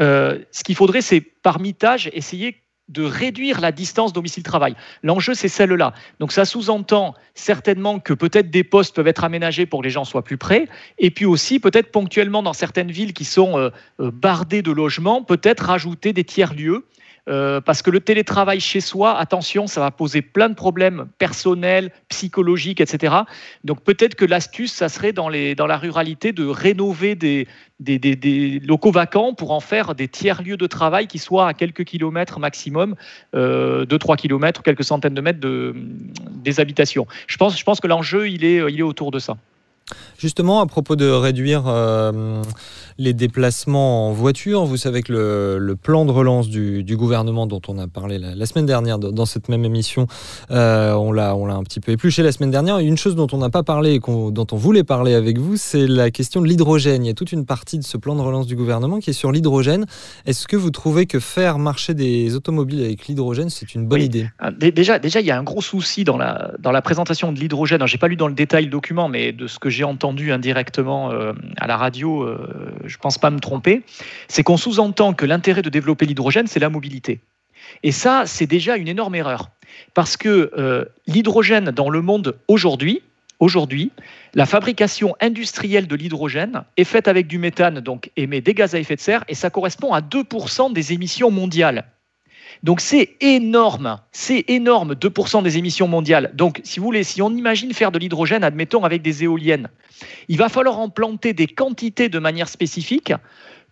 Euh, 0.00 0.38
ce 0.52 0.64
qu'il 0.64 0.74
faudrait, 0.74 1.02
c'est 1.02 1.20
par 1.20 1.60
mitage 1.60 2.10
essayer 2.12 2.62
de 2.88 3.02
réduire 3.02 3.60
la 3.60 3.70
distance 3.70 4.12
domicile-travail. 4.12 4.74
L'enjeu, 5.02 5.34
c'est 5.34 5.48
celle-là. 5.48 5.92
Donc 6.20 6.32
ça 6.32 6.46
sous-entend 6.46 7.14
certainement 7.34 7.98
que 7.98 8.14
peut-être 8.14 8.50
des 8.50 8.64
postes 8.64 8.96
peuvent 8.96 9.06
être 9.06 9.24
aménagés 9.24 9.66
pour 9.66 9.80
que 9.80 9.84
les 9.84 9.90
gens 9.90 10.04
soient 10.04 10.24
plus 10.24 10.38
près, 10.38 10.68
et 10.98 11.10
puis 11.10 11.26
aussi 11.26 11.60
peut-être 11.60 11.92
ponctuellement 11.92 12.42
dans 12.42 12.54
certaines 12.54 12.90
villes 12.90 13.12
qui 13.12 13.24
sont 13.24 13.58
euh, 13.58 13.68
euh, 14.00 14.10
bardées 14.10 14.62
de 14.62 14.72
logements, 14.72 15.22
peut-être 15.22 15.66
rajouter 15.66 16.14
des 16.14 16.24
tiers-lieux 16.24 16.86
euh, 17.28 17.60
parce 17.60 17.82
que 17.82 17.90
le 17.90 18.00
télétravail 18.00 18.60
chez 18.60 18.80
soi, 18.80 19.18
attention, 19.18 19.66
ça 19.66 19.80
va 19.80 19.90
poser 19.90 20.22
plein 20.22 20.48
de 20.48 20.54
problèmes 20.54 21.08
personnels, 21.18 21.90
psychologiques, 22.08 22.80
etc. 22.80 23.14
Donc 23.64 23.82
peut-être 23.82 24.14
que 24.14 24.24
l'astuce, 24.24 24.72
ça 24.72 24.88
serait 24.88 25.12
dans, 25.12 25.28
la 25.28 25.76
ruralité 25.76 26.32
de 26.32 26.46
rénover 26.46 27.14
des, 27.14 27.46
locaux 28.66 28.92
vacants 28.92 29.34
pour 29.34 29.50
en 29.50 29.60
faire 29.60 29.94
des 29.94 30.08
tiers-lieux 30.08 30.56
de 30.56 30.66
travail 30.66 31.06
qui 31.06 31.18
soient 31.18 31.48
à 31.48 31.54
quelques 31.54 31.84
kilomètres 31.84 32.40
maximum, 32.40 32.94
euh, 33.34 33.84
2-3 33.84 34.16
kilomètres, 34.16 34.62
quelques 34.62 34.84
centaines 34.84 35.14
de 35.14 35.20
mètres 35.20 35.40
de, 35.40 35.74
des 36.30 36.60
habitations. 36.60 37.06
Je 37.26 37.36
pense, 37.36 37.80
que 37.80 37.86
l'enjeu, 37.86 38.28
il 38.28 38.44
est, 38.44 38.62
il 38.72 38.78
est 38.78 38.82
autour 38.82 39.10
de 39.10 39.18
ça. 39.18 39.36
Justement, 40.18 40.60
à 40.60 40.66
propos 40.66 40.96
de 40.96 41.08
réduire 41.08 41.64
euh, 41.66 42.42
les 42.98 43.12
déplacements 43.12 44.08
en 44.08 44.12
voiture, 44.12 44.64
vous 44.64 44.76
savez 44.76 45.02
que 45.02 45.12
le, 45.12 45.76
plan 45.76 46.04
de 46.04 46.10
relance 46.10 46.48
du, 46.48 46.96
gouvernement 46.96 47.46
dont 47.46 47.60
on 47.68 47.78
a 47.78 47.86
parlé 47.86 48.18
la, 48.18 48.46
semaine 48.46 48.66
dernière 48.66 48.98
dans 48.98 49.26
cette 49.26 49.48
même 49.48 49.64
émission, 49.64 50.08
euh, 50.50 50.92
on 50.94 51.12
l'a 51.12 51.30
un 51.30 51.62
petit 51.62 51.78
peu 51.78 51.92
épluché 51.92 52.24
la 52.24 52.32
semaine 52.32 52.50
dernière. 52.50 52.78
une 52.78 52.96
chose 52.96 53.14
dont 53.14 53.28
on 53.32 53.38
n'a 53.38 53.50
pas 53.50 53.62
parlé 53.62 53.94
et 53.94 54.00
dont 54.00 54.46
on 54.50 54.56
voulait 54.56 54.82
parler 54.82 55.14
avec 55.14 55.38
vous, 55.38 55.56
c'est 55.56 55.86
la 55.86 56.10
question 56.10 56.40
de 56.40 56.48
l'hydrogène. 56.48 57.04
Il 57.04 57.08
y 57.08 57.10
a 57.10 57.14
toute 57.14 57.30
une 57.30 57.46
partie 57.46 57.78
de 57.78 57.84
ce 57.84 57.96
plan 57.96 58.16
de 58.16 58.20
relance 58.20 58.46
du 58.46 58.56
gouvernement 58.56 58.98
qui 58.98 59.10
est 59.10 59.14
sur 59.14 59.30
l'hydrogène. 59.30 59.86
Est-ce 60.26 60.48
que 60.48 60.56
vous 60.56 60.70
trouvez 60.70 61.06
que 61.06 61.20
faire 61.20 61.58
marcher 61.58 61.94
des 61.94 62.34
automobiles 62.34 62.82
avec 62.84 63.06
l'hydrogène, 63.06 63.48
c'est 63.48 63.74
une 63.74 63.86
bonne 63.86 64.02
idée? 64.02 64.28
Ah, 64.40 64.50
déjà, 64.50 64.98
déjà, 64.98 65.20
il 65.20 65.26
y 65.26 65.30
a 65.30 65.38
un 65.38 65.44
gros 65.44 65.62
souci 65.62 66.02
dans 66.02 66.16
la, 66.16 66.52
dans 66.58 66.72
la 66.72 66.82
présentation 66.82 67.32
de 67.32 67.38
l'hydrogène. 67.38 67.86
Je 67.86 67.94
n'ai 67.94 67.98
pas 67.98 68.08
lu 68.08 68.16
dans 68.16 68.28
le 68.28 68.34
détail 68.34 68.64
le 68.64 68.70
document, 68.70 69.08
mais 69.08 69.32
de 69.32 69.46
ce 69.46 69.60
que 69.60 69.70
j'ai 69.70 69.84
entendu 69.84 70.32
indirectement 70.32 71.12
euh, 71.12 71.32
à 71.58 71.68
la 71.68 71.76
radio, 71.76 72.22
euh, 72.22 72.87
je 72.88 72.96
ne 72.96 73.00
pense 73.00 73.18
pas 73.18 73.30
me 73.30 73.38
tromper, 73.38 73.82
c'est 74.26 74.42
qu'on 74.42 74.56
sous-entend 74.56 75.12
que 75.14 75.24
l'intérêt 75.26 75.62
de 75.62 75.70
développer 75.70 76.06
l'hydrogène, 76.06 76.46
c'est 76.46 76.60
la 76.60 76.70
mobilité. 76.70 77.20
Et 77.82 77.92
ça, 77.92 78.24
c'est 78.26 78.46
déjà 78.46 78.76
une 78.76 78.88
énorme 78.88 79.14
erreur. 79.14 79.50
Parce 79.94 80.16
que 80.16 80.50
euh, 80.56 80.84
l'hydrogène 81.06 81.70
dans 81.70 81.90
le 81.90 82.02
monde 82.02 82.38
aujourd'hui, 82.48 83.02
aujourd'hui, 83.40 83.92
la 84.34 84.46
fabrication 84.46 85.14
industrielle 85.20 85.86
de 85.86 85.94
l'hydrogène 85.94 86.64
est 86.76 86.84
faite 86.84 87.08
avec 87.08 87.26
du 87.26 87.38
méthane, 87.38 87.80
donc 87.80 88.10
émet 88.16 88.40
des 88.40 88.54
gaz 88.54 88.74
à 88.74 88.78
effet 88.78 88.96
de 88.96 89.00
serre, 89.00 89.24
et 89.28 89.34
ça 89.34 89.50
correspond 89.50 89.92
à 89.92 90.00
2% 90.00 90.72
des 90.72 90.92
émissions 90.92 91.30
mondiales. 91.30 91.84
Donc 92.62 92.80
c'est 92.80 93.16
énorme, 93.20 94.00
c'est 94.12 94.44
énorme, 94.48 94.94
2% 94.94 95.42
des 95.42 95.58
émissions 95.58 95.88
mondiales. 95.88 96.30
Donc 96.34 96.60
si 96.64 96.80
vous 96.80 96.86
voulez, 96.86 97.04
si 97.04 97.22
on 97.22 97.30
imagine 97.30 97.72
faire 97.72 97.92
de 97.92 97.98
l'hydrogène, 97.98 98.44
admettons 98.44 98.84
avec 98.84 99.02
des 99.02 99.24
éoliennes, 99.24 99.68
il 100.28 100.38
va 100.38 100.48
falloir 100.48 100.78
en 100.78 100.88
planter 100.88 101.32
des 101.32 101.46
quantités 101.46 102.08
de 102.08 102.18
manière 102.18 102.48
spécifique 102.48 103.12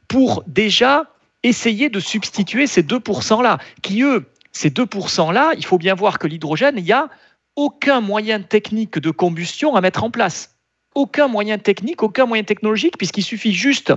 pour 0.09 0.45
déjà 0.47 1.11
essayer 1.43 1.89
de 1.89 2.01
substituer 2.01 2.67
ces 2.67 2.83
2%-là, 2.83 3.59
qui 3.83 4.03
eux, 4.03 4.27
ces 4.53 4.71
2%-là, 4.71 5.53
il 5.57 5.65
faut 5.65 5.79
bien 5.79 5.95
voir 5.95 6.19
que 6.19 6.27
l'hydrogène, 6.27 6.75
il 6.79 6.85
n'y 6.85 6.93
a 6.93 7.09
aucun 7.57 8.01
moyen 8.01 8.41
technique 8.41 8.99
de 8.99 9.11
combustion 9.11 9.77
à 9.77 9.81
mettre 9.81 10.05
en 10.05 10.11
place 10.11 10.57
aucun 10.97 11.29
moyen 11.29 11.59
technique, 11.59 12.03
aucun 12.03 12.25
moyen 12.25 12.43
technologique, 12.43 12.97
puisqu'il 12.97 13.23
suffit 13.23 13.53
juste 13.53 13.93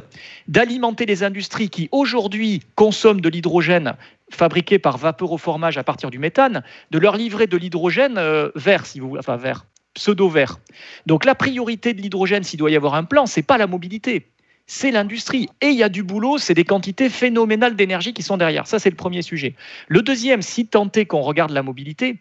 d'alimenter 0.47 1.05
les 1.05 1.23
industries 1.23 1.69
qui 1.69 1.87
aujourd'hui 1.91 2.61
consomment 2.75 3.21
de 3.21 3.29
l'hydrogène 3.29 3.93
fabriqué 4.31 4.79
par 4.79 4.97
vapeur 4.97 5.29
à 5.75 5.83
partir 5.83 6.09
du 6.09 6.19
méthane, 6.19 6.63
de 6.91 6.99
leur 6.99 7.17
livrer 7.17 7.47
de 7.47 7.57
l'hydrogène 7.57 8.17
euh, 8.17 8.49
vert, 8.55 8.85
si 8.85 8.99
vous 8.99 9.17
enfin 9.17 9.37
vert, 9.37 9.65
pseudo-vert. 9.93 10.59
Donc 11.05 11.25
la 11.25 11.35
priorité 11.35 11.93
de 11.93 12.01
l'hydrogène, 12.01 12.43
s'il 12.43 12.59
doit 12.59 12.71
y 12.71 12.75
avoir 12.75 12.95
un 12.95 13.03
plan, 13.03 13.25
c'est 13.25 13.41
pas 13.41 13.57
la 13.57 13.67
mobilité, 13.67 14.31
c'est 14.65 14.91
l'industrie. 14.91 15.49
Et 15.61 15.67
il 15.67 15.77
y 15.77 15.83
a 15.83 15.89
du 15.89 16.03
boulot, 16.03 16.37
c'est 16.37 16.53
des 16.53 16.65
quantités 16.65 17.09
phénoménales 17.09 17.75
d'énergie 17.75 18.13
qui 18.13 18.23
sont 18.23 18.37
derrière. 18.37 18.67
Ça, 18.67 18.79
c'est 18.79 18.89
le 18.89 18.95
premier 18.95 19.21
sujet. 19.21 19.55
Le 19.87 20.01
deuxième, 20.01 20.41
si 20.41 20.67
tant 20.67 20.89
est 20.95 21.05
qu'on 21.05 21.21
regarde 21.21 21.51
la 21.51 21.63
mobilité, 21.63 22.17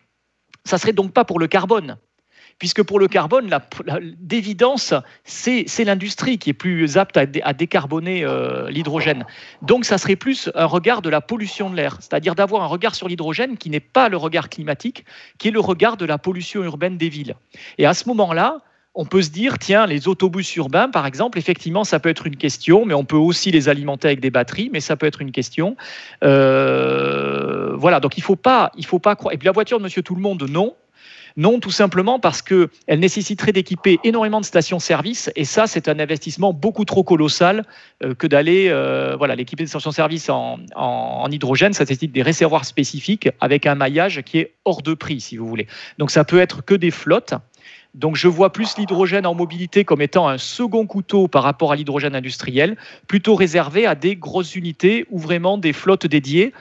ça 0.64 0.78
serait 0.78 0.92
donc 0.92 1.12
pas 1.12 1.24
pour 1.24 1.38
le 1.38 1.46
carbone 1.46 1.98
puisque 2.58 2.82
pour 2.82 2.98
le 2.98 3.08
carbone, 3.08 3.58
d'évidence, 4.20 4.94
c'est 5.24 5.84
l'industrie 5.84 6.38
qui 6.38 6.50
est 6.50 6.54
plus 6.54 6.96
apte 6.96 7.16
à, 7.16 7.26
décarboner 7.26 8.24
euh, 8.24 8.70
l'hydrogène. 8.70 9.24
Donc 9.62 9.84
ça 9.84 9.98
serait 9.98 10.16
plus 10.16 10.50
un 10.54 10.66
regard 10.66 11.02
de 11.02 11.10
la 11.10 11.20
pollution 11.20 11.70
de 11.70 11.76
l'air, 11.76 11.96
c'est-à-dire 12.00 12.34
d'avoir 12.34 12.62
un 12.62 12.66
regard 12.66 12.94
sur 12.94 13.08
l'hydrogène 13.08 13.56
qui 13.56 13.70
n'est 13.70 13.80
pas 13.80 14.08
le 14.08 14.16
regard 14.16 14.48
climatique, 14.48 15.04
qui 15.38 15.48
est 15.48 15.52
le 15.52 15.60
regard 15.60 15.96
de 15.96 16.04
la 16.04 16.18
pollution 16.18 16.62
urbaine 16.62 16.96
des 16.96 17.08
villes. 17.08 17.36
Et 17.78 17.86
à 17.86 17.94
ce 17.94 18.08
moment-là, 18.08 18.62
on 18.94 19.04
peut 19.04 19.22
se 19.22 19.30
dire, 19.30 19.58
tiens, 19.60 19.86
les 19.86 20.08
autobus 20.08 20.56
urbains, 20.56 20.88
par 20.88 21.06
exemple, 21.06 21.38
effectivement, 21.38 21.84
ça 21.84 22.00
peut 22.00 22.08
être 22.08 22.26
une 22.26 22.36
question, 22.36 22.84
mais 22.84 22.94
on 22.94 23.04
peut 23.04 23.16
aussi 23.16 23.52
les 23.52 23.68
alimenter 23.68 24.08
avec 24.08 24.18
des 24.18 24.30
batteries, 24.30 24.70
mais 24.72 24.80
ça 24.80 24.96
peut 24.96 25.06
être 25.06 25.22
une 25.22 25.30
question. 25.30 25.76
Euh, 26.24 27.76
voilà, 27.76 28.00
donc 28.00 28.16
il 28.16 28.22
ne 28.22 28.24
faut 28.24 28.34
pas, 28.34 28.72
il 28.76 28.84
faut 28.84 28.98
pas 28.98 29.14
croire. 29.14 29.32
Et 29.32 29.38
puis 29.38 29.46
la 29.46 29.52
voiture 29.52 29.78
de 29.78 29.84
Monsieur 29.84 30.02
Tout 30.02 30.16
le 30.16 30.20
Monde, 30.20 30.44
non. 30.50 30.74
Non, 31.36 31.60
tout 31.60 31.70
simplement 31.70 32.18
parce 32.18 32.42
qu'elle 32.42 32.98
nécessiterait 32.98 33.52
d'équiper 33.52 34.00
énormément 34.02 34.40
de 34.40 34.44
stations-service 34.44 35.30
et 35.36 35.44
ça, 35.44 35.68
c'est 35.68 35.88
un 35.88 35.98
investissement 36.00 36.52
beaucoup 36.52 36.84
trop 36.84 37.04
colossal 37.04 37.64
euh, 38.02 38.14
que 38.14 38.26
d'aller, 38.26 38.68
euh, 38.68 39.14
voilà, 39.16 39.36
l'équiper 39.36 39.62
de 39.62 39.68
stations-service 39.68 40.30
en, 40.30 40.58
en, 40.74 41.30
hydrogène, 41.30 41.72
ça 41.72 41.84
nécessite 41.84 42.10
des 42.10 42.22
réservoirs 42.22 42.64
spécifiques 42.64 43.28
avec 43.40 43.66
un 43.66 43.76
maillage 43.76 44.22
qui 44.22 44.38
est 44.38 44.54
hors 44.64 44.82
de 44.82 44.94
prix, 44.94 45.20
si 45.20 45.36
vous 45.36 45.46
voulez. 45.46 45.68
Donc 45.98 46.10
ça 46.10 46.24
peut 46.24 46.40
être 46.40 46.64
que 46.64 46.74
des 46.74 46.90
flottes. 46.90 47.34
Donc 47.94 48.16
je 48.16 48.28
vois 48.28 48.52
plus 48.52 48.76
l'hydrogène 48.76 49.26
en 49.26 49.34
mobilité 49.34 49.84
comme 49.84 50.02
étant 50.02 50.28
un 50.28 50.38
second 50.38 50.86
couteau 50.86 51.26
par 51.26 51.42
rapport 51.42 51.72
à 51.72 51.76
l'hydrogène 51.76 52.14
industriel, 52.14 52.76
plutôt 53.06 53.34
réservé 53.34 53.86
à 53.86 53.94
des 53.94 54.16
grosses 54.16 54.56
unités 54.56 55.06
ou 55.10 55.18
vraiment 55.18 55.58
des 55.58 55.72
flottes 55.72 56.06
dédiées 56.06 56.52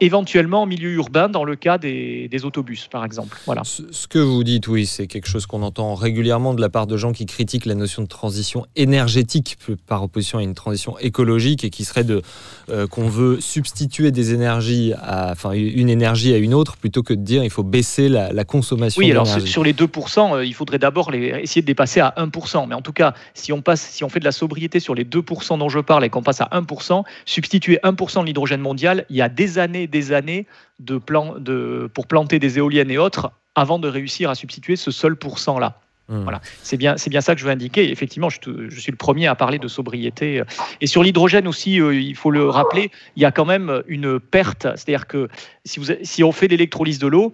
éventuellement 0.00 0.62
en 0.62 0.66
milieu 0.66 0.90
urbain 0.90 1.28
dans 1.28 1.44
le 1.44 1.56
cas 1.56 1.78
des, 1.78 2.28
autobus, 2.44 2.88
par 2.88 3.04
exemple. 3.04 3.38
Voilà. 3.46 3.62
Ce, 3.64 4.06
que 4.08 4.18
vous 4.18 4.42
dites, 4.44 4.66
oui, 4.66 4.86
c'est 4.86 5.06
quelque 5.06 5.28
chose 5.28 5.46
qu'on 5.46 5.62
entend 5.62 5.94
régulièrement 5.94 6.54
de 6.54 6.60
la 6.60 6.70
part 6.70 6.86
de 6.86 6.96
gens 6.96 7.12
qui 7.12 7.26
critiquent 7.26 7.66
la 7.66 7.74
notion 7.74 8.02
de 8.02 8.08
transition 8.08 8.66
énergétique 8.76 9.58
par 9.86 10.02
opposition 10.02 10.38
à 10.38 10.42
une 10.42 10.54
transition 10.54 10.98
écologique 10.98 11.64
et 11.64 11.70
qui 11.70 11.84
serait 11.84 12.04
de 12.04 12.22
euh, 12.70 12.86
qu'on 12.86 13.08
veut 13.08 13.40
substituer 13.40 14.10
des 14.10 14.32
énergies, 14.32 14.94
à, 15.00 15.30
enfin 15.32 15.52
une 15.52 15.90
énergie 15.90 16.32
à 16.32 16.38
une 16.38 16.54
autre, 16.54 16.76
plutôt 16.76 17.02
que 17.02 17.12
de 17.12 17.22
dire 17.22 17.44
il 17.44 17.50
faut 17.50 17.62
baisser 17.62 18.08
la, 18.08 18.32
la 18.32 18.44
consommation. 18.44 19.00
Oui, 19.00 19.10
alors 19.10 19.26
sur 19.26 19.64
les 19.64 19.74
2%, 19.74 20.34
euh, 20.36 20.44
il 20.44 20.54
faudrait 20.54 20.78
d'abord 20.78 21.12
essayer 21.14 21.62
de 21.62 21.66
dépasser 21.66 22.00
à 22.00 22.14
1%. 22.16 22.68
Mais 22.68 22.74
en 22.74 22.82
tout 22.82 22.92
cas, 22.92 23.14
si 23.34 23.52
on 23.52 23.60
passe, 23.60 23.82
si 23.82 24.04
on 24.04 24.08
fait 24.08 24.20
de 24.20 24.24
la 24.24 24.32
sobriété 24.32 24.80
sur 24.80 24.94
les 24.94 25.04
2% 25.04 25.58
dont 25.58 25.68
je 25.68 25.80
parle 25.80 26.04
et 26.04 26.08
qu'on 26.08 26.22
passe 26.22 26.40
à 26.40 26.48
1%, 26.52 27.04
substituer 27.26 27.78
1% 27.84 28.20
de 28.20 28.26
l'hydrogène 28.26 28.60
mondial, 28.60 29.04
il 29.10 29.16
y 29.16 29.22
a 29.22 29.28
des 29.28 29.58
années 29.58 29.86
des 29.90 30.12
années 30.12 30.46
de 30.78 30.98
plan, 30.98 31.34
de, 31.38 31.90
pour 31.92 32.06
planter 32.06 32.38
des 32.38 32.58
éoliennes 32.58 32.90
et 32.90 32.98
autres 32.98 33.32
avant 33.54 33.78
de 33.78 33.88
réussir 33.88 34.30
à 34.30 34.34
substituer 34.34 34.76
ce 34.76 34.90
seul 34.90 35.16
pourcent-là. 35.16 35.80
Mmh. 36.08 36.22
Voilà, 36.22 36.40
c'est 36.62 36.76
bien, 36.76 36.96
c'est 36.96 37.10
bien 37.10 37.20
ça 37.20 37.34
que 37.34 37.40
je 37.40 37.46
veux 37.46 37.52
indiquer. 37.52 37.90
Effectivement, 37.90 38.30
je, 38.30 38.38
je, 38.68 38.80
suis 38.80 38.90
le 38.90 38.96
premier 38.96 39.28
à 39.28 39.36
parler 39.36 39.58
de 39.58 39.68
sobriété. 39.68 40.42
Et 40.80 40.86
sur 40.88 41.02
l'hydrogène 41.04 41.46
aussi, 41.46 41.76
il 41.76 42.16
faut 42.16 42.32
le 42.32 42.48
rappeler, 42.48 42.90
il 43.14 43.22
y 43.22 43.24
a 43.24 43.30
quand 43.30 43.44
même 43.44 43.82
une 43.86 44.18
perte. 44.18 44.62
C'est-à-dire 44.74 45.06
que 45.06 45.28
si, 45.64 45.78
vous, 45.78 45.86
si 46.02 46.24
on 46.24 46.32
fait 46.32 46.48
l'électrolyse 46.48 46.98
de 46.98 47.06
l'eau, 47.06 47.32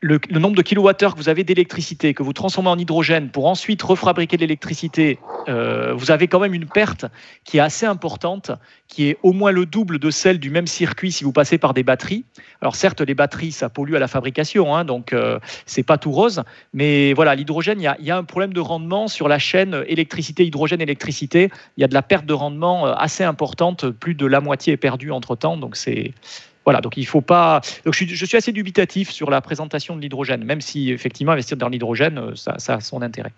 le, 0.00 0.18
nombre 0.38 0.56
de 0.56 0.62
kilowattheures 0.62 1.14
que 1.14 1.18
vous 1.18 1.28
avez 1.28 1.44
d'électricité, 1.44 2.14
que 2.14 2.22
vous 2.22 2.32
transformez 2.32 2.70
en 2.70 2.78
hydrogène 2.78 3.28
pour 3.28 3.46
ensuite 3.46 3.82
refabriquer 3.82 4.36
de 4.36 4.42
l'électricité, 4.42 5.18
euh, 5.48 5.92
vous 5.94 6.10
avez 6.10 6.26
quand 6.26 6.40
même 6.40 6.54
une 6.54 6.66
perte 6.66 7.04
qui 7.44 7.58
est 7.58 7.60
assez 7.60 7.84
importante, 7.84 8.50
qui 8.88 9.08
est 9.08 9.18
au 9.22 9.32
moins 9.32 9.52
le 9.52 9.66
double 9.66 9.98
de 9.98 10.10
celle 10.10 10.38
du 10.38 10.50
même 10.50 10.66
circuit 10.66 11.12
si 11.12 11.22
vous 11.22 11.32
passez 11.32 11.58
par 11.58 11.74
des 11.74 11.82
batteries. 11.82 12.24
Alors 12.62 12.76
certes, 12.76 13.02
les 13.02 13.14
batteries, 13.14 13.52
ça 13.52 13.68
pollue 13.68 13.94
à 13.94 13.98
la 13.98 14.08
fabrication, 14.08 14.74
hein, 14.74 14.86
donc 14.86 15.12
euh, 15.12 15.38
c'est 15.66 15.82
pas 15.82 15.98
tout 15.98 16.12
rose, 16.12 16.42
mais 16.72 17.12
voilà, 17.12 17.34
l'hydrogène, 17.34 17.80
il 17.80 17.94
y, 18.00 18.06
y 18.06 18.10
a, 18.10 18.16
un 18.16 18.24
problème 18.24 18.54
de 18.54 18.60
rendement 18.60 19.06
sur 19.06 19.28
la 19.28 19.38
chaîne 19.38 19.84
électricité, 19.86 20.46
hydrogène, 20.46 20.80
électricité. 20.80 21.50
Il 21.76 21.82
y 21.82 21.84
a 21.84 21.88
de 21.88 21.94
la 21.94 22.02
perte 22.02 22.24
de 22.24 22.32
rendement 22.32 22.86
euh, 22.86 22.94
assez 22.96 23.24
importante, 23.24 23.90
plus 23.90 24.14
de 24.14 24.24
la 24.24 24.40
moitié 24.40 24.72
est 24.72 24.78
perdue 24.78 25.10
entre 25.10 25.36
temps, 25.36 25.58
donc 25.58 25.76
c'est 25.76 26.14
voilà, 26.70 26.82
donc 26.82 26.96
il 26.96 27.04
faut 27.04 27.20
pas. 27.20 27.60
je, 27.84 27.90
suis, 28.24 28.36
assez 28.36 28.52
dubitatif 28.52 29.10
sur 29.10 29.28
la 29.28 29.40
présentation 29.40 29.96
de 29.96 30.00
l'hydrogène, 30.00 30.44
même 30.44 30.60
si 30.60 30.92
effectivement 30.92 31.32
investir 31.32 31.56
dans 31.56 31.68
l'hydrogène, 31.68 32.16
euh, 32.18 32.36
ça, 32.36 32.54
a 32.68 32.80
son 32.80 33.02
intérêt. 33.02 33.32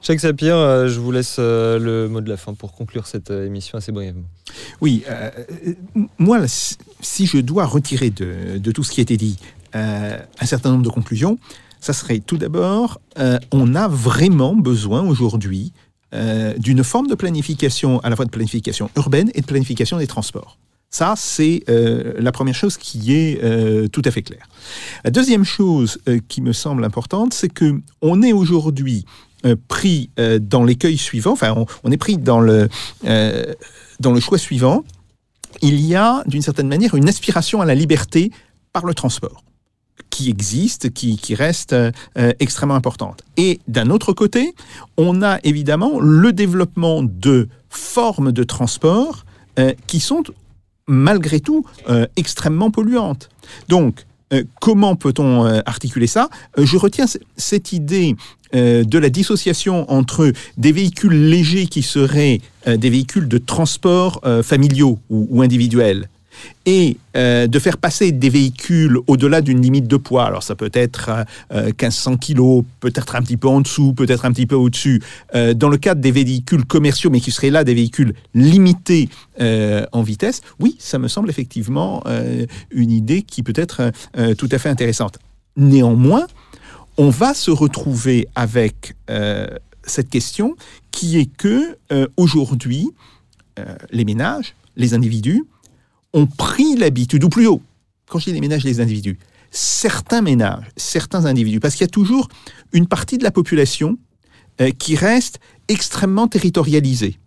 Jacques 0.00 0.20
Sapir, 0.20 0.56
euh, 0.56 0.88
je 0.88 0.98
vous 0.98 1.12
laisse 1.12 1.36
euh, 1.38 1.78
le 1.78 2.08
mot 2.08 2.22
de 2.22 2.28
la 2.30 2.38
fin 2.38 2.54
pour 2.54 2.72
conclure 2.72 3.06
cette 3.06 3.28
émission 3.30 3.76
assez 3.76 3.92
brièvement. 3.92 4.24
Oui, 4.80 5.04
moi, 6.16 6.38
si 6.48 7.26
je 7.26 7.36
dois 7.36 7.66
retirer 7.66 8.08
de, 8.08 8.72
tout 8.72 8.82
ce 8.82 8.92
qui 8.92 9.00
a 9.00 9.02
été 9.02 9.18
dit 9.18 9.38
un 9.74 10.46
certain 10.46 10.70
nombre 10.70 10.84
de 10.84 10.88
conclusions, 10.88 11.38
ça 11.80 11.92
serait 11.92 12.20
tout 12.20 12.38
d'abord, 12.38 12.98
on 13.52 13.74
a 13.74 13.88
vraiment 13.88 14.56
besoin 14.56 15.02
aujourd'hui 15.02 15.74
d'une 16.56 16.82
forme 16.82 17.08
de 17.08 17.14
planification, 17.14 18.00
à 18.00 18.08
la 18.08 18.16
fois 18.16 18.24
de 18.24 18.30
planification 18.30 18.90
urbaine 18.96 19.30
et 19.34 19.42
de 19.42 19.46
planification 19.46 19.98
des 19.98 20.06
transports. 20.06 20.56
Ça, 20.90 21.14
c'est 21.16 21.62
euh, 21.68 22.14
la 22.18 22.32
première 22.32 22.54
chose 22.54 22.76
qui 22.76 23.14
est 23.14 23.42
euh, 23.44 23.86
tout 23.86 24.02
à 24.04 24.10
fait 24.10 24.22
claire. 24.22 24.48
La 25.04 25.12
deuxième 25.12 25.44
chose 25.44 25.98
euh, 26.08 26.18
qui 26.26 26.42
me 26.42 26.52
semble 26.52 26.84
importante, 26.84 27.32
c'est 27.32 27.48
que 27.48 27.80
on 28.02 28.22
est 28.22 28.32
aujourd'hui 28.32 29.04
pris 29.68 30.10
dans 30.42 30.62
l'écueil 30.64 30.98
suivant, 30.98 31.32
enfin, 31.32 31.64
on, 31.82 31.90
est 31.90 31.96
pris 31.96 32.18
dans 32.18 32.40
le, 32.40 32.68
dans 33.98 34.12
le 34.12 34.20
choix 34.20 34.36
suivant. 34.36 34.84
Il 35.62 35.80
y 35.80 35.94
a, 35.94 36.22
d'une 36.26 36.42
certaine 36.42 36.68
manière, 36.68 36.94
une 36.94 37.08
aspiration 37.08 37.62
à 37.62 37.64
la 37.64 37.74
liberté 37.74 38.30
par 38.74 38.84
le 38.84 38.92
transport 38.92 39.42
qui 40.10 40.28
existe, 40.28 40.92
qui, 40.92 41.16
qui 41.16 41.34
reste 41.34 41.74
extrêmement 42.38 42.74
importante. 42.74 43.22
Et 43.38 43.60
d'un 43.66 43.88
autre 43.88 44.12
côté, 44.12 44.54
on 44.98 45.22
a 45.22 45.38
évidemment 45.42 46.00
le 46.00 46.34
développement 46.34 47.02
de 47.02 47.48
formes 47.70 48.32
de 48.32 48.44
transport 48.44 49.24
qui 49.86 50.00
sont 50.00 50.22
malgré 50.90 51.40
tout 51.40 51.64
euh, 51.88 52.06
extrêmement 52.16 52.70
polluante. 52.70 53.30
Donc, 53.68 54.04
euh, 54.32 54.44
comment 54.60 54.96
peut-on 54.96 55.46
euh, 55.46 55.60
articuler 55.64 56.06
ça? 56.06 56.28
Je 56.58 56.76
retiens 56.76 57.06
cette 57.36 57.72
idée 57.72 58.16
de 58.52 58.98
la 58.98 59.10
dissociation 59.10 59.88
entre 59.92 60.32
des 60.56 60.72
véhicules 60.72 61.28
légers 61.30 61.68
qui 61.68 61.82
seraient 61.82 62.40
des 62.66 62.90
véhicules 62.90 63.28
de 63.28 63.38
transport 63.38 64.20
familiaux 64.42 64.98
ou 65.08 65.40
individuels 65.40 66.08
et 66.66 66.96
euh, 67.16 67.46
de 67.46 67.58
faire 67.58 67.78
passer 67.78 68.12
des 68.12 68.28
véhicules 68.28 68.98
au-delà 69.06 69.40
d'une 69.40 69.60
limite 69.60 69.88
de 69.88 69.96
poids. 69.96 70.24
Alors 70.26 70.42
ça 70.42 70.54
peut 70.54 70.70
être 70.72 71.10
1500 71.52 72.12
euh, 72.12 72.16
kilos, 72.16 72.64
peut-être 72.80 73.16
un 73.16 73.22
petit 73.22 73.36
peu 73.36 73.48
en 73.48 73.60
dessous, 73.60 73.92
peut-être 73.92 74.24
un 74.24 74.32
petit 74.32 74.46
peu 74.46 74.54
au-dessus. 74.54 75.02
Euh, 75.34 75.54
dans 75.54 75.68
le 75.68 75.78
cadre 75.78 76.00
des 76.00 76.12
véhicules 76.12 76.64
commerciaux, 76.64 77.10
mais 77.10 77.20
qui 77.20 77.30
seraient 77.30 77.50
là 77.50 77.64
des 77.64 77.74
véhicules 77.74 78.14
limités 78.34 79.08
en 79.92 80.02
vitesse, 80.02 80.42
oui, 80.58 80.76
ça 80.78 80.98
me 80.98 81.08
semble 81.08 81.30
effectivement 81.30 82.04
une 82.70 82.90
idée 82.90 83.22
qui 83.22 83.42
peut 83.42 83.54
être 83.56 83.90
tout 84.36 84.48
à 84.52 84.58
fait 84.58 84.68
intéressante. 84.68 85.18
Néanmoins, 85.56 86.26
on 86.98 87.08
va 87.08 87.32
se 87.32 87.50
retrouver 87.50 88.28
avec 88.34 88.94
cette 89.82 90.10
question 90.10 90.56
qui 90.90 91.18
est 91.18 91.24
que 91.24 91.78
aujourd'hui, 92.18 92.90
les 93.90 94.04
ménages, 94.04 94.54
les 94.76 94.92
individus, 94.92 95.44
ont 96.12 96.26
pris 96.26 96.76
l'habitude, 96.76 97.24
ou 97.24 97.28
plus 97.28 97.46
haut, 97.46 97.62
quand 98.08 98.18
je 98.18 98.26
dis 98.26 98.32
les 98.32 98.40
ménages, 98.40 98.64
les 98.64 98.80
individus, 98.80 99.18
certains 99.50 100.22
ménages, 100.22 100.66
certains 100.76 101.26
individus, 101.26 101.60
parce 101.60 101.74
qu'il 101.74 101.84
y 101.84 101.88
a 101.88 101.90
toujours 101.90 102.28
une 102.72 102.86
partie 102.86 103.18
de 103.18 103.24
la 103.24 103.30
population 103.30 103.98
euh, 104.60 104.70
qui 104.70 104.96
reste 104.96 105.40
extrêmement 105.68 106.28
territorialisée. 106.28 107.18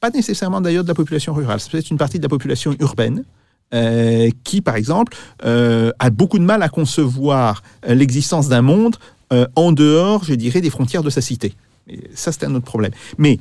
Pas 0.00 0.10
nécessairement 0.10 0.60
d'ailleurs 0.60 0.84
de 0.84 0.88
la 0.88 0.94
population 0.94 1.34
rurale, 1.34 1.60
c'est 1.60 1.70
peut-être 1.70 1.90
une 1.90 1.98
partie 1.98 2.18
de 2.18 2.22
la 2.22 2.28
population 2.28 2.74
urbaine, 2.80 3.24
euh, 3.74 4.30
qui, 4.44 4.60
par 4.60 4.76
exemple, 4.76 5.14
euh, 5.44 5.92
a 5.98 6.10
beaucoup 6.10 6.38
de 6.38 6.44
mal 6.44 6.62
à 6.62 6.68
concevoir 6.68 7.62
l'existence 7.86 8.48
d'un 8.48 8.62
monde 8.62 8.96
en 9.56 9.72
dehors, 9.72 10.24
je 10.24 10.32
dirais, 10.32 10.62
des 10.62 10.70
frontières 10.70 11.02
de 11.02 11.10
sa 11.10 11.20
cité. 11.20 11.54
Ça, 12.14 12.32
c'est 12.32 12.44
un 12.44 12.54
autre 12.54 12.64
problème. 12.64 12.92
Mais 13.18 13.38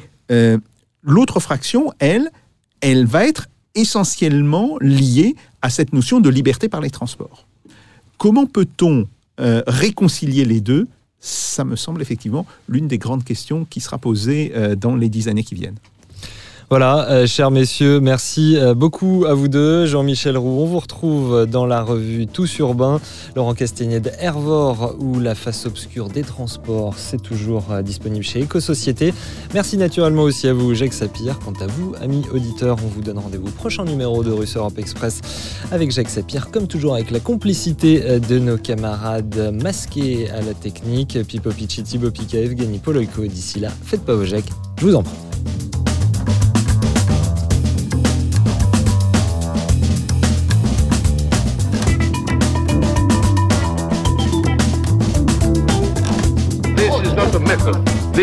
l'autre 1.02 1.39
fraction, 1.39 1.93
elle, 2.00 2.30
elle 2.82 3.06
va 3.06 3.26
être 3.26 3.48
essentiellement 3.78 4.78
lié 4.82 5.36
à 5.61 5.69
cette 5.69 5.93
notion 5.93 6.19
de 6.19 6.30
liberté 6.30 6.67
par 6.67 6.82
les 6.82 6.89
transports. 6.89 7.45
Comment 8.17 8.47
peut-on 8.47 9.07
euh, 9.39 9.61
réconcilier 9.67 10.43
les 10.43 10.59
deux? 10.59 10.88
Ça 11.19 11.63
me 11.63 11.75
semble 11.75 12.01
effectivement 12.01 12.45
l'une 12.67 12.88
des 12.88 12.97
grandes 12.97 13.23
questions 13.23 13.65
qui 13.65 13.80
sera 13.80 13.97
posée 13.97 14.51
euh, 14.55 14.75
dans 14.75 14.95
les 14.95 15.09
dix 15.09 15.28
années 15.28 15.43
qui 15.43 15.55
viennent. 15.55 15.78
Voilà, 16.70 17.09
euh, 17.09 17.28
chers 17.28 17.49
messieurs, 17.49 18.01
merci 18.01 18.57
euh, 18.57 18.74
beaucoup 18.74 19.24
à 19.26 19.34
vous 19.34 19.47
deux. 19.47 19.86
Jean-Michel 19.86 20.38
Roux, 20.38 20.63
on 20.63 20.65
vous 20.65 20.80
retrouve 20.80 21.45
dans 21.45 21.65
la 21.65 21.82
revue 21.82 22.28
Tous 22.28 22.59
Urbain. 22.59 22.99
Laurent 23.38 23.53
Castagnède, 23.53 24.11
Hervor 24.20 24.95
ou 24.99 25.18
La 25.18 25.34
face 25.34 25.65
obscure 25.65 26.09
des 26.09 26.24
transports, 26.24 26.95
c'est 26.97 27.22
toujours 27.22 27.72
euh, 27.72 27.82
disponible 27.82 28.26
chez 28.26 28.41
Éco-Société. 28.41 29.13
Merci 29.53 29.78
naturellement 29.78 30.24
aussi 30.24 30.49
à 30.49 30.53
vous, 30.53 30.76
Jacques 30.76 30.91
Sapir. 30.91 31.39
Quant 31.39 31.53
à 31.61 31.68
vous, 31.68 31.95
amis 32.01 32.26
auditeurs, 32.34 32.76
on 32.84 32.88
vous 32.89 33.01
donne 33.01 33.20
rendez-vous 33.20 33.49
prochain 33.51 33.86
numéro 33.86 34.22
de 34.22 34.32
Russe 34.34 34.57
Europe 34.57 34.78
Express 34.78 35.22
avec 35.72 35.91
Jacques 35.91 36.09
Sapir, 36.09 36.51
comme 36.51 36.68
toujours 36.68 36.95
avec 36.95 37.11
la 37.11 37.22
complicité 37.22 38.20
de 38.20 38.39
nos 38.39 38.57
camarades 38.57 39.53
masqués 39.53 40.30
à 40.32 40.41
la 40.41 40.53
technique, 40.53 41.18
Pipo 41.30 41.49
Pichi, 41.51 41.84
Thibaut 41.84 42.11
Pika, 42.11 42.39
Evgeny 42.39 42.80
Poloiko. 42.80 43.22
D'ici 43.26 43.61
là, 43.61 43.70
faites 43.86 44.03
pas 44.03 44.15
vos 44.15 44.26
Jacques, 44.26 44.49
je 44.82 44.86
vous 44.86 44.95
en 44.95 45.03
prie. 45.03 45.15